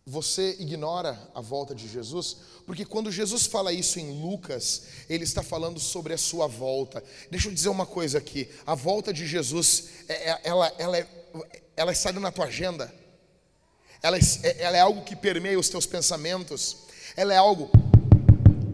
você 0.05 0.57
ignora 0.61 1.19
a 1.35 1.41
volta 1.41 1.75
de 1.75 1.89
Jesus, 1.89 2.37
porque 2.67 2.85
quando 2.85 3.11
Jesus 3.11 3.47
fala 3.47 3.73
isso 3.73 3.99
em 3.99 4.21
Lucas, 4.21 4.83
ele 5.09 5.25
está 5.25 5.43
falando 5.43 5.81
sobre 5.81 6.13
a 6.13 6.19
sua 6.19 6.47
volta. 6.47 7.03
Deixa 7.31 7.49
eu 7.49 7.55
dizer 7.55 7.71
uma 7.71 7.87
coisa 7.87 8.19
aqui: 8.19 8.49
a 8.67 8.75
volta 8.75 9.11
de 9.11 9.27
Jesus, 9.27 9.89
é, 10.07 10.33
é, 10.33 10.41
ela, 10.45 10.73
ela, 10.77 10.99
é, 10.99 11.09
ela 11.75 11.93
está 11.93 12.13
na 12.13 12.31
tua 12.31 12.45
agenda 12.45 12.93
ela, 14.07 14.19
é, 14.19 14.63
ela 14.63 14.77
é 14.77 14.81
algo 14.81 15.03
que 15.03 15.17
permeia 15.17 15.59
os 15.59 15.69
teus 15.69 15.87
pensamentos, 15.87 16.77
ela 17.17 17.33
é 17.33 17.37
algo 17.37 17.71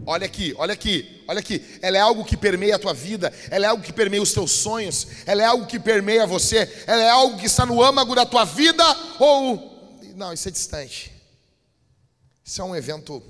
Olha 0.05 0.25
aqui, 0.25 0.53
olha 0.57 0.73
aqui, 0.73 1.23
olha 1.27 1.39
aqui. 1.39 1.79
Ela 1.81 1.97
é 1.97 2.01
algo 2.01 2.25
que 2.25 2.35
permeia 2.35 2.75
a 2.75 2.79
tua 2.79 2.93
vida, 2.93 3.33
ela 3.49 3.65
é 3.65 3.69
algo 3.69 3.81
que 3.81 3.93
permeia 3.93 4.21
os 4.21 4.33
teus 4.33 4.51
sonhos, 4.51 5.07
ela 5.25 5.41
é 5.41 5.45
algo 5.45 5.65
que 5.65 5.79
permeia 5.79 6.27
você, 6.27 6.83
ela 6.85 7.01
é 7.01 7.09
algo 7.09 7.37
que 7.37 7.45
está 7.45 7.65
no 7.65 7.81
âmago 7.81 8.13
da 8.13 8.25
tua 8.25 8.43
vida 8.43 8.83
ou. 9.19 9.71
Não, 10.15 10.33
isso 10.33 10.47
é 10.47 10.51
distante. 10.51 11.11
Isso 12.43 12.61
é 12.61 12.65
um 12.65 12.75
evento. 12.75 13.23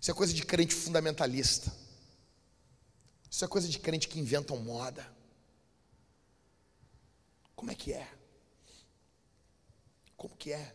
Isso 0.00 0.10
é 0.10 0.14
coisa 0.14 0.32
de 0.32 0.44
crente 0.44 0.74
fundamentalista. 0.74 1.72
Isso 3.28 3.44
é 3.44 3.48
coisa 3.48 3.66
de 3.66 3.78
crente 3.78 4.06
que 4.06 4.20
inventam 4.20 4.56
moda. 4.58 5.04
Como 7.56 7.72
é 7.72 7.74
que 7.74 7.92
é? 7.92 8.06
Como 10.24 10.36
que 10.36 10.54
é? 10.54 10.74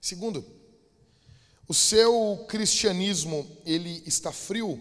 Segundo, 0.00 0.42
o 1.68 1.74
seu 1.74 2.46
cristianismo, 2.48 3.46
ele 3.66 4.02
está 4.06 4.32
frio. 4.32 4.80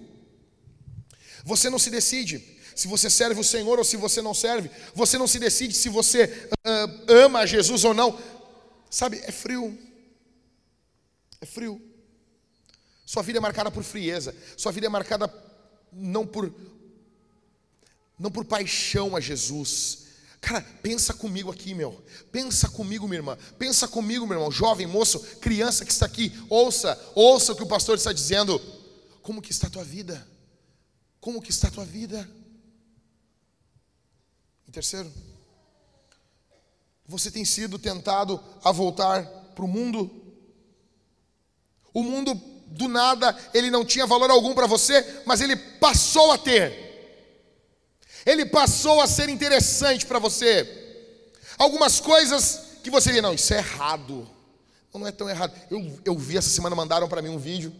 Você 1.44 1.70
não 1.70 1.78
se 1.78 1.90
decide 1.90 2.42
se 2.74 2.88
você 2.88 3.10
serve 3.10 3.42
o 3.42 3.44
Senhor 3.44 3.78
ou 3.78 3.84
se 3.84 3.98
você 3.98 4.22
não 4.22 4.34
serve. 4.34 4.72
Você 4.96 5.18
não 5.18 5.28
se 5.28 5.38
decide 5.38 5.74
se 5.74 5.90
você 5.90 6.50
uh, 6.66 7.12
ama 7.26 7.46
Jesus 7.46 7.84
ou 7.84 7.94
não. 7.94 8.18
Sabe, 8.90 9.20
é 9.26 9.34
frio. 9.34 9.78
É 11.42 11.46
frio. 11.46 11.82
Sua 13.06 13.22
vida 13.22 13.40
é 13.40 13.42
marcada 13.42 13.70
por 13.70 13.84
frieza. 13.84 14.34
Sua 14.56 14.72
vida 14.72 14.86
é 14.88 14.90
marcada 14.90 15.30
não 15.92 16.26
por 16.26 16.50
não 18.18 18.32
por 18.32 18.46
paixão 18.46 19.14
a 19.14 19.20
Jesus, 19.20 20.09
Cara, 20.42 20.62
pensa 20.82 21.14
comigo 21.14 21.52
aqui, 21.52 21.74
meu. 21.74 22.02
Pensa 22.32 22.70
comigo, 22.70 23.08
minha 23.08 23.20
irmã. 23.20 23.38
Pensa 23.58 23.88
comigo, 23.88 24.26
meu 24.26 24.38
irmão. 24.38 24.52
Jovem, 24.52 24.88
moço, 24.88 25.20
criança 25.42 25.84
que 25.84 25.92
está 25.92 26.06
aqui. 26.06 26.32
Ouça, 26.50 27.00
ouça 27.14 27.52
o 27.52 27.56
que 27.56 27.64
o 27.64 27.68
pastor 27.68 27.98
está 27.98 28.14
dizendo. 28.14 28.60
Como 29.22 29.42
que 29.42 29.52
está 29.52 29.68
a 29.68 29.70
tua 29.70 29.84
vida? 29.84 30.26
Como 31.20 31.42
que 31.42 31.52
está 31.52 31.68
a 31.68 31.72
tua 31.72 31.86
vida? 31.86 32.28
Em 34.68 34.72
terceiro, 34.72 35.12
você 37.06 37.30
tem 37.30 37.44
sido 37.44 37.78
tentado 37.78 38.42
a 38.64 38.72
voltar 38.72 39.26
para 39.26 39.66
o 39.66 39.68
mundo? 39.68 40.10
O 41.94 42.02
mundo, 42.04 42.34
do 42.68 42.88
nada, 42.88 43.36
ele 43.54 43.70
não 43.70 43.84
tinha 43.84 44.06
valor 44.06 44.30
algum 44.30 44.54
para 44.54 44.68
você, 44.68 45.24
mas 45.26 45.42
ele 45.42 45.56
passou 45.56 46.32
a 46.32 46.38
ter 46.38 46.89
ele 48.26 48.46
passou 48.46 49.02
a 49.02 49.08
ser 49.08 49.30
interessante 49.30 50.06
para 50.06 50.20
você. 50.20 50.68
Algumas 51.58 52.00
coisas 52.00 52.80
que 52.84 52.90
você 52.90 53.10
diria, 53.10 53.22
não, 53.22 53.34
isso 53.34 53.54
é 53.54 53.58
errado. 53.58 54.30
Não, 54.94 55.02
não 55.02 55.08
é 55.08 55.12
tão 55.12 55.30
errado. 55.30 55.54
Eu, 55.70 56.00
eu 56.06 56.18
vi 56.18 56.38
essa 56.38 56.50
semana, 56.50 56.76
mandaram 56.76 57.08
para 57.08 57.22
mim 57.22 57.30
um 57.30 57.38
vídeo. 57.38 57.74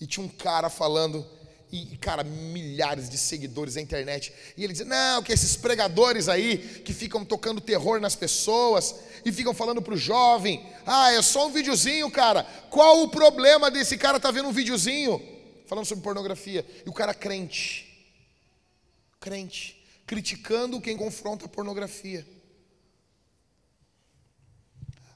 E 0.00 0.06
tinha 0.06 0.24
um 0.24 0.28
cara 0.28 0.68
falando, 0.68 1.24
e, 1.70 1.96
cara, 1.96 2.24
milhares 2.24 3.08
de 3.08 3.16
seguidores 3.16 3.76
na 3.76 3.80
internet. 3.80 4.32
E 4.56 4.64
ele 4.64 4.72
dizia: 4.72 4.86
Não, 4.86 5.22
que 5.22 5.32
esses 5.32 5.56
pregadores 5.56 6.28
aí 6.28 6.82
que 6.84 6.92
ficam 6.92 7.24
tocando 7.24 7.60
terror 7.60 8.00
nas 8.00 8.16
pessoas 8.16 8.96
e 9.24 9.30
ficam 9.30 9.54
falando 9.54 9.80
para 9.80 9.94
o 9.94 9.96
jovem: 9.96 10.66
Ah, 10.84 11.12
é 11.12 11.22
só 11.22 11.46
um 11.46 11.52
videozinho, 11.52 12.10
cara. 12.10 12.44
Qual 12.68 13.02
o 13.02 13.08
problema 13.08 13.70
desse 13.70 13.96
cara 13.96 14.18
tá 14.18 14.30
vendo 14.30 14.48
um 14.48 14.52
videozinho? 14.52 15.32
falando 15.72 15.86
sobre 15.86 16.04
pornografia, 16.04 16.66
e 16.84 16.88
o 16.90 16.92
cara 16.92 17.14
crente. 17.14 17.91
Crente, 19.22 19.80
criticando 20.04 20.80
quem 20.80 20.96
confronta 20.96 21.46
a 21.46 21.48
pornografia. 21.48 22.26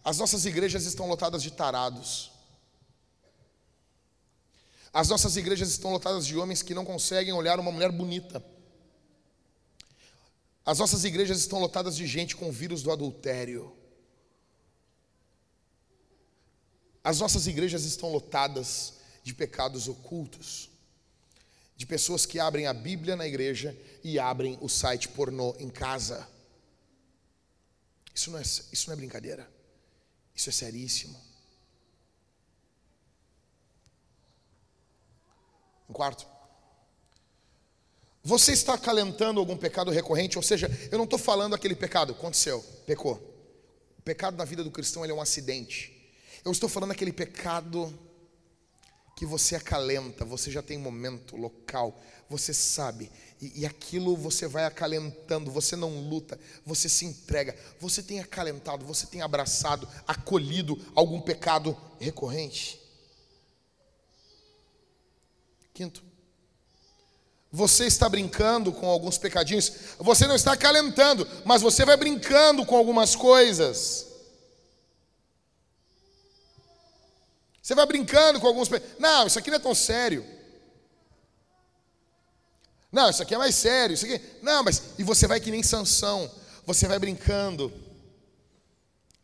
As 0.04 0.18
nossas 0.18 0.46
igrejas 0.46 0.84
estão 0.84 1.08
lotadas 1.08 1.42
de 1.42 1.50
tarados. 1.50 2.30
As 4.92 5.08
nossas 5.08 5.36
igrejas 5.36 5.70
estão 5.70 5.90
lotadas 5.90 6.24
de 6.24 6.36
homens 6.36 6.62
que 6.62 6.72
não 6.72 6.84
conseguem 6.84 7.32
olhar 7.32 7.58
uma 7.58 7.72
mulher 7.72 7.90
bonita. 7.90 8.42
As 10.64 10.78
nossas 10.78 11.02
igrejas 11.02 11.40
estão 11.40 11.58
lotadas 11.58 11.96
de 11.96 12.06
gente 12.06 12.36
com 12.36 12.52
vírus 12.52 12.84
do 12.84 12.92
adultério. 12.92 13.76
As 17.02 17.18
nossas 17.18 17.48
igrejas 17.48 17.84
estão 17.84 18.12
lotadas 18.12 18.94
de 19.24 19.34
pecados 19.34 19.88
ocultos, 19.88 20.70
de 21.76 21.86
pessoas 21.86 22.24
que 22.24 22.40
abrem 22.40 22.66
a 22.66 22.72
Bíblia 22.72 23.14
na 23.14 23.26
igreja 23.26 23.76
e 24.02 24.18
abrem 24.18 24.56
o 24.60 24.68
site 24.68 25.08
pornô 25.08 25.54
em 25.58 25.68
casa. 25.68 26.26
Isso 28.14 28.30
não 28.30 28.38
é, 28.38 28.42
isso 28.42 28.86
não 28.86 28.94
é 28.94 28.96
brincadeira, 28.96 29.46
isso 30.34 30.48
é 30.48 30.52
seríssimo. 30.52 31.20
Um 35.88 35.92
quarto. 35.92 36.26
Você 38.24 38.52
está 38.52 38.74
acalentando 38.74 39.38
algum 39.38 39.56
pecado 39.56 39.90
recorrente? 39.90 40.36
Ou 40.36 40.42
seja, 40.42 40.68
eu 40.90 40.98
não 40.98 41.04
estou 41.04 41.18
falando 41.18 41.54
aquele 41.54 41.76
pecado, 41.76 42.12
aconteceu, 42.12 42.60
pecou. 42.86 43.14
O 43.98 44.02
pecado 44.02 44.36
na 44.36 44.44
vida 44.44 44.64
do 44.64 44.70
cristão 44.70 45.04
é 45.04 45.12
um 45.12 45.20
acidente. 45.20 46.10
Eu 46.44 46.50
estou 46.50 46.68
falando 46.68 46.90
aquele 46.92 47.12
pecado 47.12 47.96
que 49.16 49.24
você 49.24 49.56
acalenta, 49.56 50.26
você 50.26 50.50
já 50.50 50.62
tem 50.62 50.76
momento, 50.76 51.36
local, 51.36 51.98
você 52.28 52.52
sabe, 52.52 53.10
e, 53.40 53.62
e, 53.62 53.66
aquilo 53.66 54.14
você 54.14 54.46
vai 54.46 54.64
acalentando, 54.64 55.50
você 55.50 55.74
não 55.74 56.06
luta, 56.06 56.38
você 56.66 56.86
se 56.86 57.06
entrega, 57.06 57.56
você 57.80 58.02
tem 58.02 58.20
acalentado, 58.20 58.84
você 58.84 59.06
tem 59.06 59.22
abraçado, 59.22 59.88
acolhido 60.06 60.78
algum 60.94 61.20
pecado 61.20 61.74
recorrente. 61.98 62.78
Quinto, 65.72 66.02
você 67.50 67.86
está 67.86 68.08
brincando 68.10 68.70
com 68.70 68.86
alguns 68.86 69.16
pecadinhos, 69.16 69.72
você 69.98 70.26
não 70.26 70.34
está 70.34 70.52
acalentando, 70.52 71.26
mas 71.44 71.62
você 71.62 71.86
vai 71.86 71.96
brincando 71.96 72.66
com 72.66 72.76
algumas 72.76 73.16
coisas. 73.16 74.06
Você 77.66 77.74
vai 77.74 77.84
brincando 77.84 78.38
com 78.38 78.46
alguns. 78.46 78.68
Não, 78.96 79.26
isso 79.26 79.40
aqui 79.40 79.50
não 79.50 79.56
é 79.56 79.58
tão 79.58 79.74
sério. 79.74 80.24
Não, 82.92 83.10
isso 83.10 83.20
aqui 83.20 83.34
é 83.34 83.38
mais 83.38 83.56
sério. 83.56 83.94
Isso 83.94 84.06
aqui... 84.06 84.20
Não, 84.40 84.62
mas. 84.62 84.80
E 84.96 85.02
você 85.02 85.26
vai 85.26 85.40
que 85.40 85.50
nem 85.50 85.64
Sansão. 85.64 86.30
Você 86.64 86.86
vai 86.86 86.96
brincando. 87.00 87.72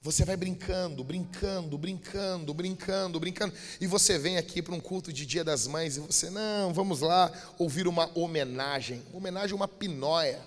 Você 0.00 0.24
vai 0.24 0.36
brincando, 0.36 1.04
brincando, 1.04 1.78
brincando, 1.78 2.52
brincando, 2.52 3.20
brincando, 3.20 3.54
e 3.80 3.86
você 3.86 4.18
vem 4.18 4.36
aqui 4.36 4.60
para 4.60 4.74
um 4.74 4.80
culto 4.80 5.12
de 5.12 5.24
Dia 5.24 5.44
das 5.44 5.68
Mães 5.68 5.96
e 5.96 6.00
você, 6.00 6.28
não, 6.28 6.74
vamos 6.74 7.00
lá 7.00 7.30
ouvir 7.56 7.86
uma 7.86 8.10
homenagem, 8.18 9.06
homenagem 9.12 9.52
a 9.52 9.54
uma 9.54 9.68
pinóia. 9.68 10.40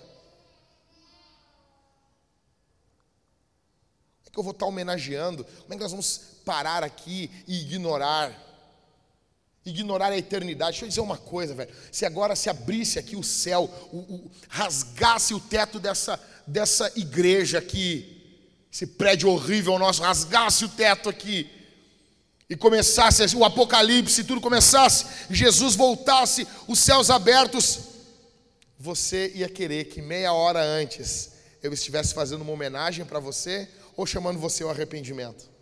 Como 4.22 4.26
é 4.26 4.30
que 4.30 4.38
eu 4.38 4.42
vou 4.42 4.52
estar 4.52 4.66
homenageando? 4.66 5.42
Como 5.42 5.72
é 5.72 5.76
que 5.76 5.82
nós 5.82 5.92
vamos 5.92 6.35
parar 6.46 6.84
aqui 6.84 7.28
e 7.46 7.60
ignorar? 7.62 8.32
Ignorar 9.64 10.12
a 10.12 10.16
eternidade. 10.16 10.70
Deixa 10.70 10.84
eu 10.84 10.88
dizer 10.88 11.00
uma 11.00 11.18
coisa, 11.18 11.52
velho. 11.52 11.74
Se 11.90 12.06
agora 12.06 12.36
se 12.36 12.48
abrisse 12.48 13.00
aqui 13.00 13.16
o 13.16 13.24
céu, 13.24 13.68
o, 13.92 13.96
o, 13.96 14.30
rasgasse 14.48 15.34
o 15.34 15.40
teto 15.40 15.80
dessa, 15.80 16.18
dessa 16.46 16.90
igreja 16.94 17.58
aqui, 17.58 18.12
esse 18.72 18.86
prédio 18.86 19.28
horrível 19.28 19.76
nosso 19.76 20.02
rasgasse 20.02 20.64
o 20.64 20.68
teto 20.68 21.08
aqui 21.08 21.50
e 22.48 22.54
começasse 22.54 23.34
o 23.34 23.44
apocalipse, 23.44 24.22
tudo 24.22 24.40
começasse, 24.40 25.04
Jesus 25.28 25.74
voltasse, 25.74 26.46
os 26.68 26.78
céus 26.78 27.10
abertos, 27.10 27.80
você 28.78 29.32
ia 29.34 29.48
querer 29.48 29.86
que 29.86 30.00
meia 30.00 30.32
hora 30.32 30.62
antes 30.62 31.32
eu 31.60 31.72
estivesse 31.72 32.14
fazendo 32.14 32.42
uma 32.42 32.52
homenagem 32.52 33.04
para 33.04 33.18
você 33.18 33.68
ou 33.96 34.06
chamando 34.06 34.38
você 34.38 34.62
ao 34.62 34.70
arrependimento? 34.70 35.55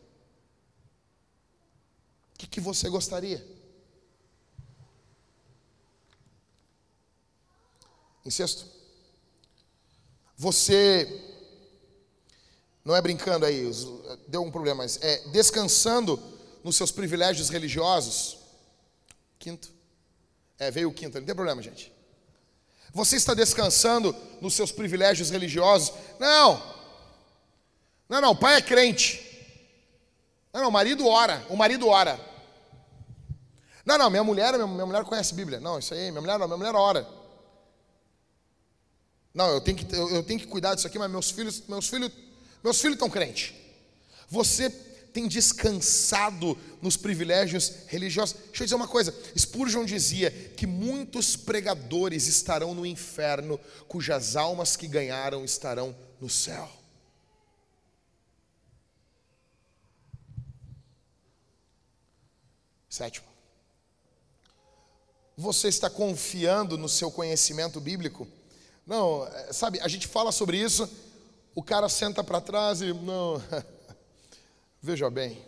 O 2.35 2.39
que, 2.39 2.47
que 2.47 2.61
você 2.61 2.89
gostaria? 2.89 3.45
Em 8.25 8.31
sexto, 8.31 8.67
você 10.37 11.07
não 12.85 12.97
é 12.97 13.01
brincando 13.01 13.47
aí, 13.47 13.71
deu 14.27 14.43
um 14.43 14.51
problema, 14.51 14.83
mas 14.83 14.99
é 15.03 15.29
descansando 15.29 16.21
nos 16.63 16.77
seus 16.77 16.91
privilégios 16.91 17.51
religiosos. 17.51 18.39
Quinto. 19.39 19.73
É, 20.59 20.71
veio 20.71 20.89
o 20.89 20.95
quinto, 20.95 21.19
não 21.19 21.27
tem 21.27 21.35
problema, 21.35 21.63
gente. 21.63 21.93
Você 22.93 23.17
está 23.17 23.35
descansando 23.35 24.15
nos 24.41 24.55
seus 24.55 24.71
privilégios 24.71 25.31
religiosos? 25.31 25.93
Não. 26.19 26.75
Não, 28.09 28.21
não, 28.21 28.31
o 28.31 28.37
pai 28.37 28.57
é 28.57 28.63
crente. 28.63 29.34
Não, 30.55 30.63
não, 30.63 30.69
o 30.69 30.73
marido 30.73 31.07
ora, 31.07 31.45
o 31.51 31.57
marido 31.57 31.89
ora. 31.89 32.19
Não, 33.85 33.99
não, 33.99 34.09
minha 34.09 34.25
mulher, 34.25 34.55
minha, 34.55 34.67
minha 34.67 34.87
mulher 34.87 35.05
conhece 35.05 35.35
Bíblia. 35.35 35.61
Não, 35.61 35.79
isso 35.79 35.93
aí, 35.93 36.11
minha 36.11 36.23
mulher 36.23 36.39
não, 36.39 36.47
minha 36.47 36.57
mulher 36.57 36.75
ora. 36.75 37.07
Não, 39.35 39.51
eu 39.51 39.61
tenho 39.61 39.77
que, 39.77 39.95
eu, 39.95 40.09
eu 40.11 40.23
tenho 40.23 40.39
que 40.39 40.47
cuidar 40.47 40.77
disso 40.77 40.87
aqui, 40.87 40.99
mas 40.99 41.11
meus 41.11 41.31
filhos, 41.31 41.65
meus 41.69 41.89
filhos 41.89 42.13
meus 42.65 42.81
filhos 42.81 42.95
estão 42.95 43.11
crentes. 43.11 43.53
Você 44.31 44.71
tem 44.71 45.29
descansado 45.29 46.57
nos 46.81 46.97
privilégios 46.97 47.71
religiosos. 47.89 48.37
Deixa 48.47 48.63
eu 48.63 48.67
dizer 48.67 48.75
uma 48.75 48.89
coisa: 48.89 49.15
Spurgeon 49.37 49.85
dizia 49.85 50.31
que 50.31 50.67
muitos 50.67 51.37
pregadores 51.37 52.27
estarão 52.27 52.75
no 52.75 52.87
inferno, 52.87 53.61
cujas 53.87 54.35
almas 54.35 54.77
que 54.77 54.89
ganharam 54.89 55.45
estarão 55.45 55.95
no 56.19 56.31
céu. 56.31 56.84
Sétimo, 62.95 63.27
você 65.37 65.67
está 65.67 65.91
confiando 65.91 66.79
no 66.79 66.89
seu 66.89 67.11
conhecimento 67.11 67.81
bíblico? 67.81 68.25
Não, 68.87 69.27
é, 69.27 69.53
sabe, 69.53 69.81
a 69.81 69.89
gente 69.89 70.07
fala 70.07 70.31
sobre 70.31 70.59
isso 70.59 70.89
o 71.57 71.61
cara 71.61 71.89
senta 71.89 72.23
para 72.23 72.41
trás 72.41 72.83
e 72.83 72.93
não. 72.93 73.43
Veja 74.81 75.11
bem, 75.11 75.45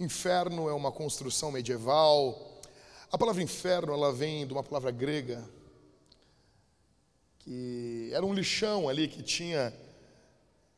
inferno 0.00 0.66
é 0.70 0.72
uma 0.72 0.90
construção 0.90 1.52
medieval. 1.52 2.58
A 3.12 3.18
palavra 3.18 3.42
inferno 3.42 3.92
ela 3.92 4.10
vem 4.10 4.46
de 4.46 4.54
uma 4.54 4.62
palavra 4.62 4.90
grega 4.90 5.46
que 7.40 8.08
era 8.14 8.24
um 8.24 8.32
lixão 8.32 8.88
ali 8.88 9.08
que 9.08 9.22
tinha 9.22 9.78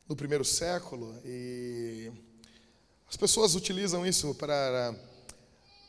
no 0.09 0.17
primeiro 0.17 0.45
século 0.45 1.17
e 1.25 2.11
as 3.09 3.17
pessoas 3.17 3.55
utilizam 3.55 4.05
isso 4.05 4.35
para 4.35 5.09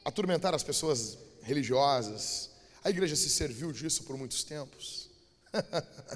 atormentar 0.04 0.54
as 0.54 0.64
pessoas 0.64 1.18
religiosas. 1.41 2.49
A 2.84 2.89
igreja 2.89 3.16
se 3.16 3.30
serviu 3.30 3.72
disso 3.72 4.04
por 4.04 4.18
muitos 4.18 4.43
tempos. 4.43 5.10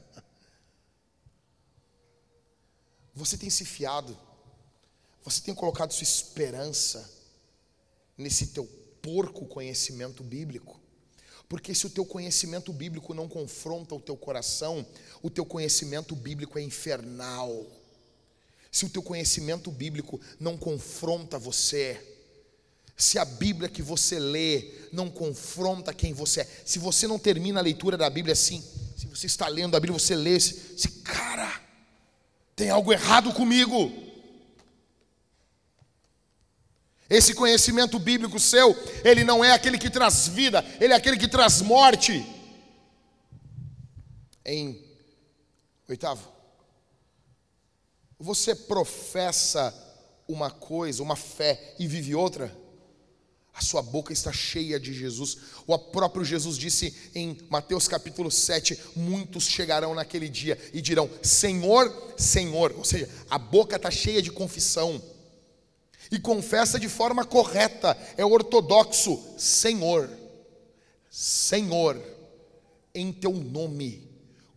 Você 3.15 3.37
tem 3.37 3.49
se 3.49 3.63
fiado, 3.63 4.17
você 5.23 5.39
tem 5.39 5.55
colocado 5.55 5.93
sua 5.93 6.03
esperança 6.03 7.09
nesse 8.17 8.47
teu 8.47 8.65
porco 9.01 9.45
conhecimento 9.45 10.21
bíblico. 10.21 10.77
Porque 11.47 11.73
se 11.73 11.87
o 11.87 11.89
teu 11.89 12.05
conhecimento 12.05 12.73
bíblico 12.73 13.13
não 13.13 13.29
confronta 13.29 13.95
o 13.95 14.01
teu 14.01 14.17
coração, 14.17 14.85
o 15.21 15.29
teu 15.29 15.45
conhecimento 15.45 16.13
bíblico 16.13 16.59
é 16.59 16.61
infernal. 16.61 17.65
Se 18.69 18.85
o 18.85 18.89
teu 18.89 19.01
conhecimento 19.01 19.71
bíblico 19.71 20.19
não 20.37 20.57
confronta 20.57 21.39
você, 21.39 22.14
se 22.95 23.19
a 23.19 23.25
Bíblia 23.25 23.67
que 23.67 23.81
você 23.81 24.17
lê 24.17 24.71
não 24.91 25.09
confronta 25.09 25.93
quem 25.93 26.13
você 26.13 26.41
é, 26.41 26.47
se 26.63 26.79
você 26.79 27.07
não 27.07 27.19
termina 27.19 27.59
a 27.59 27.63
leitura 27.63 27.97
da 27.97 28.09
Bíblia 28.09 28.33
assim, 28.33 28.63
se 28.95 29.05
você 29.07 29.25
está 29.27 29.47
lendo 29.47 29.75
a 29.75 29.79
Bíblia, 29.79 29.99
você 29.99 30.15
lê 30.15 30.35
esse 30.35 30.89
cara, 31.03 31.61
tem 32.55 32.69
algo 32.69 32.93
errado 32.93 33.33
comigo. 33.33 33.91
Esse 37.07 37.35
conhecimento 37.35 37.99
bíblico 37.99 38.39
seu, 38.39 38.75
ele 39.03 39.23
não 39.23 39.43
é 39.43 39.51
aquele 39.51 39.77
que 39.77 39.89
traz 39.89 40.27
vida, 40.27 40.65
ele 40.79 40.93
é 40.93 40.95
aquele 40.95 41.17
que 41.17 41.27
traz 41.27 41.61
morte. 41.61 42.25
Em 44.43 44.83
oitavo, 45.87 46.27
você 48.17 48.55
professa 48.55 49.73
uma 50.27 50.49
coisa, 50.49 51.03
uma 51.03 51.15
fé 51.15 51.75
e 51.77 51.85
vive 51.87 52.15
outra? 52.15 52.64
A 53.55 53.61
sua 53.61 53.81
boca 53.81 54.11
está 54.11 54.33
cheia 54.33 54.77
de 54.77 54.93
Jesus. 54.93 55.37
O 55.65 55.79
próprio 55.79 56.25
Jesus 56.25 56.57
disse 56.57 56.93
em 57.15 57.37
Mateus 57.49 57.87
capítulo 57.87 58.29
7: 58.29 58.77
Muitos 58.97 59.45
chegarão 59.45 59.95
naquele 59.95 60.27
dia 60.27 60.59
e 60.73 60.81
dirão: 60.81 61.09
Senhor, 61.23 62.13
Senhor. 62.17 62.75
Ou 62.77 62.83
seja, 62.83 63.09
a 63.29 63.37
boca 63.37 63.77
está 63.77 63.89
cheia 63.89 64.21
de 64.21 64.29
confissão. 64.29 65.01
E 66.11 66.19
confessa 66.19 66.77
de 66.77 66.89
forma 66.89 67.23
correta, 67.23 67.97
é 68.17 68.25
ortodoxo: 68.25 69.23
Senhor, 69.37 70.09
Senhor, 71.09 71.97
em 72.93 73.13
teu 73.13 73.31
nome 73.31 74.03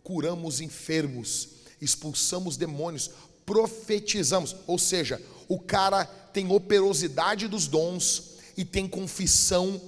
curamos 0.03 0.59
enfermos, 0.59 1.49
expulsamos 1.79 2.57
demônios, 2.57 3.11
profetizamos. 3.45 4.57
Ou 4.67 4.77
seja, 4.77 5.21
o 5.47 5.57
cara 5.57 6.03
tem 6.03 6.51
operosidade 6.51 7.47
dos 7.47 7.65
dons 7.65 8.38
e 8.59 8.65
tem 8.65 8.89
confissão 8.89 9.81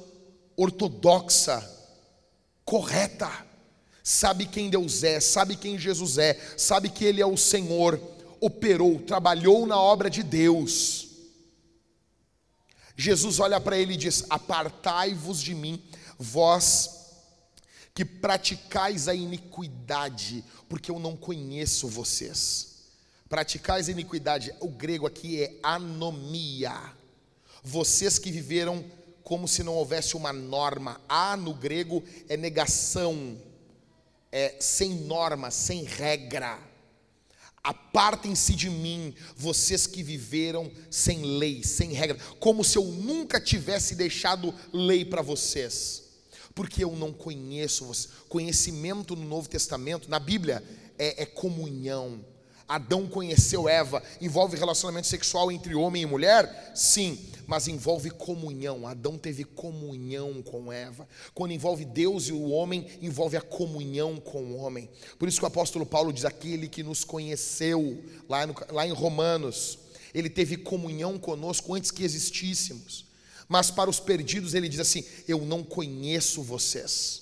ortodoxa, 0.56 1.62
correta. 2.64 3.30
Sabe 4.02 4.46
quem 4.46 4.70
Deus 4.70 5.04
é, 5.04 5.20
sabe 5.20 5.58
quem 5.58 5.78
Jesus 5.78 6.18
é, 6.18 6.40
sabe 6.56 6.88
que 6.88 7.04
Ele 7.04 7.22
é 7.22 7.26
o 7.26 7.36
Senhor, 7.36 8.02
operou, 8.40 8.98
trabalhou 9.02 9.68
na 9.68 9.78
obra 9.78 10.10
de 10.10 10.24
Deus. 10.24 11.10
Jesus 12.96 13.42
olha 13.42 13.60
para 13.60 13.78
ele 13.78 13.96
e 13.96 13.98
diz: 13.98 14.24
Apartai-vos 14.30 15.42
de 15.42 15.54
mim, 15.54 15.84
vós 16.18 17.02
que 17.94 18.06
praticais 18.06 19.10
a 19.10 19.14
iniquidade, 19.14 20.46
porque 20.70 20.90
eu 20.90 20.98
não 20.98 21.18
conheço 21.18 21.90
vocês. 21.90 22.86
Praticais 23.28 23.90
a 23.90 23.92
iniquidade, 23.92 24.56
o 24.62 24.70
grego 24.70 25.06
aqui 25.06 25.44
é 25.44 25.60
anomia 25.62 27.01
vocês 27.64 28.18
que 28.18 28.32
viveram 28.32 28.84
como 29.24 29.47
se 29.47 29.64
não 29.64 29.76
houvesse 29.76 30.18
uma 30.18 30.34
norma. 30.34 30.99
A 31.07 31.38
no 31.38 31.53
grego 31.53 32.03
é 32.28 32.36
negação, 32.36 33.38
é 34.32 34.55
sem 34.59 34.89
norma, 34.89 35.51
sem 35.51 35.84
regra. 35.84 36.59
Apartem-se 37.64 38.55
de 38.55 38.70
mim, 38.70 39.14
vocês 39.36 39.86
que 39.86 40.01
viveram 40.01 40.72
sem 40.89 41.22
lei, 41.38 41.64
sem 41.64 41.93
regra, 41.93 42.18
como 42.39 42.64
se 42.64 42.78
eu 42.78 42.84
nunca 42.84 43.39
tivesse 43.39 43.93
deixado 43.93 44.53
lei 44.74 45.05
para 45.05 45.22
vocês, 45.22 46.03
porque 46.55 46.84
eu 46.84 46.95
não 46.95 47.14
conheço 47.14 47.86
vocês. 47.86 48.12
Conhecimento 48.28 49.16
no 49.16 49.24
Novo 49.24 49.47
Testamento, 49.47 50.09
na 50.09 50.20
Bíblia, 50.20 50.64
é, 50.97 51.22
é 51.22 51.26
comunhão, 51.26 52.26
Adão 52.72 53.06
conheceu 53.06 53.68
Eva, 53.68 54.02
envolve 54.22 54.56
relacionamento 54.56 55.06
sexual 55.06 55.52
entre 55.52 55.76
homem 55.76 56.04
e 56.04 56.06
mulher? 56.06 56.72
Sim, 56.74 57.20
mas 57.46 57.68
envolve 57.68 58.10
comunhão. 58.10 58.88
Adão 58.88 59.18
teve 59.18 59.44
comunhão 59.44 60.42
com 60.42 60.72
Eva. 60.72 61.06
Quando 61.34 61.52
envolve 61.52 61.84
Deus 61.84 62.30
e 62.30 62.32
o 62.32 62.50
homem, 62.50 62.88
envolve 63.02 63.36
a 63.36 63.42
comunhão 63.42 64.22
com 64.22 64.42
o 64.42 64.56
homem. 64.56 64.90
Por 65.20 65.28
isso 65.28 65.38
que 65.38 65.44
o 65.44 65.50
apóstolo 65.50 65.86
Paulo 65.86 66.14
diz: 66.14 66.24
aquele 66.24 66.70
que 66.70 66.82
nos 66.82 67.04
conheceu, 67.04 68.02
lá, 68.30 68.48
no, 68.48 68.56
lá 68.70 68.88
em 68.88 68.94
Romanos, 68.94 69.78
ele 70.14 70.30
teve 70.30 70.56
comunhão 70.56 71.20
conosco 71.20 71.76
antes 71.76 71.92
que 71.92 72.06
existíssemos. 72.06 73.06
Mas 73.50 73.70
para 73.70 73.90
os 73.90 74.00
perdidos, 74.00 74.54
ele 74.54 74.70
diz 74.70 74.80
assim: 74.80 75.04
Eu 75.28 75.44
não 75.44 75.62
conheço 75.62 76.42
vocês. 76.42 77.21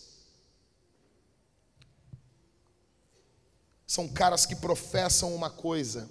São 3.90 4.08
caras 4.08 4.46
que 4.46 4.56
professam 4.56 5.34
uma 5.34 5.50
coisa, 5.50 6.08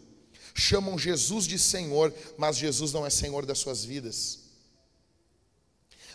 chamam 0.53 0.99
Jesus 0.99 1.47
de 1.47 1.57
Senhor, 1.57 2.13
mas 2.37 2.57
Jesus 2.57 2.93
não 2.93 3.07
é 3.07 3.09
Senhor 3.09 3.47
das 3.47 3.61
suas 3.61 3.85
vidas. 3.85 4.41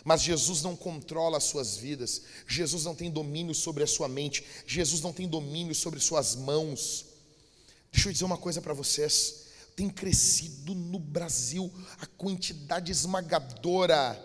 Mas 0.04 0.20
Jesus 0.20 0.60
não 0.60 0.76
controla 0.76 1.38
as 1.38 1.44
suas 1.44 1.74
vidas, 1.78 2.20
Jesus 2.46 2.84
não 2.84 2.94
tem 2.94 3.10
domínio 3.10 3.54
sobre 3.54 3.82
a 3.82 3.86
sua 3.86 4.06
mente, 4.08 4.44
Jesus 4.66 5.00
não 5.00 5.10
tem 5.10 5.26
domínio 5.26 5.74
sobre 5.74 5.98
suas 6.00 6.36
mãos. 6.36 7.06
Deixa 7.90 8.10
eu 8.10 8.12
dizer 8.12 8.26
uma 8.26 8.36
coisa 8.36 8.60
para 8.60 8.74
vocês: 8.74 9.46
tem 9.74 9.88
crescido 9.88 10.74
no 10.74 10.98
Brasil 10.98 11.72
a 11.98 12.04
quantidade 12.04 12.92
esmagadora 12.92 14.22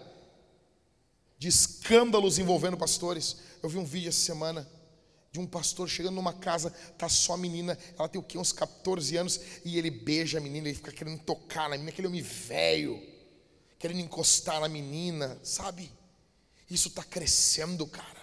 de 1.37 1.47
escândalos 1.47 2.37
envolvendo 2.37 2.75
pastores. 2.75 3.37
Eu 3.63 3.69
vi 3.69 3.77
um 3.77 3.85
vídeo 3.85 4.09
essa 4.09 4.19
semana 4.19 4.69
de 5.31 5.39
um 5.39 5.45
pastor 5.45 5.87
chegando 5.87 6.15
numa 6.15 6.33
casa, 6.33 6.71
tá 6.97 7.07
só 7.07 7.33
a 7.33 7.37
menina, 7.37 7.77
ela 7.97 8.09
tem 8.09 8.19
o 8.19 8.23
quê? 8.23 8.37
Uns 8.37 8.51
14 8.51 9.15
anos, 9.15 9.39
e 9.63 9.77
ele 9.77 9.91
beija 9.91 10.39
a 10.39 10.41
menina, 10.41 10.67
ele 10.67 10.75
fica 10.75 10.91
querendo 10.91 11.21
tocar 11.21 11.69
na 11.69 11.75
menina, 11.75 11.91
aquele 11.91 12.07
homem 12.07 12.21
velho, 12.21 12.99
querendo 13.77 13.99
encostar 13.99 14.59
na 14.59 14.67
menina, 14.67 15.39
sabe? 15.43 15.91
Isso 16.69 16.87
está 16.87 17.03
crescendo, 17.03 17.85
cara. 17.85 18.19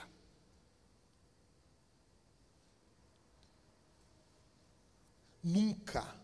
Nunca 5.43 6.15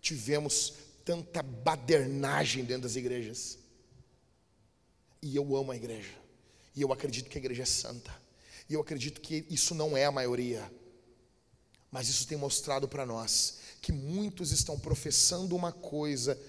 tivemos 0.00 0.74
tanta 1.04 1.42
badernagem 1.42 2.64
dentro 2.64 2.82
das 2.82 2.96
igrejas. 2.96 3.58
E 5.22 5.36
eu 5.36 5.56
amo 5.56 5.70
a 5.70 5.76
igreja. 5.76 6.14
E 6.74 6.82
eu 6.82 6.92
acredito 6.92 7.30
que 7.30 7.38
a 7.38 7.40
igreja 7.40 7.62
é 7.62 7.66
santa. 7.66 8.23
E 8.68 8.74
eu 8.74 8.80
acredito 8.80 9.20
que 9.20 9.46
isso 9.50 9.74
não 9.74 9.96
é 9.96 10.04
a 10.04 10.12
maioria. 10.12 10.70
Mas 11.90 12.08
isso 12.08 12.26
tem 12.26 12.36
mostrado 12.36 12.88
para 12.88 13.06
nós 13.06 13.58
que 13.80 13.92
muitos 13.92 14.50
estão 14.50 14.78
professando 14.78 15.54
uma 15.54 15.70
coisa, 15.70 16.40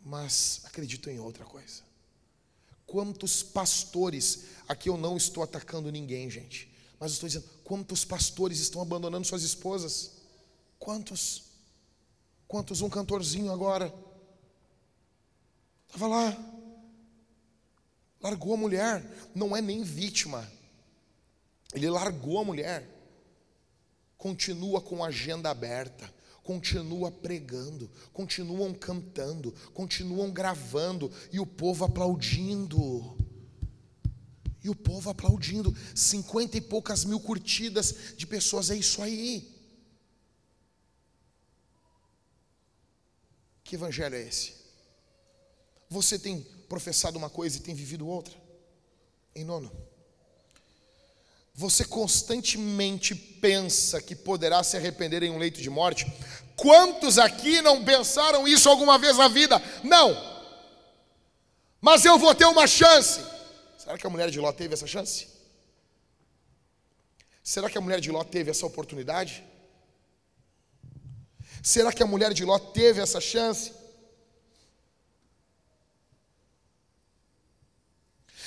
mas 0.00 0.60
acreditam 0.64 1.12
em 1.12 1.18
outra 1.18 1.44
coisa. 1.44 1.82
Quantos 2.86 3.42
pastores, 3.42 4.44
aqui 4.68 4.88
eu 4.88 4.96
não 4.96 5.16
estou 5.16 5.42
atacando 5.42 5.90
ninguém, 5.90 6.30
gente, 6.30 6.72
mas 6.98 7.12
estou 7.12 7.28
dizendo, 7.28 7.48
quantos 7.64 8.04
pastores 8.04 8.60
estão 8.60 8.80
abandonando 8.80 9.26
suas 9.26 9.42
esposas? 9.42 10.12
Quantos? 10.78 11.42
Quantos? 12.46 12.80
Um 12.80 12.88
cantorzinho 12.88 13.52
agora, 13.52 13.92
estava 15.86 16.06
lá, 16.06 16.54
largou 18.20 18.54
a 18.54 18.56
mulher, 18.56 19.30
não 19.34 19.56
é 19.56 19.60
nem 19.60 19.82
vítima, 19.82 20.50
ele 21.74 21.88
largou 21.88 22.38
a 22.38 22.44
mulher, 22.44 22.88
continua 24.16 24.80
com 24.80 25.04
a 25.04 25.08
agenda 25.08 25.50
aberta, 25.50 26.12
continua 26.42 27.10
pregando, 27.10 27.90
continuam 28.12 28.74
cantando, 28.74 29.52
continuam 29.72 30.30
gravando 30.30 31.10
e 31.32 31.38
o 31.38 31.46
povo 31.46 31.84
aplaudindo. 31.84 33.16
E 34.62 34.68
o 34.68 34.74
povo 34.74 35.08
aplaudindo, 35.08 35.74
cinquenta 35.94 36.58
e 36.58 36.60
poucas 36.60 37.04
mil 37.04 37.18
curtidas 37.18 38.14
de 38.16 38.26
pessoas, 38.26 38.68
é 38.68 38.76
isso 38.76 39.00
aí. 39.00 39.48
Que 43.64 43.76
evangelho 43.76 44.16
é 44.16 44.22
esse? 44.22 44.54
Você 45.88 46.18
tem 46.18 46.42
professado 46.68 47.16
uma 47.16 47.30
coisa 47.30 47.56
e 47.56 47.60
tem 47.60 47.74
vivido 47.74 48.06
outra? 48.06 48.36
Em 49.34 49.44
nono. 49.44 49.89
Você 51.54 51.84
constantemente 51.84 53.14
pensa 53.14 54.00
que 54.00 54.14
poderá 54.14 54.62
se 54.62 54.76
arrepender 54.76 55.22
em 55.22 55.30
um 55.30 55.38
leito 55.38 55.60
de 55.60 55.68
morte? 55.68 56.10
Quantos 56.56 57.18
aqui 57.18 57.60
não 57.60 57.84
pensaram 57.84 58.46
isso 58.46 58.68
alguma 58.68 58.98
vez 58.98 59.16
na 59.16 59.28
vida? 59.28 59.60
Não. 59.82 60.14
Mas 61.80 62.04
eu 62.04 62.18
vou 62.18 62.34
ter 62.34 62.44
uma 62.44 62.66
chance. 62.66 63.20
Será 63.78 63.96
que 63.96 64.06
a 64.06 64.10
mulher 64.10 64.30
de 64.30 64.38
Ló 64.38 64.52
teve 64.52 64.74
essa 64.74 64.86
chance? 64.86 65.28
Será 67.42 67.70
que 67.70 67.78
a 67.78 67.80
mulher 67.80 68.00
de 68.00 68.10
Ló 68.10 68.22
teve 68.22 68.50
essa 68.50 68.66
oportunidade? 68.66 69.42
Será 71.62 71.92
que 71.92 72.02
a 72.02 72.06
mulher 72.06 72.32
de 72.32 72.44
Ló 72.44 72.58
teve 72.58 73.00
essa 73.00 73.20
chance? 73.20 73.72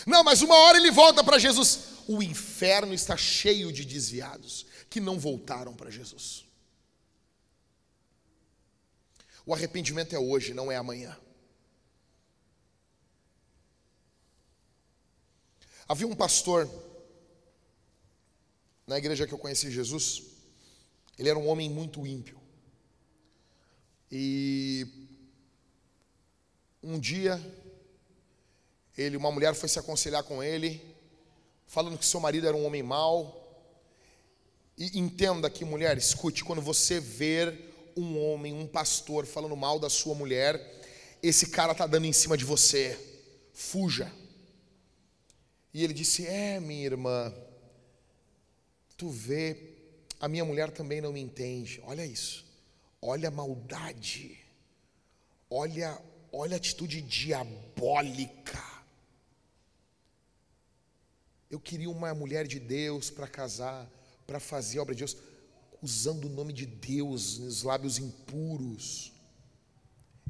Não, 0.05 0.23
mas 0.23 0.41
uma 0.41 0.55
hora 0.55 0.77
ele 0.77 0.91
volta 0.91 1.23
para 1.23 1.39
Jesus 1.39 1.93
o 2.07 2.21
inferno 2.21 2.93
está 2.93 3.15
cheio 3.15 3.71
de 3.71 3.85
desviados 3.85 4.65
que 4.89 4.99
não 4.99 5.17
voltaram 5.17 5.73
para 5.75 5.89
Jesus. 5.89 6.45
O 9.45 9.53
arrependimento 9.53 10.13
é 10.13 10.19
hoje, 10.19 10.53
não 10.53 10.71
é 10.71 10.75
amanhã. 10.75 11.17
Havia 15.87 16.07
um 16.07 16.15
pastor 16.15 16.69
na 18.87 18.97
igreja 18.97 19.27
que 19.27 19.33
eu 19.33 19.37
conheci 19.37 19.71
Jesus, 19.71 20.23
ele 21.17 21.29
era 21.29 21.39
um 21.39 21.47
homem 21.47 21.69
muito 21.69 22.05
ímpio. 22.05 22.39
E 24.11 24.87
um 26.81 26.99
dia 26.99 27.41
ele, 28.97 29.17
uma 29.17 29.31
mulher 29.31 29.53
foi 29.55 29.69
se 29.69 29.79
aconselhar 29.79 30.23
com 30.23 30.43
ele 30.43 30.93
falando 31.73 31.97
que 31.97 32.05
seu 32.05 32.19
marido 32.19 32.47
era 32.47 32.55
um 32.55 32.65
homem 32.65 32.83
mau. 32.83 33.39
E 34.77 34.99
entenda 34.99 35.47
aqui, 35.47 35.65
mulher, 35.65 35.97
escute, 35.97 36.43
quando 36.43 36.61
você 36.61 36.99
ver 36.99 37.91
um 37.97 38.23
homem, 38.23 38.53
um 38.53 38.67
pastor 38.67 39.25
falando 39.25 39.55
mal 39.55 39.79
da 39.79 39.89
sua 39.89 40.13
mulher, 40.13 40.61
esse 41.21 41.47
cara 41.47 41.71
está 41.71 41.87
dando 41.87 42.05
em 42.05 42.13
cima 42.13 42.37
de 42.37 42.45
você. 42.45 42.99
Fuja. 43.53 44.11
E 45.73 45.83
ele 45.83 45.93
disse: 45.93 46.27
É, 46.27 46.59
minha 46.59 46.85
irmã, 46.85 47.33
tu 48.95 49.09
vê, 49.09 49.57
a 50.19 50.27
minha 50.27 50.45
mulher 50.45 50.69
também 50.71 51.01
não 51.01 51.13
me 51.13 51.21
entende. 51.21 51.81
Olha 51.85 52.05
isso, 52.05 52.45
olha 53.01 53.29
a 53.29 53.31
maldade, 53.31 54.39
olha, 55.49 55.99
olha 56.31 56.55
a 56.55 56.57
atitude 56.57 57.01
diabólica. 57.01 58.72
Eu 61.53 61.59
queria 61.59 61.87
uma 61.87 62.15
mulher 62.15 62.47
de 62.47 62.59
Deus 62.59 63.11
para 63.11 63.27
casar, 63.27 63.87
para 64.25 64.39
fazer 64.39 64.79
a 64.79 64.81
obra 64.81 64.95
de 64.95 65.05
Deus, 65.05 65.15
usando 65.83 66.25
o 66.25 66.29
nome 66.29 66.51
de 66.51 66.65
Deus 66.65 67.37
nos 67.37 67.61
lábios 67.61 67.99
impuros. 67.99 69.13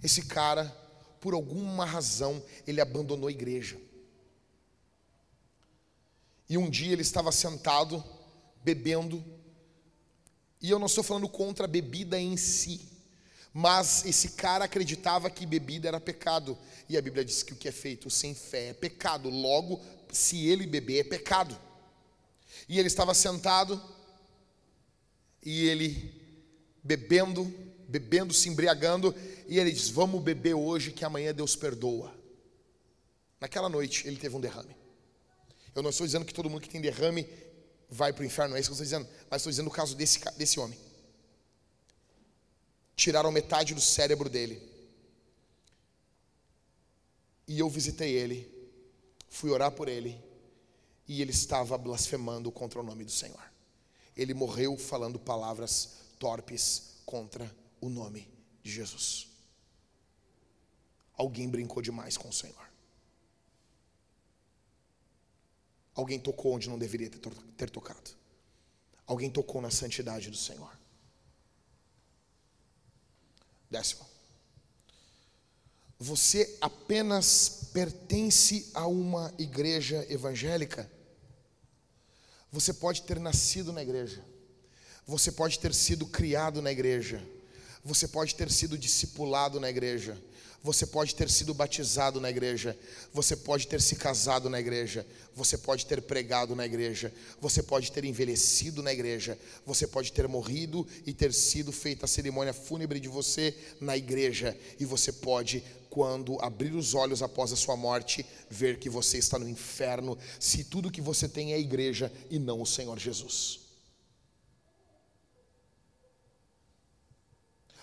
Esse 0.03 0.23
cara, 0.23 0.65
por 1.21 1.33
alguma 1.33 1.85
razão, 1.85 2.43
ele 2.67 2.81
abandonou 2.81 3.29
a 3.29 3.31
igreja. 3.31 3.79
E 6.49 6.57
um 6.57 6.69
dia 6.69 6.91
ele 6.91 7.03
estava 7.03 7.31
sentado, 7.31 8.03
bebendo, 8.61 9.23
e 10.61 10.69
eu 10.69 10.77
não 10.77 10.87
estou 10.87 11.05
falando 11.05 11.29
contra 11.29 11.63
a 11.63 11.69
bebida 11.69 12.19
em 12.19 12.35
si, 12.35 12.81
mas 13.53 14.03
esse 14.03 14.29
cara 14.29 14.65
acreditava 14.65 15.29
que 15.29 15.45
bebida 15.45 15.87
era 15.87 15.99
pecado, 15.99 16.57
e 16.89 16.97
a 16.97 17.01
Bíblia 17.01 17.23
diz 17.23 17.43
que 17.43 17.53
o 17.53 17.55
que 17.55 17.67
é 17.67 17.71
feito 17.71 18.09
sem 18.09 18.33
fé 18.33 18.69
é 18.69 18.73
pecado, 18.73 19.29
logo, 19.29 19.79
se 20.11 20.47
ele 20.47 20.65
beber 20.65 20.99
é 20.99 21.03
pecado. 21.03 21.55
E 22.67 22.79
ele 22.79 22.87
estava 22.87 23.13
sentado, 23.13 23.79
e 25.43 25.67
ele 25.67 26.19
bebendo, 26.83 27.45
bebendo, 27.87 28.33
se 28.33 28.49
embriagando, 28.49 29.13
e 29.47 29.59
ele 29.59 29.71
diz: 29.71 29.89
Vamos 29.89 30.23
beber 30.23 30.55
hoje, 30.55 30.91
que 30.91 31.05
amanhã 31.05 31.33
Deus 31.33 31.55
perdoa. 31.55 32.13
Naquela 33.39 33.69
noite 33.69 34.07
ele 34.07 34.17
teve 34.17 34.35
um 34.35 34.41
derrame. 34.41 34.75
Eu 35.75 35.83
não 35.83 35.91
estou 35.91 36.07
dizendo 36.07 36.25
que 36.25 36.33
todo 36.33 36.49
mundo 36.49 36.61
que 36.61 36.69
tem 36.69 36.81
derrame 36.81 37.27
vai 37.89 38.11
para 38.11 38.23
o 38.23 38.25
inferno, 38.25 38.55
é 38.55 38.59
isso 38.59 38.69
que 38.69 38.71
eu 38.71 38.83
estou 38.83 38.99
dizendo, 38.99 39.07
mas 39.29 39.41
estou 39.41 39.51
dizendo 39.51 39.67
o 39.67 39.71
caso 39.71 39.95
desse, 39.95 40.19
desse 40.37 40.59
homem. 40.59 40.79
Tiraram 42.95 43.31
metade 43.31 43.73
do 43.73 43.81
cérebro 43.81 44.29
dele. 44.29 44.61
E 47.47 47.59
eu 47.59 47.69
visitei 47.69 48.13
ele, 48.13 48.49
fui 49.29 49.49
orar 49.49 49.71
por 49.71 49.87
ele, 49.87 50.19
e 51.07 51.21
ele 51.21 51.31
estava 51.31 51.77
blasfemando 51.77 52.51
contra 52.51 52.79
o 52.79 52.83
nome 52.83 53.03
do 53.03 53.11
Senhor. 53.11 53.51
Ele 54.15 54.33
morreu 54.33 54.77
falando 54.77 55.19
palavras 55.19 55.95
torpes 56.19 57.01
contra 57.05 57.53
o 57.81 57.89
nome 57.89 58.29
de 58.61 58.71
Jesus. 58.71 59.27
Alguém 61.15 61.49
brincou 61.49 61.81
demais 61.81 62.17
com 62.17 62.29
o 62.29 62.33
Senhor. 62.33 62.71
Alguém 65.93 66.19
tocou 66.19 66.53
onde 66.53 66.69
não 66.69 66.79
deveria 66.79 67.09
ter, 67.55 67.69
tocado. 67.69 68.11
Alguém 69.05 69.29
tocou 69.29 69.61
na 69.61 69.69
santidade 69.69 70.29
do 70.29 70.37
Senhor. 70.37 70.75
Décimo. 73.73 74.05
Você 75.97 76.57
apenas 76.61 77.69
pertence 77.73 78.69
a 78.71 78.85
uma 78.85 79.33
igreja 79.39 80.05
evangélica. 80.11 80.87
Você 82.51 82.71
pode 82.71 83.01
ter 83.01 83.19
nascido 83.19 83.73
na 83.73 83.81
igreja. 83.81 84.23
Você 85.07 85.31
pode 85.31 85.57
ter 85.57 85.73
sido 85.73 86.05
criado 86.05 86.61
na 86.61 86.71
igreja. 86.71 87.19
Você 87.83 88.07
pode 88.07 88.35
ter 88.35 88.51
sido 88.51 88.77
discipulado 88.77 89.59
na 89.59 89.71
igreja. 89.71 90.21
Você 90.63 90.85
pode 90.85 91.13
ter 91.13 91.29
sido 91.29 91.53
batizado 91.53 92.21
na 92.21 92.29
igreja, 92.29 92.77
você 93.11 93.35
pode 93.35 93.67
ter 93.67 93.81
se 93.81 93.97
casado 93.97 94.49
na 94.49 94.61
igreja, 94.61 95.05
você 95.35 95.57
pode 95.57 95.85
ter 95.85 96.01
pregado 96.01 96.55
na 96.55 96.65
igreja, 96.65 97.13
você 97.41 97.61
pode 97.61 97.91
ter 97.91 98.05
envelhecido 98.05 98.81
na 98.81 98.93
igreja, 98.93 99.37
você 99.65 99.85
pode 99.85 100.13
ter 100.13 100.25
morrido 100.25 100.87
e 101.05 101.13
ter 101.13 101.33
sido 101.33 101.73
feita 101.73 102.05
a 102.05 102.07
cerimônia 102.07 102.53
fúnebre 102.53 102.97
de 102.97 103.09
você 103.09 103.53
na 103.81 103.97
igreja, 103.97 104.57
e 104.79 104.85
você 104.85 105.11
pode, 105.11 105.61
quando 105.89 106.39
abrir 106.39 106.73
os 106.73 106.95
olhos 106.95 107.21
após 107.21 107.51
a 107.51 107.57
sua 107.57 107.75
morte, 107.75 108.25
ver 108.49 108.79
que 108.79 108.89
você 108.89 109.17
está 109.17 109.37
no 109.37 109.49
inferno, 109.49 110.17
se 110.39 110.63
tudo 110.63 110.89
que 110.89 111.01
você 111.01 111.27
tem 111.27 111.51
é 111.51 111.55
a 111.55 111.59
igreja 111.59 112.09
e 112.29 112.39
não 112.39 112.61
o 112.61 112.65
Senhor 112.65 112.97
Jesus. 112.97 113.59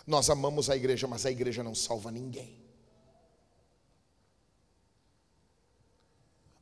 Nós 0.06 0.30
amamos 0.30 0.70
a 0.70 0.76
igreja, 0.76 1.06
mas 1.06 1.26
a 1.26 1.30
igreja 1.30 1.62
não 1.62 1.74
salva 1.74 2.10
ninguém. 2.10 2.59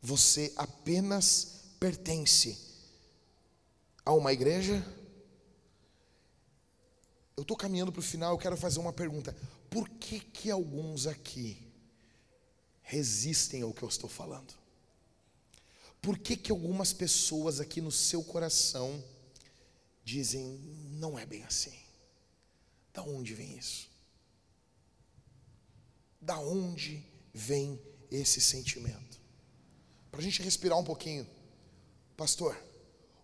Você 0.01 0.53
apenas 0.57 1.59
pertence 1.79 2.59
a 4.05 4.13
uma 4.13 4.33
igreja. 4.33 4.85
Eu 7.37 7.43
estou 7.43 7.57
caminhando 7.57 7.93
para 7.93 8.01
o 8.01 8.03
final, 8.03 8.33
eu 8.33 8.39
quero 8.39 8.57
fazer 8.57 8.81
uma 8.81 8.93
pergunta. 8.93 9.37
Por 9.71 9.89
que 9.89 10.19
que 10.21 10.51
alguns 10.51 11.07
aqui 11.07 11.63
resistem 12.83 13.63
ao 13.63 13.73
que 13.73 13.83
eu 13.83 13.89
estou 13.89 14.09
falando? 14.09 14.55
Por 16.01 16.19
que 16.19 16.37
que 16.37 16.51
algumas 16.51 16.93
pessoas 16.93 17.61
aqui 17.61 17.81
no 17.81 17.93
seu 17.93 18.25
coração 18.25 19.03
dizem, 20.05 20.59
não 20.93 21.19
é 21.19 21.27
bem 21.27 21.43
assim? 21.45 21.79
Da 22.95 23.03
onde 23.03 23.35
vem 23.35 23.59
isso? 23.59 23.89
Da 26.21 26.39
onde 26.39 27.05
vem 27.35 27.81
esse 28.11 28.41
sentimento? 28.41 29.21
Para 30.11 30.21
a 30.21 30.23
gente 30.23 30.43
respirar 30.43 30.79
um 30.79 30.85
pouquinho. 30.85 31.27
Pastor, 32.17 32.57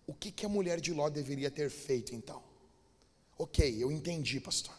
o 0.07 0.13
que, 0.13 0.31
que 0.31 0.45
a 0.45 0.49
mulher 0.49 0.79
de 0.79 0.93
Ló 0.93 1.09
deveria 1.09 1.49
ter 1.49 1.69
feito 1.69 2.13
então? 2.13 2.43
Ok, 3.37 3.83
eu 3.83 3.91
entendi, 3.91 4.39
pastor. 4.39 4.73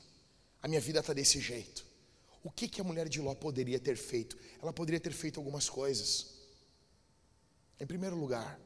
A 0.63 0.69
minha 0.69 0.81
vida 0.81 1.01
está 1.01 1.13
desse 1.13 1.41
jeito. 1.41 1.85
O 2.43 2.51
que, 2.51 2.69
que 2.69 2.81
a 2.81 2.85
mulher 2.85 3.09
de 3.09 3.21
Ló 3.21 3.35
poderia 3.35 3.79
ter 3.79 3.97
feito? 3.97 4.39
Ela 4.63 4.73
poderia 4.73 5.01
ter 5.01 5.13
feito 5.13 5.39
algumas 5.39 5.69
coisas. 5.69 6.35
Em 7.79 7.87
primeiro 7.87 8.17
lugar, 8.17 8.59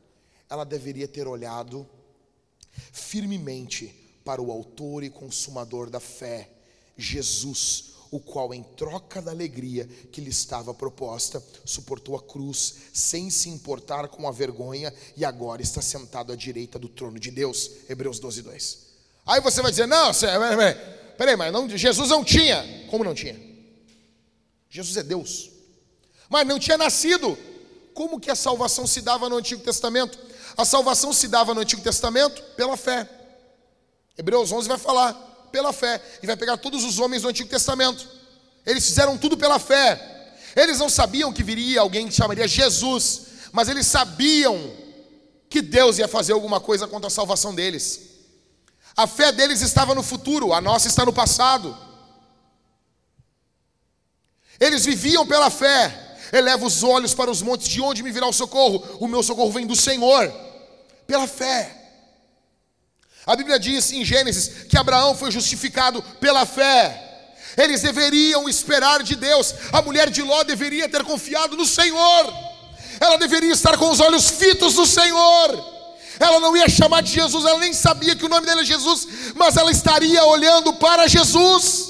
ela 0.49 0.65
deveria 0.65 1.09
ter 1.09 1.27
olhado 1.27 1.89
firmemente 2.93 3.89
para 4.25 4.41
o 4.41 4.53
Autor 4.53 5.03
e 5.03 5.11
Consumador 5.11 5.91
da 5.91 5.99
fé, 5.99 6.51
Jesus, 6.97 7.90
o 8.11 8.19
qual, 8.19 8.53
em 8.53 8.63
troca 8.63 9.23
da 9.23 9.31
alegria 9.31 9.87
que 10.11 10.21
lhe 10.21 10.31
estava 10.31 10.75
proposta, 10.75 11.43
suportou 11.65 12.17
a 12.17 12.23
cruz, 12.23 12.75
sem 12.93 13.31
se 13.31 13.49
importar 13.49 14.09
com 14.09 14.27
a 14.27 14.33
vergonha, 14.33 14.93
e 15.17 15.25
agora 15.25 15.63
está 15.63 15.81
sentado 15.81 16.33
à 16.33 16.37
direita 16.37 16.79
do 16.79 16.89
trono 16.89 17.19
de 17.19 17.31
Deus. 17.31 17.71
Hebreus 17.89 18.19
12, 18.19 18.43
2. 18.43 18.79
Aí 19.27 19.41
você 19.41 19.63
vai 19.63 19.71
dizer: 19.71 19.87
não, 19.87 20.13
peraí, 20.13 20.75
peraí 21.17 21.37
mas 21.37 21.53
não, 21.53 21.69
Jesus 21.69 22.11
não 22.11 22.25
tinha. 22.25 22.87
Como 22.91 23.05
não 23.05 23.15
tinha? 23.15 23.39
Jesus 24.69 24.97
é 24.97 25.03
Deus, 25.03 25.51
mas 26.29 26.47
não 26.47 26.59
tinha 26.59 26.77
nascido. 26.77 27.39
Como 27.95 28.21
que 28.21 28.31
a 28.31 28.37
salvação 28.37 28.87
se 28.87 29.03
dava 29.03 29.29
no 29.29 29.37
Antigo 29.37 29.63
Testamento? 29.63 30.19
A 30.57 30.65
salvação 30.65 31.13
se 31.13 31.29
dava 31.29 31.55
no 31.55 31.61
Antigo 31.61 31.83
Testamento 31.83 32.43
pela 32.57 32.77
fé. 32.77 33.09
Hebreus 34.17 34.51
11 34.51 34.69
vai 34.69 34.79
falar 34.79 35.30
pela 35.51 35.73
fé. 35.73 36.01
E 36.23 36.27
vai 36.27 36.37
pegar 36.37 36.57
todos 36.57 36.85
os 36.85 36.99
homens 36.99 37.23
do 37.23 37.29
Antigo 37.29 37.49
Testamento. 37.49 38.07
Eles 38.65 38.85
fizeram 38.85 39.17
tudo 39.17 39.37
pela 39.37 39.59
fé. 39.59 40.35
Eles 40.57 40.79
não 40.79 40.89
sabiam 40.89 41.33
que 41.33 41.43
viria 41.43 41.81
alguém 41.81 42.09
que 42.09 42.15
chamaria 42.15 42.47
Jesus, 42.49 43.23
mas 43.53 43.69
eles 43.69 43.87
sabiam 43.87 44.73
que 45.49 45.63
Deus 45.63 45.99
ia 45.99 46.09
fazer 46.09 46.33
alguma 46.33 46.61
coisa 46.61 46.87
contra 46.87 47.09
a 47.09 47.11
salvação 47.11 47.55
deles. 47.55 48.11
A 48.97 49.07
fé 49.07 49.33
deles 49.33 49.61
estava 49.63 49.95
no 49.95 50.03
futuro, 50.03 50.53
a 50.53 50.61
nossa 50.61 50.89
está 50.89 51.05
no 51.05 51.13
passado. 51.13 51.77
Eles 54.59 54.85
viviam 54.85 55.27
pela 55.27 55.51
fé. 55.51 56.09
Eleva 56.33 56.65
os 56.65 56.83
olhos 56.85 57.13
para 57.13 57.31
os 57.31 57.43
montes, 57.43 57.67
de 57.67 57.81
onde 57.81 58.03
me 58.03 58.13
virá 58.13 58.27
o 58.27 58.33
socorro? 58.33 58.85
O 59.01 59.09
meu 59.09 59.23
socorro 59.23 59.51
vem 59.51 59.67
do 59.67 59.75
Senhor, 59.75 60.33
pela 61.07 61.27
fé. 61.27 61.80
A 63.31 63.37
Bíblia 63.37 63.61
diz 63.61 63.93
em 63.93 64.05
Gênesis 64.05 64.65
que 64.69 64.77
Abraão 64.77 65.15
foi 65.15 65.31
justificado 65.31 66.03
pela 66.19 66.45
fé. 66.45 67.29
Eles 67.57 67.81
deveriam 67.81 68.49
esperar 68.49 69.05
de 69.05 69.15
Deus. 69.15 69.55
A 69.71 69.81
mulher 69.81 70.11
de 70.11 70.21
Ló 70.21 70.43
deveria 70.43 70.89
ter 70.89 71.05
confiado 71.05 71.57
no 71.57 71.65
Senhor. 71.65 72.35
Ela 72.99 73.17
deveria 73.19 73.53
estar 73.53 73.79
com 73.79 73.89
os 73.89 74.01
olhos 74.01 74.31
fitos 74.31 74.75
no 74.75 74.85
Senhor. 74.85 75.65
Ela 76.19 76.41
não 76.41 76.57
ia 76.57 76.69
chamar 76.69 77.03
de 77.05 77.13
Jesus, 77.13 77.45
ela 77.45 77.61
nem 77.61 77.73
sabia 77.73 78.17
que 78.17 78.27
o 78.27 78.29
nome 78.29 78.49
dele 78.49 78.63
é 78.63 78.65
Jesus, 78.65 79.07
mas 79.37 79.57
ela 79.57 79.71
estaria 79.71 80.25
olhando 80.25 80.73
para 80.73 81.07
Jesus. 81.07 81.89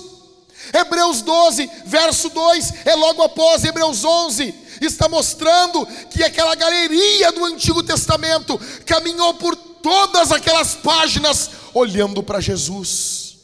Hebreus 0.74 1.22
12, 1.22 1.70
verso 1.86 2.28
2, 2.28 2.74
é 2.84 2.94
logo 2.96 3.22
após 3.22 3.64
Hebreus 3.64 4.04
11, 4.04 4.54
está 4.82 5.08
mostrando 5.08 5.86
que 6.10 6.22
aquela 6.22 6.54
galeria 6.54 7.32
do 7.32 7.46
Antigo 7.46 7.82
Testamento 7.82 8.60
caminhou 8.84 9.32
por 9.34 9.69
todas 9.82 10.32
aquelas 10.32 10.74
páginas 10.74 11.50
olhando 11.74 12.22
para 12.22 12.40
Jesus. 12.40 13.38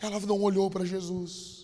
Ela 0.00 0.20
não 0.20 0.40
olhou 0.42 0.70
para 0.70 0.84
Jesus. 0.84 1.54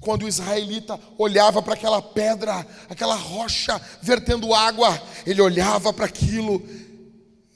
Quando 0.00 0.24
o 0.24 0.28
israelita 0.28 1.00
olhava 1.16 1.62
para 1.62 1.74
aquela 1.74 2.02
pedra, 2.02 2.66
aquela 2.88 3.14
rocha 3.14 3.80
vertendo 4.02 4.54
água, 4.54 5.00
ele 5.26 5.40
olhava 5.40 5.92
para 5.92 6.04
aquilo 6.04 6.62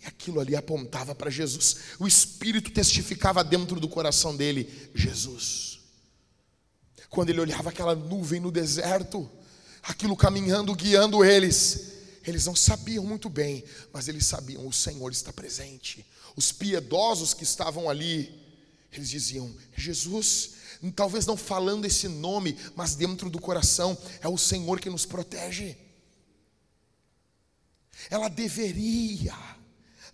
e 0.02 0.06
aquilo 0.06 0.40
ali 0.40 0.56
apontava 0.56 1.14
para 1.14 1.30
Jesus. 1.30 1.76
O 1.98 2.06
Espírito 2.06 2.70
testificava 2.70 3.44
dentro 3.44 3.78
do 3.78 3.88
coração 3.88 4.34
dele: 4.34 4.90
Jesus. 4.94 5.78
Quando 7.10 7.30
ele 7.30 7.40
olhava 7.40 7.70
aquela 7.70 7.94
nuvem 7.94 8.40
no 8.40 8.50
deserto, 8.50 9.28
aquilo 9.82 10.16
caminhando, 10.16 10.74
guiando 10.74 11.24
eles, 11.24 11.99
eles 12.26 12.46
não 12.46 12.54
sabiam 12.54 13.04
muito 13.04 13.28
bem, 13.28 13.64
mas 13.92 14.08
eles 14.08 14.26
sabiam: 14.26 14.66
o 14.66 14.72
Senhor 14.72 15.10
está 15.10 15.32
presente. 15.32 16.06
Os 16.36 16.52
piedosos 16.52 17.34
que 17.34 17.44
estavam 17.44 17.88
ali, 17.88 18.32
eles 18.92 19.08
diziam: 19.08 19.54
Jesus, 19.76 20.52
talvez 20.94 21.26
não 21.26 21.36
falando 21.36 21.84
esse 21.84 22.08
nome, 22.08 22.56
mas 22.76 22.94
dentro 22.94 23.30
do 23.30 23.40
coração, 23.40 23.96
é 24.20 24.28
o 24.28 24.38
Senhor 24.38 24.80
que 24.80 24.90
nos 24.90 25.06
protege. 25.06 25.76
Ela 28.10 28.28
deveria 28.28 29.34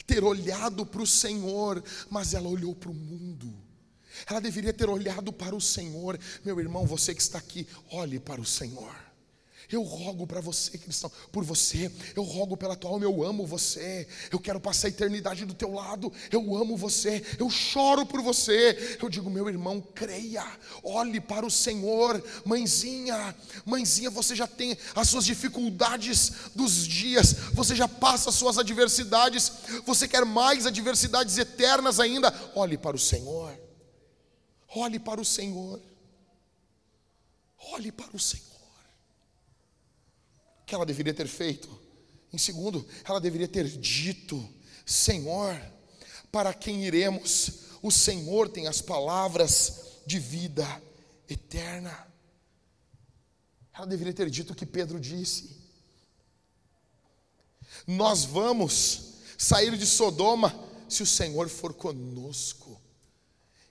ter 0.07 0.23
olhado 0.23 0.87
para 0.87 1.03
o 1.03 1.07
Senhor, 1.07 1.83
mas 2.09 2.35
ela 2.35 2.49
olhou 2.49 2.75
para 2.75 2.91
o 2.91 2.95
mundo. 2.95 3.53
Ela 4.27 4.41
deveria 4.41 4.73
ter 4.73 4.89
olhado 4.89 5.33
para 5.33 5.55
o 5.55 5.61
Senhor. 5.61 6.19
Meu 6.45 6.59
irmão, 6.59 6.87
você 6.87 7.15
que 7.15 7.21
está 7.21 7.39
aqui, 7.39 7.67
olhe 7.91 8.19
para 8.19 8.41
o 8.41 8.47
Senhor. 8.47 9.06
Eu 9.71 9.83
rogo 9.83 10.27
para 10.27 10.41
você, 10.41 10.79
cristão, 10.79 11.11
por 11.33 11.43
você. 11.43 11.91
Eu 12.14 12.23
rogo 12.23 12.57
pela 12.57 12.77
tua 12.77 12.91
alma, 12.91 13.05
eu 13.05 13.25
amo 13.25 13.45
você. 13.45 14.07
Eu 14.31 14.39
quero 14.39 14.61
passar 14.61 14.87
a 14.87 14.91
eternidade 14.91 15.45
do 15.45 15.55
teu 15.55 15.73
lado. 15.73 16.12
Eu 16.31 16.57
amo 16.57 16.77
você. 16.77 17.25
Eu 17.39 17.51
choro 17.51 18.07
por 18.07 18.23
você. 18.23 18.99
Eu 19.03 19.09
digo, 19.09 19.29
meu 19.29 19.49
irmão, 19.49 19.81
creia. 19.95 20.45
Olhe 20.85 21.21
para 21.21 21.45
o 21.45 21.51
Senhor. 21.51 22.23
Mãezinha, 22.45 23.35
mãezinha, 23.64 24.09
você 24.09 24.37
já 24.37 24.47
tem 24.47 24.79
as 24.95 25.09
suas 25.09 25.25
dificuldades 25.25 26.33
dos 26.55 26.87
dias. 26.87 27.33
Você 27.53 27.75
já 27.75 27.89
passa 27.89 28.31
as 28.31 28.37
suas 28.37 28.59
adversidades. 28.59 29.51
Você 29.85 30.07
quer 30.07 30.25
mais 30.25 30.64
adversidades 30.64 31.39
eternas 31.39 31.99
ainda? 31.99 32.33
Olhe 32.55 32.79
para 32.79 32.95
o 32.95 33.01
Senhor. 33.01 33.53
Olhe 34.77 35.01
para 35.01 35.21
o 35.21 35.25
Senhor. 35.25 35.81
Olhe 37.73 37.91
para 37.91 38.14
o 38.14 38.21
Senhor 38.21 38.46
que 40.67 40.75
ela 40.75 40.85
deveria 40.85 41.14
ter 41.14 41.29
feito? 41.29 41.69
Em 42.33 42.39
segundo, 42.39 42.87
ela 43.05 43.21
deveria 43.21 43.47
ter 43.47 43.67
dito: 43.69 44.47
Senhor, 44.85 45.57
para 46.33 46.53
quem 46.53 46.85
iremos? 46.85 47.64
O 47.81 47.91
Senhor 47.91 48.49
tem 48.49 48.67
as 48.67 48.83
palavras 48.83 50.01
de 50.05 50.19
vida 50.19 50.67
eterna. 51.29 52.07
Ela 53.73 53.87
deveria 53.87 54.12
ter 54.12 54.29
dito 54.29 54.53
o 54.53 54.57
que 54.57 54.67
Pedro 54.67 54.99
disse. 54.99 55.57
Nós 57.87 58.25
vamos 58.25 59.14
sair 59.39 59.77
de 59.77 59.87
Sodoma 59.87 60.53
se 60.89 61.03
o 61.03 61.07
Senhor 61.07 61.49
for 61.49 61.73
conosco. 61.73 62.81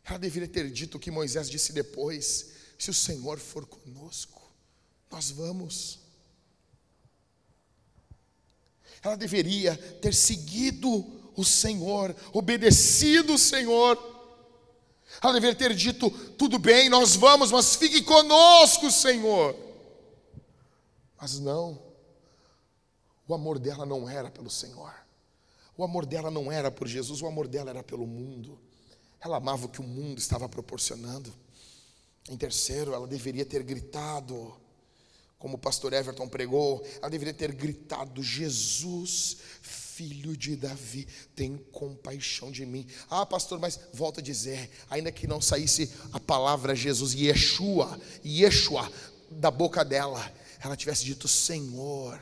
Ela 0.06 0.20
deveria 0.20 0.48
ter 0.48 0.72
dito 0.72 0.96
o 0.96 1.00
que 1.00 1.12
Moisés 1.12 1.50
disse 1.50 1.74
depois: 1.74 2.52
se 2.78 2.89
o 2.89 2.93
Senhor 2.93 3.38
for 3.38 3.66
conosco, 3.66 4.41
nós 5.12 5.30
vamos 5.32 6.05
ela 9.06 9.16
deveria 9.16 9.78
ter 10.01 10.14
seguido 10.14 11.06
o 11.36 11.43
Senhor, 11.43 12.16
obedecido 12.34 13.36
o 13.36 13.39
Senhor. 13.39 13.97
Ela 15.22 15.34
deveria 15.34 15.56
ter 15.56 15.76
dito: 15.76 16.10
tudo 16.10 16.58
bem, 16.58 16.89
nós 16.89 17.16
vamos, 17.16 17.51
mas 17.51 17.76
fique 17.76 18.01
conosco, 18.01 18.89
Senhor. 18.89 19.56
Mas 21.22 21.39
não, 21.39 21.80
o 23.28 23.36
amor 23.36 23.60
dela 23.60 23.86
não 23.86 24.10
era 24.10 24.32
pelo 24.32 24.49
Senhor, 24.49 24.93
o 25.78 25.84
amor 25.84 26.06
dela 26.06 26.32
não 26.32 26.51
era 26.51 26.72
por 26.72 26.88
Jesus, 26.88 27.22
o 27.22 27.28
amor 27.28 27.47
dela 27.47 27.70
era 27.70 27.84
pelo 27.84 28.08
mundo. 28.08 28.60
Ela 29.22 29.38
amava 29.38 29.66
o 29.66 29.70
que 29.70 29.82
o 29.82 29.84
mundo 29.84 30.18
estava 30.18 30.49
proporcionando. 30.49 31.34
Em 32.30 32.38
terceiro, 32.38 32.93
ela 32.93 33.08
deveria 33.08 33.45
ter 33.45 33.62
gritado: 33.62 34.56
como 35.46 35.58
o 35.58 35.60
pastor 35.60 35.93
Everton 35.93 36.28
pregou, 36.28 36.84
ela 37.00 37.08
deveria 37.08 37.32
ter 37.32 37.52
gritado: 37.52 38.24
Jesus, 38.24 39.38
filho 39.62 40.36
de 40.36 40.56
Davi, 40.56 41.08
tem 41.36 41.56
compaixão 41.72 42.52
de 42.52 42.66
mim. 42.66 42.88
Ah, 43.08 43.28
pastor, 43.28 43.60
mas 43.60 43.80
volta 43.93 44.22
a 44.22 44.24
dizer, 44.24 44.72
ainda 44.89 45.12
que 45.12 45.28
não 45.28 45.39
saísse 45.39 45.93
a 46.12 46.20
palavra 46.20 46.74
Jesus, 46.74 47.14
Yeshua, 47.14 48.02
Yeshua, 48.26 48.91
da 49.30 49.52
boca 49.52 49.86
dela, 49.86 50.34
ela 50.60 50.76
tivesse 50.76 51.06
dito: 51.06 51.28
Senhor, 51.28 52.20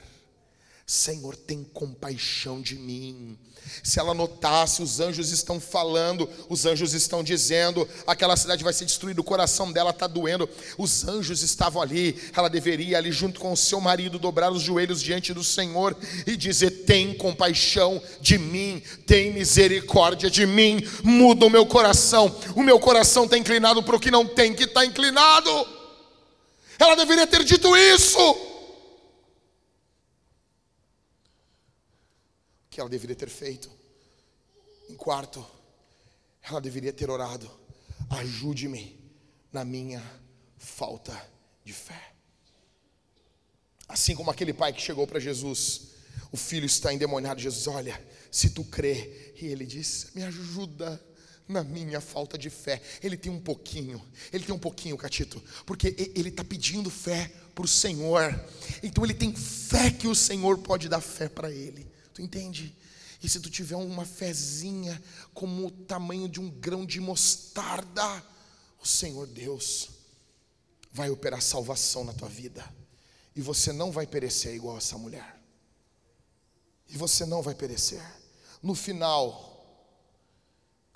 Senhor, 0.93 1.35
tem 1.35 1.63
compaixão 1.63 2.61
de 2.61 2.75
mim. 2.75 3.35
Se 3.81 3.99
ela 3.99 4.13
notasse, 4.13 4.83
os 4.83 4.99
anjos 4.99 5.31
estão 5.31 5.59
falando, 5.59 6.29
os 6.47 6.67
anjos 6.67 6.93
estão 6.93 7.23
dizendo, 7.23 7.89
aquela 8.05 8.37
cidade 8.37 8.63
vai 8.63 8.73
ser 8.73 8.85
destruída, 8.85 9.19
o 9.19 9.23
coração 9.23 9.71
dela 9.71 9.89
está 9.89 10.05
doendo. 10.05 10.47
Os 10.77 11.03
anjos 11.07 11.41
estavam 11.41 11.81
ali, 11.81 12.21
ela 12.35 12.47
deveria 12.47 12.99
ali 12.99 13.11
junto 13.11 13.39
com 13.39 13.51
o 13.51 13.57
seu 13.57 13.81
marido 13.81 14.19
dobrar 14.19 14.51
os 14.51 14.61
joelhos 14.61 15.01
diante 15.01 15.33
do 15.33 15.43
Senhor 15.43 15.97
e 16.27 16.37
dizer: 16.37 16.69
Tem 16.85 17.15
compaixão 17.15 17.99
de 18.21 18.37
mim, 18.37 18.79
tem 19.07 19.33
misericórdia 19.33 20.29
de 20.29 20.45
mim, 20.45 20.87
muda 21.03 21.47
o 21.47 21.49
meu 21.49 21.65
coração. 21.65 22.33
O 22.55 22.61
meu 22.61 22.79
coração 22.79 23.23
está 23.23 23.35
inclinado 23.35 23.81
para 23.81 23.95
o 23.95 23.99
que 23.99 24.11
não 24.11 24.27
tem 24.27 24.53
que 24.53 24.65
estar 24.65 24.81
tá 24.81 24.85
inclinado. 24.85 25.67
Ela 26.77 26.93
deveria 26.93 27.25
ter 27.25 27.43
dito 27.43 27.75
isso. 27.75 28.52
Que 32.73 32.79
ela 32.79 32.89
deveria 32.89 33.15
ter 33.15 33.29
feito. 33.29 33.69
Em 34.89 34.95
quarto, 34.95 35.45
ela 36.41 36.59
deveria 36.59 36.91
ter 36.91 37.09
orado: 37.09 37.49
ajude-me 38.09 38.99
na 39.51 39.63
minha 39.63 40.03
falta 40.57 41.15
de 41.63 41.71
fé. 41.71 42.13
Assim 43.87 44.15
como 44.15 44.31
aquele 44.31 44.53
pai 44.53 44.73
que 44.73 44.81
chegou 44.81 45.05
para 45.05 45.19
Jesus, 45.19 45.89
o 46.31 46.37
filho 46.37 46.65
está 46.65 46.91
endemoniado, 46.91 47.39
Jesus, 47.39 47.67
olha, 47.67 48.01
se 48.31 48.49
tu 48.49 48.63
crê, 48.63 49.33
e 49.39 49.45
ele 49.45 49.65
diz: 49.65 50.07
me 50.15 50.23
ajuda 50.23 50.99
na 51.47 51.63
minha 51.63 52.01
falta 52.01 52.37
de 52.37 52.49
fé. 52.49 52.81
Ele 53.03 53.15
tem 53.15 53.31
um 53.31 53.39
pouquinho, 53.39 54.03
ele 54.31 54.43
tem 54.43 54.55
um 54.55 54.59
pouquinho, 54.59 54.97
Catito, 54.97 55.41
porque 55.65 55.95
ele 56.15 56.29
está 56.29 56.43
pedindo 56.43 56.89
fé 56.89 57.31
para 57.53 57.65
o 57.65 57.67
Senhor, 57.67 58.33
então 58.81 59.03
ele 59.03 59.13
tem 59.13 59.31
fé 59.35 59.91
que 59.91 60.07
o 60.07 60.15
Senhor 60.15 60.57
pode 60.57 60.89
dar 60.89 61.01
fé 61.01 61.29
para 61.29 61.51
ele. 61.51 61.92
Tu 62.13 62.21
entende? 62.21 62.75
E 63.21 63.29
se 63.29 63.39
tu 63.39 63.49
tiver 63.49 63.75
uma 63.75 64.05
fezinha 64.05 65.01
como 65.33 65.67
o 65.67 65.71
tamanho 65.71 66.27
de 66.27 66.41
um 66.41 66.49
grão 66.49 66.85
de 66.85 66.99
mostarda, 66.99 68.23
o 68.81 68.85
Senhor 68.85 69.25
Deus 69.27 69.89
vai 70.91 71.09
operar 71.09 71.41
salvação 71.41 72.03
na 72.03 72.13
tua 72.13 72.29
vida. 72.29 72.63
E 73.35 73.41
você 73.41 73.71
não 73.71 73.91
vai 73.91 74.05
perecer 74.05 74.53
igual 74.53 74.77
essa 74.77 74.97
mulher. 74.97 75.41
E 76.89 76.97
você 76.97 77.25
não 77.25 77.41
vai 77.41 77.55
perecer. 77.55 78.03
No 78.61 78.75
final, 78.75 79.53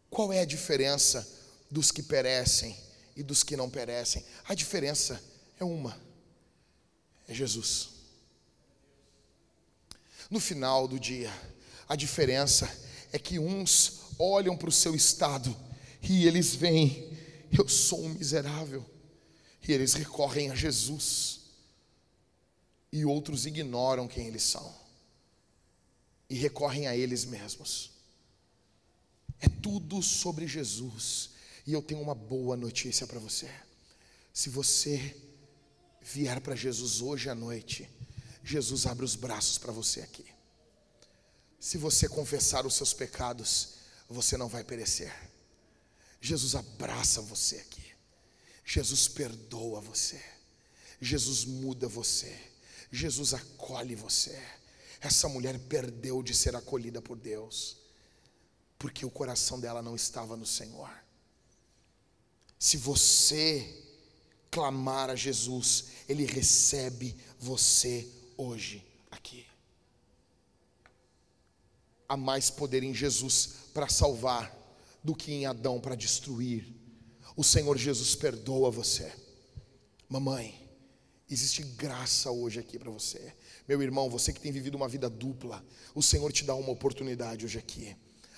qual 0.09 0.31
é 0.31 0.41
a 0.41 0.45
diferença 0.45 1.27
dos 1.71 1.91
que 1.91 2.03
perecem 2.03 2.77
e 3.15 3.23
dos 3.23 3.41
que 3.41 3.57
não 3.57 3.69
perecem? 3.69 4.23
A 4.45 4.53
diferença 4.53 5.21
é 5.59 5.63
uma: 5.63 5.99
é 7.27 7.33
Jesus. 7.33 7.96
No 10.29 10.39
final 10.39 10.87
do 10.87 10.99
dia, 10.99 11.31
a 11.87 11.95
diferença 11.95 12.69
é 13.11 13.19
que 13.19 13.39
uns 13.39 14.01
olham 14.19 14.57
para 14.57 14.69
o 14.69 14.71
seu 14.71 14.95
estado 14.95 15.55
e 16.01 16.27
eles 16.27 16.53
veem, 16.55 17.17
eu 17.57 17.67
sou 17.67 18.03
um 18.03 18.09
miserável, 18.09 18.85
e 19.67 19.71
eles 19.71 19.93
recorrem 19.93 20.49
a 20.51 20.55
Jesus, 20.55 21.41
e 22.91 23.05
outros 23.05 23.45
ignoram 23.45 24.07
quem 24.07 24.27
eles 24.27 24.43
são 24.43 24.87
e 26.29 26.35
recorrem 26.35 26.87
a 26.87 26.95
eles 26.95 27.25
mesmos. 27.25 27.91
É 29.39 29.47
tudo 29.47 30.01
sobre 30.01 30.47
Jesus. 30.47 31.31
E 31.65 31.73
eu 31.73 31.81
tenho 31.81 32.01
uma 32.01 32.15
boa 32.15 32.55
notícia 32.55 33.05
para 33.05 33.19
você. 33.19 33.49
Se 34.33 34.49
você 34.49 35.15
vier 36.01 36.39
para 36.41 36.55
Jesus 36.55 37.01
hoje 37.01 37.29
à 37.29 37.35
noite, 37.35 37.89
Jesus 38.47 38.85
abre 38.85 39.03
os 39.03 39.17
braços 39.17 39.57
para 39.57 39.73
você 39.73 39.99
aqui. 39.99 40.25
Se 41.59 41.77
você 41.77 42.07
confessar 42.07 42.65
os 42.65 42.75
seus 42.75 42.93
pecados, 42.93 43.73
você 44.09 44.37
não 44.37 44.47
vai 44.47 44.63
perecer. 44.63 45.13
Jesus 46.21 46.55
abraça 46.55 47.21
você 47.21 47.57
aqui. 47.57 47.83
Jesus 48.63 49.09
perdoa 49.09 49.81
você. 49.81 50.23
Jesus 51.01 51.43
muda 51.43 51.89
você. 51.89 52.33
Jesus 52.89 53.33
acolhe 53.33 53.95
você. 53.95 54.41
Essa 55.01 55.27
mulher 55.27 55.59
perdeu 55.59 56.23
de 56.23 56.33
ser 56.33 56.55
acolhida 56.55 57.01
por 57.01 57.17
Deus, 57.17 57.75
porque 58.79 59.05
o 59.05 59.11
coração 59.11 59.59
dela 59.59 59.81
não 59.81 59.93
estava 59.93 60.37
no 60.37 60.45
Senhor. 60.45 60.89
Se 62.57 62.77
você 62.77 63.83
clamar 64.49 65.09
a 65.09 65.15
Jesus, 65.17 65.87
Ele 66.07 66.25
recebe 66.25 67.13
você 67.37 68.09
hoje 68.37 68.85
aqui. 69.11 69.45
Há 72.07 72.15
mais 72.15 72.49
poder 72.49 72.83
em 72.83 72.93
Jesus 72.93 73.49
para 73.73 73.89
salvar 73.89 74.55
do 75.03 75.15
que 75.15 75.31
em 75.31 75.45
Adão 75.45 75.79
para 75.79 75.95
destruir. 75.95 76.73
O 77.35 77.43
Senhor 77.43 77.77
Jesus 77.77 78.15
perdoa 78.15 78.71
você. 78.71 79.11
Mamãe, 80.09 80.57
existe 81.29 81.63
graça 81.63 82.31
hoje 82.31 82.59
aqui 82.59 82.79
para 82.79 82.89
você. 82.89 83.33
Meu 83.67 83.81
irmão, 83.81 84.09
você 84.09 84.31
que 84.31 84.39
tem 84.39 84.51
vivido 84.51 84.75
uma 84.75 84.87
vida 84.87 85.09
dupla, 85.09 85.63
o 85.93 86.01
Senhor 86.01 86.31
te 86.31 86.45
dá 86.45 86.55
uma 86.55 86.71
oportunidade 86.71 87.45
hoje 87.45 87.59
aqui. 87.59 87.95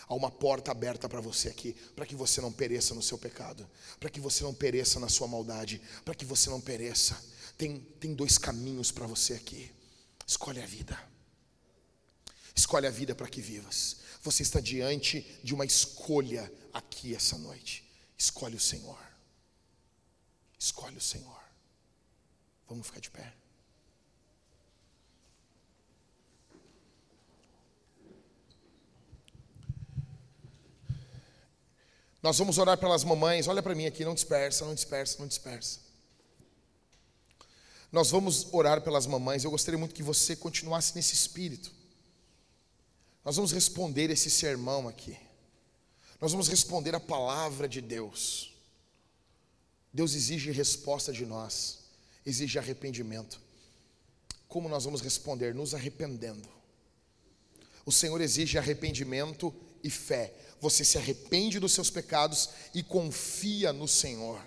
Há 0.08 0.16
uma 0.16 0.32
porta 0.32 0.72
aberta 0.72 1.08
para 1.08 1.22
você 1.22 1.50
aqui, 1.50 1.76
para 1.96 2.06
que 2.06 2.16
você 2.16 2.42
não 2.42 2.52
pereça 2.52 2.96
no 2.96 3.02
seu 3.02 3.16
pecado, 3.16 3.70
para 4.00 4.10
que 4.10 4.20
você 4.20 4.44
não 4.44 4.56
pereça 4.56 5.00
na 5.00 5.08
sua 5.08 5.28
maldade, 5.28 5.80
para 6.04 6.16
que 6.16 6.26
você 6.26 6.50
não 6.50 6.60
pereça. 6.60 7.16
Tem, 7.56 7.80
tem 8.00 8.16
dois 8.16 8.40
caminhos 8.40 8.92
para 8.92 9.06
você 9.06 9.36
aqui. 9.36 9.70
Escolhe 10.30 10.62
a 10.62 10.66
vida. 10.68 10.96
Escolhe 12.56 12.86
a 12.86 12.92
vida 12.92 13.16
para 13.16 13.28
que 13.28 13.42
vivas. 13.42 14.02
Você 14.22 14.44
está 14.44 14.60
diante 14.60 15.22
de 15.44 15.56
uma 15.56 15.66
escolha 15.66 16.54
aqui 16.72 17.16
essa 17.16 17.36
noite. 17.36 17.84
Escolhe 18.16 18.56
o 18.56 18.60
Senhor. 18.60 19.00
Escolhe 20.60 20.98
o 20.98 21.02
Senhor. 21.02 21.42
Vamos 22.68 22.86
ficar 22.86 23.00
de 23.00 23.10
pé. 23.10 23.34
Nós 32.22 32.38
vamos 32.38 32.60
orar 32.60 32.78
pelas 32.78 33.04
mamães. 33.04 33.48
Olha 33.48 33.64
para 33.64 33.74
mim 33.74 33.88
aqui, 33.88 34.06
não 34.06 34.14
dispersa, 34.14 34.64
não 34.64 34.76
dispersa, 34.76 35.18
não 35.18 35.28
dispersa. 35.28 35.89
Nós 37.92 38.12
vamos 38.12 38.48
orar 38.52 38.82
pelas 38.82 39.08
mamães. 39.08 39.44
Eu 39.44 39.52
gostaria 39.52 39.78
muito 39.78 39.96
que 39.96 40.04
você 40.04 40.36
continuasse 40.36 40.96
nesse 40.96 41.14
espírito. 41.14 41.72
Nós 43.26 43.36
vamos 43.36 43.52
responder 43.52 44.10
esse 44.10 44.30
sermão 44.30 44.88
aqui. 44.88 45.18
Nós 46.22 46.32
vamos 46.32 46.48
responder 46.48 46.94
a 46.96 47.00
palavra 47.00 47.68
de 47.68 47.82
Deus. 47.82 48.54
Deus 49.94 50.14
exige 50.14 50.52
resposta 50.52 51.12
de 51.12 51.26
nós, 51.26 51.80
exige 52.26 52.60
arrependimento. 52.60 53.40
Como 54.48 54.70
nós 54.70 54.84
vamos 54.84 55.02
responder? 55.02 55.54
Nos 55.54 55.74
arrependendo. 55.74 56.48
O 57.86 57.92
Senhor 57.92 58.20
exige 58.22 58.58
arrependimento 58.58 59.54
e 59.84 59.90
fé. 59.90 60.34
Você 60.60 60.84
se 60.84 60.98
arrepende 60.98 61.60
dos 61.60 61.72
seus 61.72 61.90
pecados 61.90 62.50
e 62.74 62.84
confia 62.84 63.72
no 63.72 63.88
Senhor. 63.88 64.42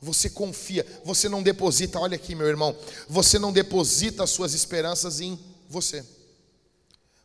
Você 0.00 0.30
confia, 0.30 0.86
você 1.04 1.28
não 1.28 1.42
deposita, 1.42 1.98
olha 1.98 2.16
aqui, 2.16 2.34
meu 2.34 2.46
irmão, 2.46 2.74
você 3.06 3.38
não 3.38 3.52
deposita 3.52 4.24
as 4.24 4.30
suas 4.30 4.54
esperanças 4.54 5.20
em 5.20 5.38
você. 5.68 6.04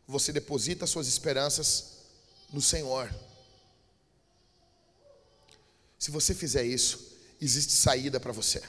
Você 0.06 0.32
deposita 0.32 0.84
as 0.84 0.90
suas 0.90 1.08
esperanças 1.08 1.96
no 2.52 2.60
Senhor. 2.60 3.12
Se 5.98 6.10
você 6.10 6.34
fizer 6.34 6.64
isso, 6.64 7.16
existe 7.40 7.72
saída 7.72 8.20
para 8.20 8.32
você. 8.32 8.62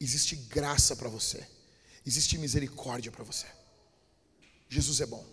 Existe 0.00 0.34
graça 0.34 0.96
para 0.96 1.08
você. 1.08 1.46
Existe 2.04 2.38
misericórdia 2.38 3.12
para 3.12 3.22
você. 3.22 3.46
Jesus 4.68 5.00
é 5.00 5.06
bom. 5.06 5.24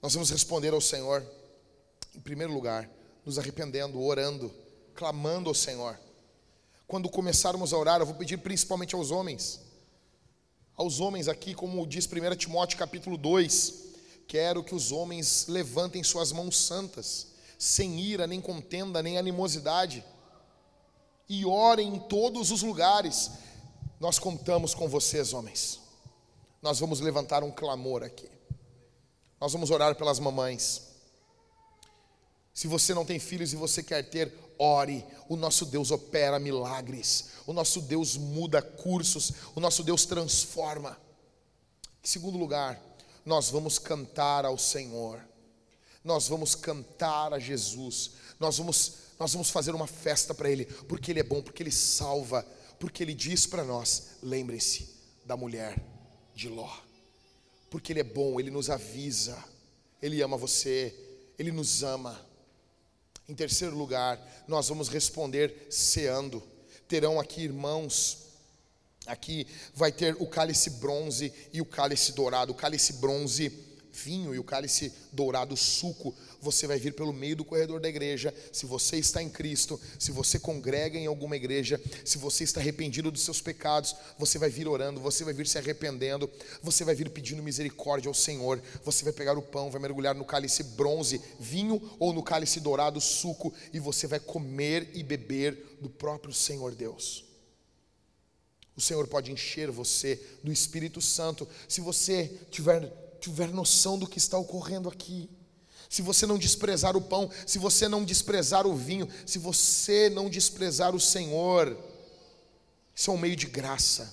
Nós 0.00 0.14
vamos 0.14 0.30
responder 0.30 0.72
ao 0.72 0.80
Senhor, 0.80 1.24
em 2.14 2.20
primeiro 2.20 2.52
lugar, 2.52 2.88
nos 3.24 3.38
arrependendo, 3.38 4.00
orando, 4.00 4.52
clamando 4.94 5.48
ao 5.48 5.54
Senhor. 5.54 5.98
Quando 6.92 7.08
começarmos 7.08 7.72
a 7.72 7.78
orar, 7.78 8.00
eu 8.00 8.04
vou 8.04 8.14
pedir 8.14 8.36
principalmente 8.36 8.94
aos 8.94 9.10
homens, 9.10 9.62
aos 10.76 11.00
homens 11.00 11.26
aqui, 11.26 11.54
como 11.54 11.86
diz 11.86 12.06
1 12.06 12.36
Timóteo 12.36 12.78
capítulo 12.78 13.16
2, 13.16 13.84
quero 14.28 14.62
que 14.62 14.74
os 14.74 14.92
homens 14.92 15.46
levantem 15.48 16.04
suas 16.04 16.32
mãos 16.32 16.54
santas, 16.54 17.28
sem 17.58 17.98
ira, 17.98 18.26
nem 18.26 18.42
contenda, 18.42 19.02
nem 19.02 19.16
animosidade, 19.16 20.04
e 21.30 21.46
orem 21.46 21.94
em 21.94 21.98
todos 21.98 22.50
os 22.50 22.62
lugares. 22.62 23.30
Nós 23.98 24.18
contamos 24.18 24.74
com 24.74 24.86
vocês, 24.86 25.32
homens. 25.32 25.80
Nós 26.60 26.78
vamos 26.78 27.00
levantar 27.00 27.42
um 27.42 27.50
clamor 27.50 28.02
aqui. 28.02 28.28
Nós 29.40 29.50
vamos 29.54 29.70
orar 29.70 29.94
pelas 29.94 30.18
mamães. 30.18 30.82
Se 32.52 32.68
você 32.68 32.92
não 32.92 33.06
tem 33.06 33.18
filhos 33.18 33.54
e 33.54 33.56
você 33.56 33.82
quer 33.82 34.02
ter, 34.10 34.41
ore. 34.58 35.04
O 35.28 35.36
nosso 35.36 35.66
Deus 35.66 35.90
opera 35.90 36.38
milagres. 36.38 37.30
O 37.46 37.52
nosso 37.52 37.80
Deus 37.80 38.16
muda 38.16 38.62
cursos. 38.62 39.32
O 39.54 39.60
nosso 39.60 39.82
Deus 39.82 40.04
transforma. 40.04 40.98
Em 42.02 42.06
segundo 42.06 42.38
lugar, 42.38 42.80
nós 43.24 43.50
vamos 43.50 43.78
cantar 43.78 44.44
ao 44.44 44.58
Senhor. 44.58 45.20
Nós 46.04 46.28
vamos 46.28 46.54
cantar 46.54 47.32
a 47.32 47.38
Jesus. 47.38 48.12
Nós 48.38 48.58
vamos 48.58 49.02
nós 49.18 49.34
vamos 49.34 49.50
fazer 49.50 49.72
uma 49.72 49.86
festa 49.86 50.34
para 50.34 50.50
ele, 50.50 50.64
porque 50.64 51.12
ele 51.12 51.20
é 51.20 51.22
bom, 51.22 51.40
porque 51.40 51.62
ele 51.62 51.70
salva, 51.70 52.44
porque 52.80 53.04
ele 53.04 53.14
diz 53.14 53.46
para 53.46 53.62
nós: 53.62 54.16
lembrem-se 54.20 54.88
da 55.24 55.36
mulher 55.36 55.80
de 56.34 56.48
Ló 56.48 56.68
porque 57.72 57.90
Ele 57.90 58.00
é 58.00 58.04
bom, 58.04 58.38
Ele 58.38 58.50
nos 58.50 58.68
avisa, 58.68 59.42
Ele 60.02 60.20
ama 60.20 60.36
você, 60.36 60.94
Ele 61.38 61.50
nos 61.50 61.82
ama. 61.82 62.20
Em 63.28 63.34
terceiro 63.34 63.76
lugar, 63.76 64.20
nós 64.48 64.68
vamos 64.68 64.88
responder 64.88 65.68
ceando. 65.70 66.42
Terão 66.88 67.20
aqui 67.20 67.42
irmãos, 67.42 68.18
aqui 69.06 69.46
vai 69.74 69.92
ter 69.92 70.16
o 70.18 70.26
cálice 70.26 70.70
bronze 70.70 71.32
e 71.52 71.60
o 71.60 71.64
cálice 71.64 72.12
dourado. 72.12 72.52
O 72.52 72.56
cálice 72.56 72.94
bronze 72.94 73.72
vinho 73.92 74.34
e 74.34 74.38
o 74.38 74.44
cálice 74.44 74.92
dourado, 75.12 75.56
suco, 75.56 76.14
você 76.42 76.66
vai 76.66 76.76
vir 76.76 76.92
pelo 76.92 77.12
meio 77.12 77.36
do 77.36 77.44
corredor 77.44 77.80
da 77.80 77.88
igreja. 77.88 78.34
Se 78.52 78.66
você 78.66 78.96
está 78.96 79.22
em 79.22 79.30
Cristo, 79.30 79.80
se 79.98 80.10
você 80.10 80.40
congrega 80.40 80.98
em 80.98 81.06
alguma 81.06 81.36
igreja, 81.36 81.80
se 82.04 82.18
você 82.18 82.42
está 82.42 82.60
arrependido 82.60 83.12
dos 83.12 83.22
seus 83.22 83.40
pecados, 83.40 83.94
você 84.18 84.38
vai 84.38 84.50
vir 84.50 84.66
orando, 84.66 85.00
você 85.00 85.24
vai 85.24 85.32
vir 85.32 85.46
se 85.46 85.56
arrependendo, 85.56 86.28
você 86.60 86.84
vai 86.84 86.96
vir 86.96 87.08
pedindo 87.10 87.42
misericórdia 87.42 88.08
ao 88.08 88.14
Senhor. 88.14 88.60
Você 88.84 89.04
vai 89.04 89.12
pegar 89.12 89.38
o 89.38 89.42
pão, 89.42 89.70
vai 89.70 89.80
mergulhar 89.80 90.16
no 90.16 90.24
cálice 90.24 90.64
bronze, 90.64 91.22
vinho, 91.38 91.80
ou 92.00 92.12
no 92.12 92.22
cálice 92.22 92.58
dourado, 92.58 93.00
suco, 93.00 93.54
e 93.72 93.78
você 93.78 94.08
vai 94.08 94.18
comer 94.18 94.90
e 94.94 95.02
beber 95.04 95.78
do 95.80 95.88
próprio 95.88 96.34
Senhor 96.34 96.74
Deus. 96.74 97.24
O 98.76 98.80
Senhor 98.80 99.06
pode 99.06 99.30
encher 99.30 99.70
você 99.70 100.20
do 100.42 100.50
Espírito 100.50 101.00
Santo 101.00 101.46
se 101.68 101.80
você 101.80 102.40
tiver 102.50 102.90
tiver 103.22 103.52
noção 103.52 103.96
do 103.96 104.06
que 104.06 104.18
está 104.18 104.36
ocorrendo 104.36 104.88
aqui, 104.88 105.30
se 105.92 106.00
você 106.00 106.24
não 106.24 106.38
desprezar 106.38 106.96
o 106.96 107.02
pão, 107.02 107.30
se 107.46 107.58
você 107.58 107.86
não 107.86 108.02
desprezar 108.02 108.66
o 108.66 108.74
vinho, 108.74 109.06
se 109.26 109.38
você 109.38 110.08
não 110.08 110.30
desprezar 110.30 110.94
o 110.94 111.00
Senhor, 111.00 111.76
isso 112.94 113.10
é 113.10 113.12
um 113.12 113.18
meio 113.18 113.36
de 113.36 113.44
graça. 113.44 114.10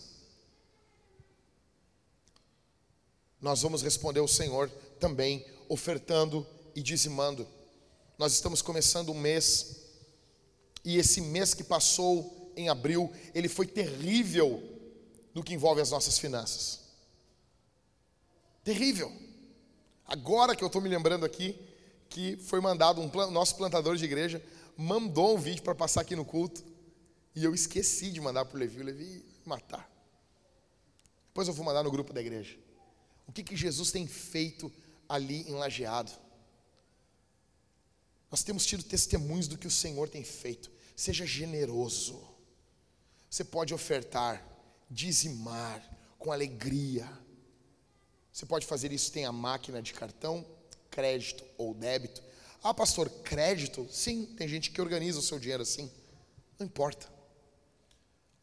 Nós 3.40 3.62
vamos 3.62 3.82
responder 3.82 4.20
ao 4.20 4.28
Senhor 4.28 4.70
também, 5.00 5.46
ofertando 5.70 6.46
e 6.76 6.84
dizimando. 6.84 7.48
Nós 8.18 8.34
estamos 8.34 8.62
começando 8.62 9.14
um 9.14 9.18
mês, 9.18 9.78
e 10.84 10.98
esse 10.98 11.22
mês 11.22 11.54
que 11.54 11.64
passou 11.64 12.52
em 12.58 12.68
abril, 12.68 13.10
ele 13.34 13.48
foi 13.48 13.66
terrível 13.66 14.62
no 15.34 15.42
que 15.42 15.54
envolve 15.54 15.80
as 15.80 15.92
nossas 15.92 16.20
finanças. 16.20 16.82
Terrível. 18.66 19.10
Agora 20.06 20.56
que 20.56 20.64
eu 20.64 20.68
estou 20.68 20.82
me 20.82 20.90
lembrando 20.90 21.24
aqui, 21.24 21.69
que 22.10 22.38
foi 22.38 22.60
mandado, 22.60 23.02
um 23.02 23.32
nosso 23.32 23.56
plantador 23.56 23.96
de 23.96 24.06
igreja 24.06 24.44
mandou 24.76 25.36
um 25.36 25.40
vídeo 25.40 25.62
para 25.62 25.76
passar 25.76 26.02
aqui 26.02 26.16
no 26.16 26.26
culto, 26.26 26.64
e 27.36 27.44
eu 27.44 27.54
esqueci 27.54 28.12
de 28.12 28.20
mandar 28.20 28.46
para 28.46 28.56
o 28.56 28.60
Levi, 28.60 28.82
o 28.82 28.84
Levi 28.84 29.26
matar. 29.46 29.90
Depois 31.28 31.48
eu 31.48 31.54
vou 31.54 31.66
mandar 31.66 31.84
no 31.84 31.92
grupo 31.92 32.12
da 32.12 32.22
igreja. 32.22 32.58
O 33.28 33.32
que, 33.32 33.44
que 33.44 33.56
Jesus 33.56 33.92
tem 33.92 34.08
feito 34.08 34.72
ali 35.08 35.48
em 35.50 35.54
Lajeado? 35.54 36.12
Nós 38.32 38.44
temos 38.44 38.66
tido 38.66 38.84
testemunhos 38.84 39.48
do 39.48 39.58
que 39.58 39.68
o 39.68 39.72
Senhor 39.72 40.10
tem 40.10 40.24
feito. 40.24 40.72
Seja 40.96 41.26
generoso. 41.26 42.28
Você 43.30 43.44
pode 43.44 43.74
ofertar, 43.74 44.46
dizimar 44.90 45.84
com 46.18 46.32
alegria 46.32 47.08
você 48.40 48.46
pode 48.46 48.66
fazer 48.66 48.94
isso, 48.94 49.12
tem 49.12 49.26
a 49.26 49.34
máquina 49.34 49.82
de 49.82 49.94
cartão, 49.94 50.46
crédito 50.90 51.44
ou 51.58 51.74
débito. 51.74 52.22
Ah, 52.64 52.74
pastor, 52.74 53.10
crédito? 53.24 53.88
Sim, 53.90 54.26
tem 54.26 54.48
gente 54.48 54.72
que 54.72 54.82
organiza 54.82 55.20
o 55.20 55.24
seu 55.24 55.40
dinheiro 55.40 55.64
assim. 55.64 55.90
Não 56.58 56.66
importa. 56.66 57.08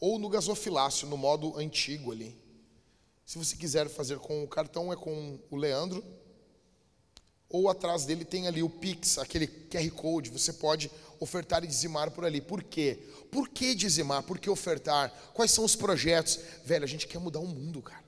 Ou 0.01 0.19
no 0.19 0.29
gasofilácio, 0.29 1.07
no 1.07 1.17
modo 1.17 1.59
antigo 1.59 2.13
ali. 2.13 2.37
Se 3.27 3.39
você 3.39 3.57
quiser 3.57 3.89
fazer 3.89 4.19
com 4.19 4.43
o 4.43 4.49
cartão, 4.49 4.93
é 4.93 4.97
com 4.97 5.39
o 5.51 5.57
Leandro. 5.57 6.03
Ou 7.49 7.69
atrás 7.69 8.05
dele 8.05 8.25
tem 8.25 8.47
ali 8.47 8.63
o 8.63 8.71
Pix, 8.71 9.19
aquele 9.19 9.47
QR 9.47 9.91
Code. 9.91 10.31
Você 10.31 10.53
pode 10.53 10.91
ofertar 11.21 11.63
e 11.65 11.67
dizimar 11.67 12.11
por 12.11 12.25
ali. 12.25 12.41
Por 12.41 12.63
quê? 12.63 12.99
Por 13.31 13.49
que 13.49 13.75
dizimar? 13.75 14.23
Por 14.23 14.39
que 14.39 14.49
ofertar? 14.49 15.11
Quais 15.35 15.51
são 15.51 15.65
os 15.65 15.77
projetos? 15.77 16.39
Velho, 16.65 16.85
a 16.85 16.89
gente 16.89 17.07
quer 17.07 17.19
mudar 17.19 17.41
o 17.41 17.47
mundo, 17.47 17.83
cara. 17.83 18.06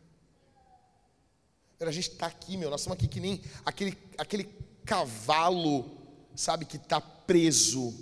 A 1.80 1.92
gente 1.92 2.10
está 2.10 2.26
aqui, 2.26 2.56
meu, 2.56 2.70
nós 2.70 2.80
estamos 2.80 2.98
aqui 2.98 3.06
que 3.06 3.20
nem 3.20 3.40
aquele, 3.64 3.96
aquele 4.16 4.44
cavalo, 4.84 5.96
sabe, 6.34 6.64
que 6.64 6.76
está 6.76 7.00
preso, 7.00 7.94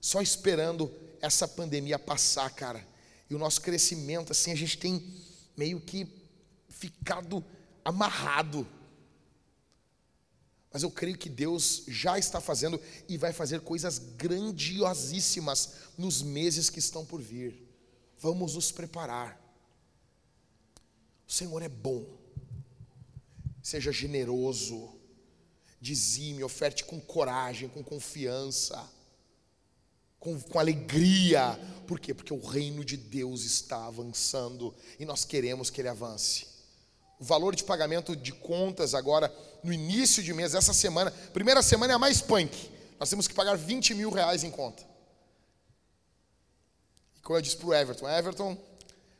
só 0.00 0.22
esperando 0.22 0.90
essa 1.20 1.46
pandemia 1.46 1.98
passar, 1.98 2.48
cara. 2.50 2.86
E 3.28 3.34
o 3.34 3.38
nosso 3.38 3.60
crescimento, 3.60 4.32
assim, 4.32 4.50
a 4.50 4.54
gente 4.54 4.78
tem 4.78 5.04
meio 5.56 5.80
que 5.80 6.08
ficado 6.68 7.44
amarrado. 7.84 8.66
Mas 10.72 10.82
eu 10.82 10.90
creio 10.90 11.18
que 11.18 11.28
Deus 11.28 11.84
já 11.86 12.18
está 12.18 12.40
fazendo 12.40 12.80
e 13.06 13.18
vai 13.18 13.32
fazer 13.32 13.60
coisas 13.60 13.98
grandiosíssimas 13.98 15.74
nos 15.98 16.22
meses 16.22 16.70
que 16.70 16.78
estão 16.78 17.04
por 17.04 17.20
vir. 17.20 17.68
Vamos 18.18 18.54
nos 18.54 18.72
preparar. 18.72 19.38
O 21.28 21.32
Senhor 21.32 21.60
é 21.62 21.68
bom. 21.68 22.21
Seja 23.62 23.92
generoso. 23.92 24.92
Dizime, 25.80 26.44
oferte 26.44 26.84
com 26.84 27.00
coragem, 27.00 27.68
com 27.68 27.82
confiança, 27.82 28.88
com, 30.18 30.40
com 30.40 30.58
alegria. 30.58 31.58
Por 31.86 31.98
quê? 31.98 32.12
Porque 32.12 32.32
o 32.32 32.44
reino 32.44 32.84
de 32.84 32.96
Deus 32.96 33.44
está 33.44 33.86
avançando 33.86 34.74
e 34.98 35.04
nós 35.04 35.24
queremos 35.24 35.70
que 35.70 35.80
ele 35.80 35.88
avance 35.88 36.52
o 37.22 37.24
valor 37.24 37.54
de 37.54 37.62
pagamento 37.62 38.16
de 38.16 38.32
contas 38.32 38.96
agora 38.96 39.32
no 39.62 39.72
início 39.72 40.24
de 40.24 40.34
mês, 40.34 40.56
essa 40.56 40.74
semana. 40.74 41.12
Primeira 41.32 41.62
semana 41.62 41.92
é 41.92 41.94
a 41.94 41.98
mais 41.98 42.20
punk. 42.20 42.68
Nós 42.98 43.08
temos 43.08 43.28
que 43.28 43.34
pagar 43.34 43.56
20 43.56 43.94
mil 43.94 44.10
reais 44.10 44.42
em 44.42 44.50
conta. 44.50 44.82
E 47.16 47.20
como 47.20 47.38
eu 47.38 47.42
disse 47.42 47.56
para 47.56 47.68
o 47.68 47.74
Everton, 47.74 48.10
Everton, 48.10 48.58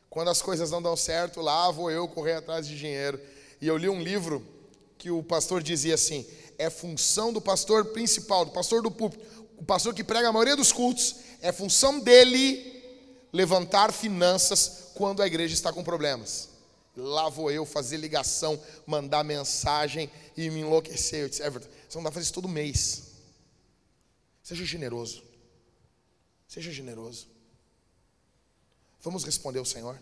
quando 0.09 0.27
as 0.27 0.41
coisas 0.41 0.69
não 0.69 0.81
dão 0.81 0.97
certo, 0.97 1.39
lá 1.39 1.71
vou 1.71 1.89
eu 1.89 2.05
correr 2.05 2.33
atrás 2.33 2.67
de 2.67 2.77
dinheiro. 2.77 3.17
E 3.63 3.67
eu 3.67 3.77
li 3.77 3.87
um 3.87 4.03
livro 4.03 4.45
que 4.97 5.09
o 5.09 5.23
pastor 5.23 5.63
dizia 5.63 5.93
assim: 5.95 6.25
é 6.57 6.69
função 6.69 7.31
do 7.31 7.39
pastor 7.39 7.85
principal, 7.93 8.43
do 8.43 8.51
pastor 8.51 8.81
do 8.81 8.91
púlpito, 8.91 9.25
o 9.57 9.63
pastor 9.63 9.93
que 9.93 10.03
prega 10.03 10.27
a 10.27 10.33
maioria 10.33 10.57
dos 10.57 10.73
cultos, 10.73 11.15
é 11.41 11.49
função 11.49 11.97
dele 11.97 12.83
levantar 13.31 13.93
finanças 13.93 14.89
quando 14.95 15.21
a 15.21 15.27
igreja 15.27 15.53
está 15.53 15.71
com 15.71 15.81
problemas. 15.81 16.49
Lá 16.93 17.29
vou 17.29 17.49
eu 17.49 17.65
fazer 17.65 17.95
ligação, 17.95 18.61
mandar 18.85 19.23
mensagem 19.23 20.11
e 20.35 20.49
me 20.49 20.59
enlouquecer. 20.59 21.21
Eu 21.21 21.29
disse, 21.29 21.41
Everton, 21.41 21.69
você 21.87 21.97
não 21.97 22.03
dá 22.03 22.09
para 22.09 22.15
fazer 22.15 22.25
isso 22.25 22.33
todo 22.33 22.49
mês. 22.49 23.13
Seja 24.43 24.65
generoso. 24.65 25.23
Seja 26.49 26.69
generoso. 26.69 27.27
Vamos 29.01 29.23
responder 29.23 29.59
ao 29.59 29.65
Senhor? 29.65 29.97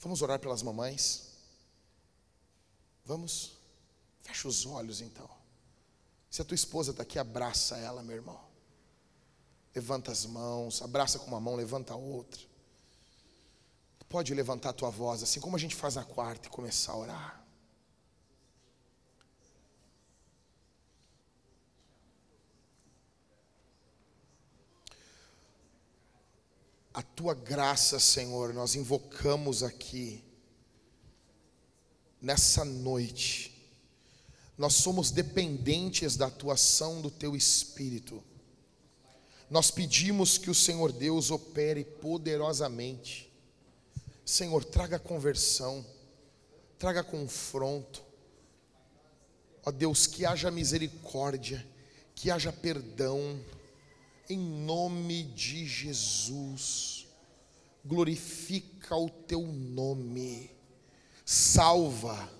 Vamos 0.00 0.22
orar 0.22 0.38
pelas 0.38 0.62
mamães? 0.62 1.28
Vamos? 3.04 3.52
Fecha 4.22 4.46
os 4.46 4.66
olhos 4.66 5.00
então. 5.00 5.28
Se 6.30 6.42
a 6.42 6.44
tua 6.44 6.54
esposa 6.54 6.90
está 6.90 7.02
aqui, 7.02 7.18
abraça 7.18 7.76
ela, 7.78 8.02
meu 8.02 8.16
irmão. 8.16 8.38
Levanta 9.74 10.12
as 10.12 10.26
mãos, 10.26 10.82
abraça 10.82 11.18
com 11.18 11.26
uma 11.26 11.40
mão, 11.40 11.54
levanta 11.54 11.94
a 11.94 11.96
outra. 11.96 12.40
Pode 14.08 14.32
levantar 14.34 14.70
a 14.70 14.72
tua 14.72 14.90
voz, 14.90 15.22
assim 15.22 15.40
como 15.40 15.56
a 15.56 15.58
gente 15.58 15.74
faz 15.74 15.94
na 15.94 16.04
quarta, 16.04 16.48
e 16.48 16.50
começar 16.50 16.92
a 16.92 16.96
orar. 16.96 17.37
A 26.98 27.02
tua 27.02 27.32
graça, 27.32 28.00
Senhor, 28.00 28.52
nós 28.52 28.74
invocamos 28.74 29.62
aqui, 29.62 30.20
nessa 32.20 32.64
noite. 32.64 33.72
Nós 34.58 34.74
somos 34.74 35.12
dependentes 35.12 36.16
da 36.16 36.26
atuação 36.26 37.00
do 37.00 37.08
teu 37.08 37.36
Espírito. 37.36 38.20
Nós 39.48 39.70
pedimos 39.70 40.38
que 40.38 40.50
o 40.50 40.54
Senhor 40.54 40.90
Deus 40.90 41.30
opere 41.30 41.84
poderosamente 41.84 43.28
Senhor, 44.24 44.64
traga 44.64 44.98
conversão, 44.98 45.86
traga 46.80 47.04
confronto. 47.04 48.02
Ó 49.64 49.70
Deus, 49.70 50.08
que 50.08 50.26
haja 50.26 50.50
misericórdia, 50.50 51.64
que 52.12 52.28
haja 52.28 52.52
perdão, 52.52 53.40
em 54.28 54.38
nome 54.38 55.24
de 55.24 55.66
Jesus. 55.66 57.06
Glorifica 57.84 58.96
o 58.96 59.08
teu 59.08 59.42
nome, 59.42 60.50
salva, 61.24 62.30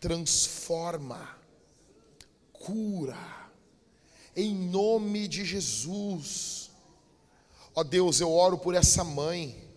transforma, 0.00 1.36
cura, 2.52 3.18
em 4.34 4.54
nome 4.54 5.28
de 5.28 5.44
Jesus. 5.44 6.70
Ó 7.74 7.84
Deus, 7.84 8.20
eu 8.20 8.32
oro 8.32 8.56
por 8.56 8.74
essa 8.74 9.04
mãe 9.04 9.68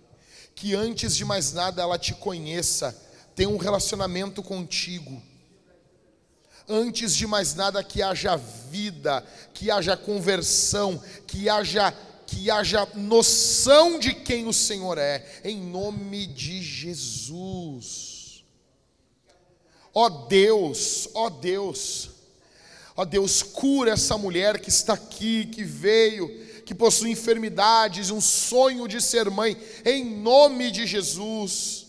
que 0.56 0.74
antes 0.74 1.15
de 1.15 1.26
mais 1.26 1.52
nada 1.52 1.82
ela 1.82 1.99
te 1.99 2.14
conheça, 2.14 2.94
tenha 3.36 3.49
um 3.49 3.57
relacionamento 3.57 4.41
contigo. 4.41 5.22
Antes 6.68 7.15
de 7.15 7.27
mais 7.27 7.56
nada 7.56 7.84
que 7.84 8.02
haja 8.02 8.35
vida, 8.38 9.26
que 9.53 9.69
haja 9.69 9.98
conversão, 9.98 11.02
que 11.27 11.49
haja 11.49 11.94
que 12.26 12.49
haja 12.49 12.88
noção 12.95 13.99
de 13.99 14.14
quem 14.14 14.48
o 14.48 14.53
Senhor 14.53 14.98
é, 14.98 15.23
em 15.44 15.60
nome 15.61 16.26
de 16.26 16.64
Jesus. 16.64 18.44
Ó 19.94 20.10
Deus, 20.10 21.07
ó 21.14 21.30
Deus, 21.30 22.10
ó 22.95 23.06
Deus, 23.06 23.44
cura 23.44 23.91
essa 23.91 24.18
mulher 24.18 24.60
que 24.60 24.69
está 24.69 24.94
aqui, 24.94 25.45
que 25.45 25.64
veio, 25.64 26.27
que 26.65 26.73
possui 26.73 27.11
enfermidades, 27.11 28.10
um 28.10 28.22
sonho 28.22 28.88
de 28.88 28.99
ser 28.99 29.30
mãe, 29.30 29.56
em 29.85 30.03
nome 30.03 30.72
de 30.72 30.88
Jesus. 30.88 31.85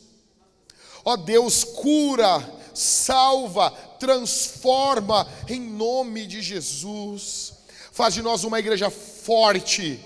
Ó 1.02 1.16
Deus, 1.16 1.64
cura, 1.64 2.38
salva, 2.74 3.70
transforma, 3.98 5.26
em 5.48 5.60
nome 5.60 6.26
de 6.26 6.42
Jesus. 6.42 7.52
Faz 7.92 8.14
de 8.14 8.22
nós 8.22 8.44
uma 8.44 8.58
igreja 8.58 8.90
forte, 8.90 10.00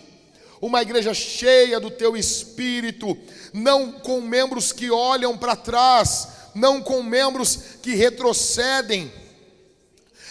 uma 0.61 0.83
igreja 0.83 1.15
cheia 1.15 1.81
do 1.81 1.91
teu 1.91 2.17
espírito, 2.17 3.17
não 3.53 3.93
com 3.93 4.21
membros 4.21 4.73
que 4.73 4.91
olham 4.91 5.37
para 5.37 5.57
trás, 5.57 6.29
não 6.55 6.83
com 6.83 7.03
membros 7.03 7.59
que 7.83 7.95
retrocedem, 7.95 9.11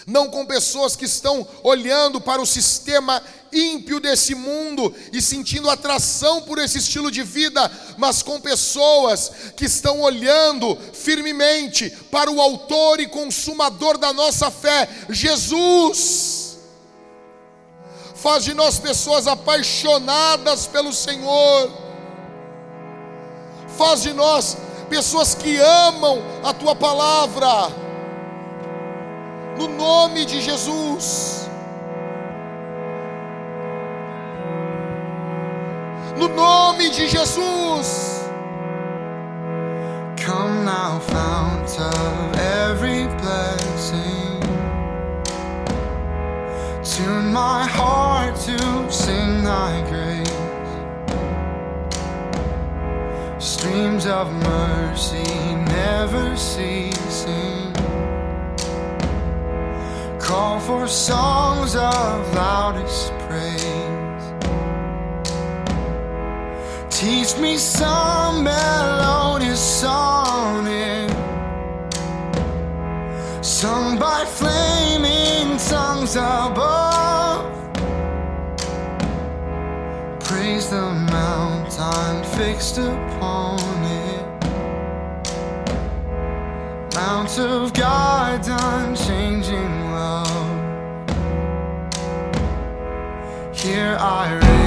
não 0.08 0.30
com 0.30 0.46
pessoas 0.46 0.96
que 0.96 1.04
estão 1.04 1.46
olhando 1.62 2.22
para 2.22 2.42
o 2.42 2.46
sistema 2.46 3.22
ímpio 3.52 4.00
desse 4.00 4.34
mundo 4.34 4.96
e 5.12 5.22
sentindo 5.22 5.70
atração 5.70 6.44
por 6.44 6.60
esse 6.60 6.78
estilo 6.78 7.12
de 7.12 7.24
vida, 7.24 7.70
mas 7.98 8.24
com 8.24 8.40
pessoas 8.40 9.30
que 9.58 9.66
estão 9.66 10.00
olhando 10.00 10.78
firmemente 10.94 11.90
para 12.10 12.32
o 12.32 12.40
Autor 12.40 13.02
e 13.02 13.08
Consumador 13.08 13.98
da 13.98 14.14
nossa 14.14 14.50
fé, 14.50 14.88
Jesus. 15.10 16.58
Faz 18.16 18.46
de 18.46 18.54
nós 18.54 18.80
pessoas 18.80 19.28
apaixonadas 19.28 20.66
pelo 20.68 20.94
Senhor, 20.94 21.70
faz 23.78 24.04
de 24.04 24.14
nós 24.14 24.56
pessoas 24.90 25.36
que 25.36 25.58
amam 25.58 26.24
a 26.44 26.54
tua 26.54 26.74
palavra 26.74 27.87
no 29.58 29.68
nome 29.68 30.26
de 30.26 30.40
Jesus. 30.40 31.50
No 36.16 36.28
nome 36.28 36.90
de 36.90 37.08
Jesus. 37.08 38.30
Come 40.18 40.66
now, 40.66 41.00
fount 41.00 41.80
of 41.80 42.36
every 42.36 43.08
blessing. 43.20 44.42
Tune 46.84 47.32
my 47.32 47.66
heart 47.66 48.36
to 48.36 48.92
sing 48.92 49.44
thy 49.44 49.82
grace. 49.90 50.28
Streams 53.40 54.06
of 54.06 54.32
mercy 54.34 55.24
never 55.66 56.36
ceasing 56.36 57.67
call 60.28 60.60
for 60.60 60.86
songs 60.88 61.74
of 61.74 62.34
loudest 62.36 63.14
praise. 63.30 64.24
Teach 66.90 67.38
me 67.40 67.58
some 67.58 68.44
melodious 68.44 69.62
sonnet, 69.80 71.10
sung 73.42 73.98
by 73.98 74.26
flaming 74.26 75.58
tongues 75.58 76.18
above. 76.18 77.46
Praise 80.20 80.70
the 80.70 80.92
mountain 81.16 82.24
fixed 82.38 82.80
upon 82.80 83.60
it 83.86 84.28
mount 86.94 87.40
of 87.40 87.74
God's 87.74 88.48
unchanging 88.50 89.77
Here 93.68 93.98
I 94.00 94.32
raise 94.32 94.67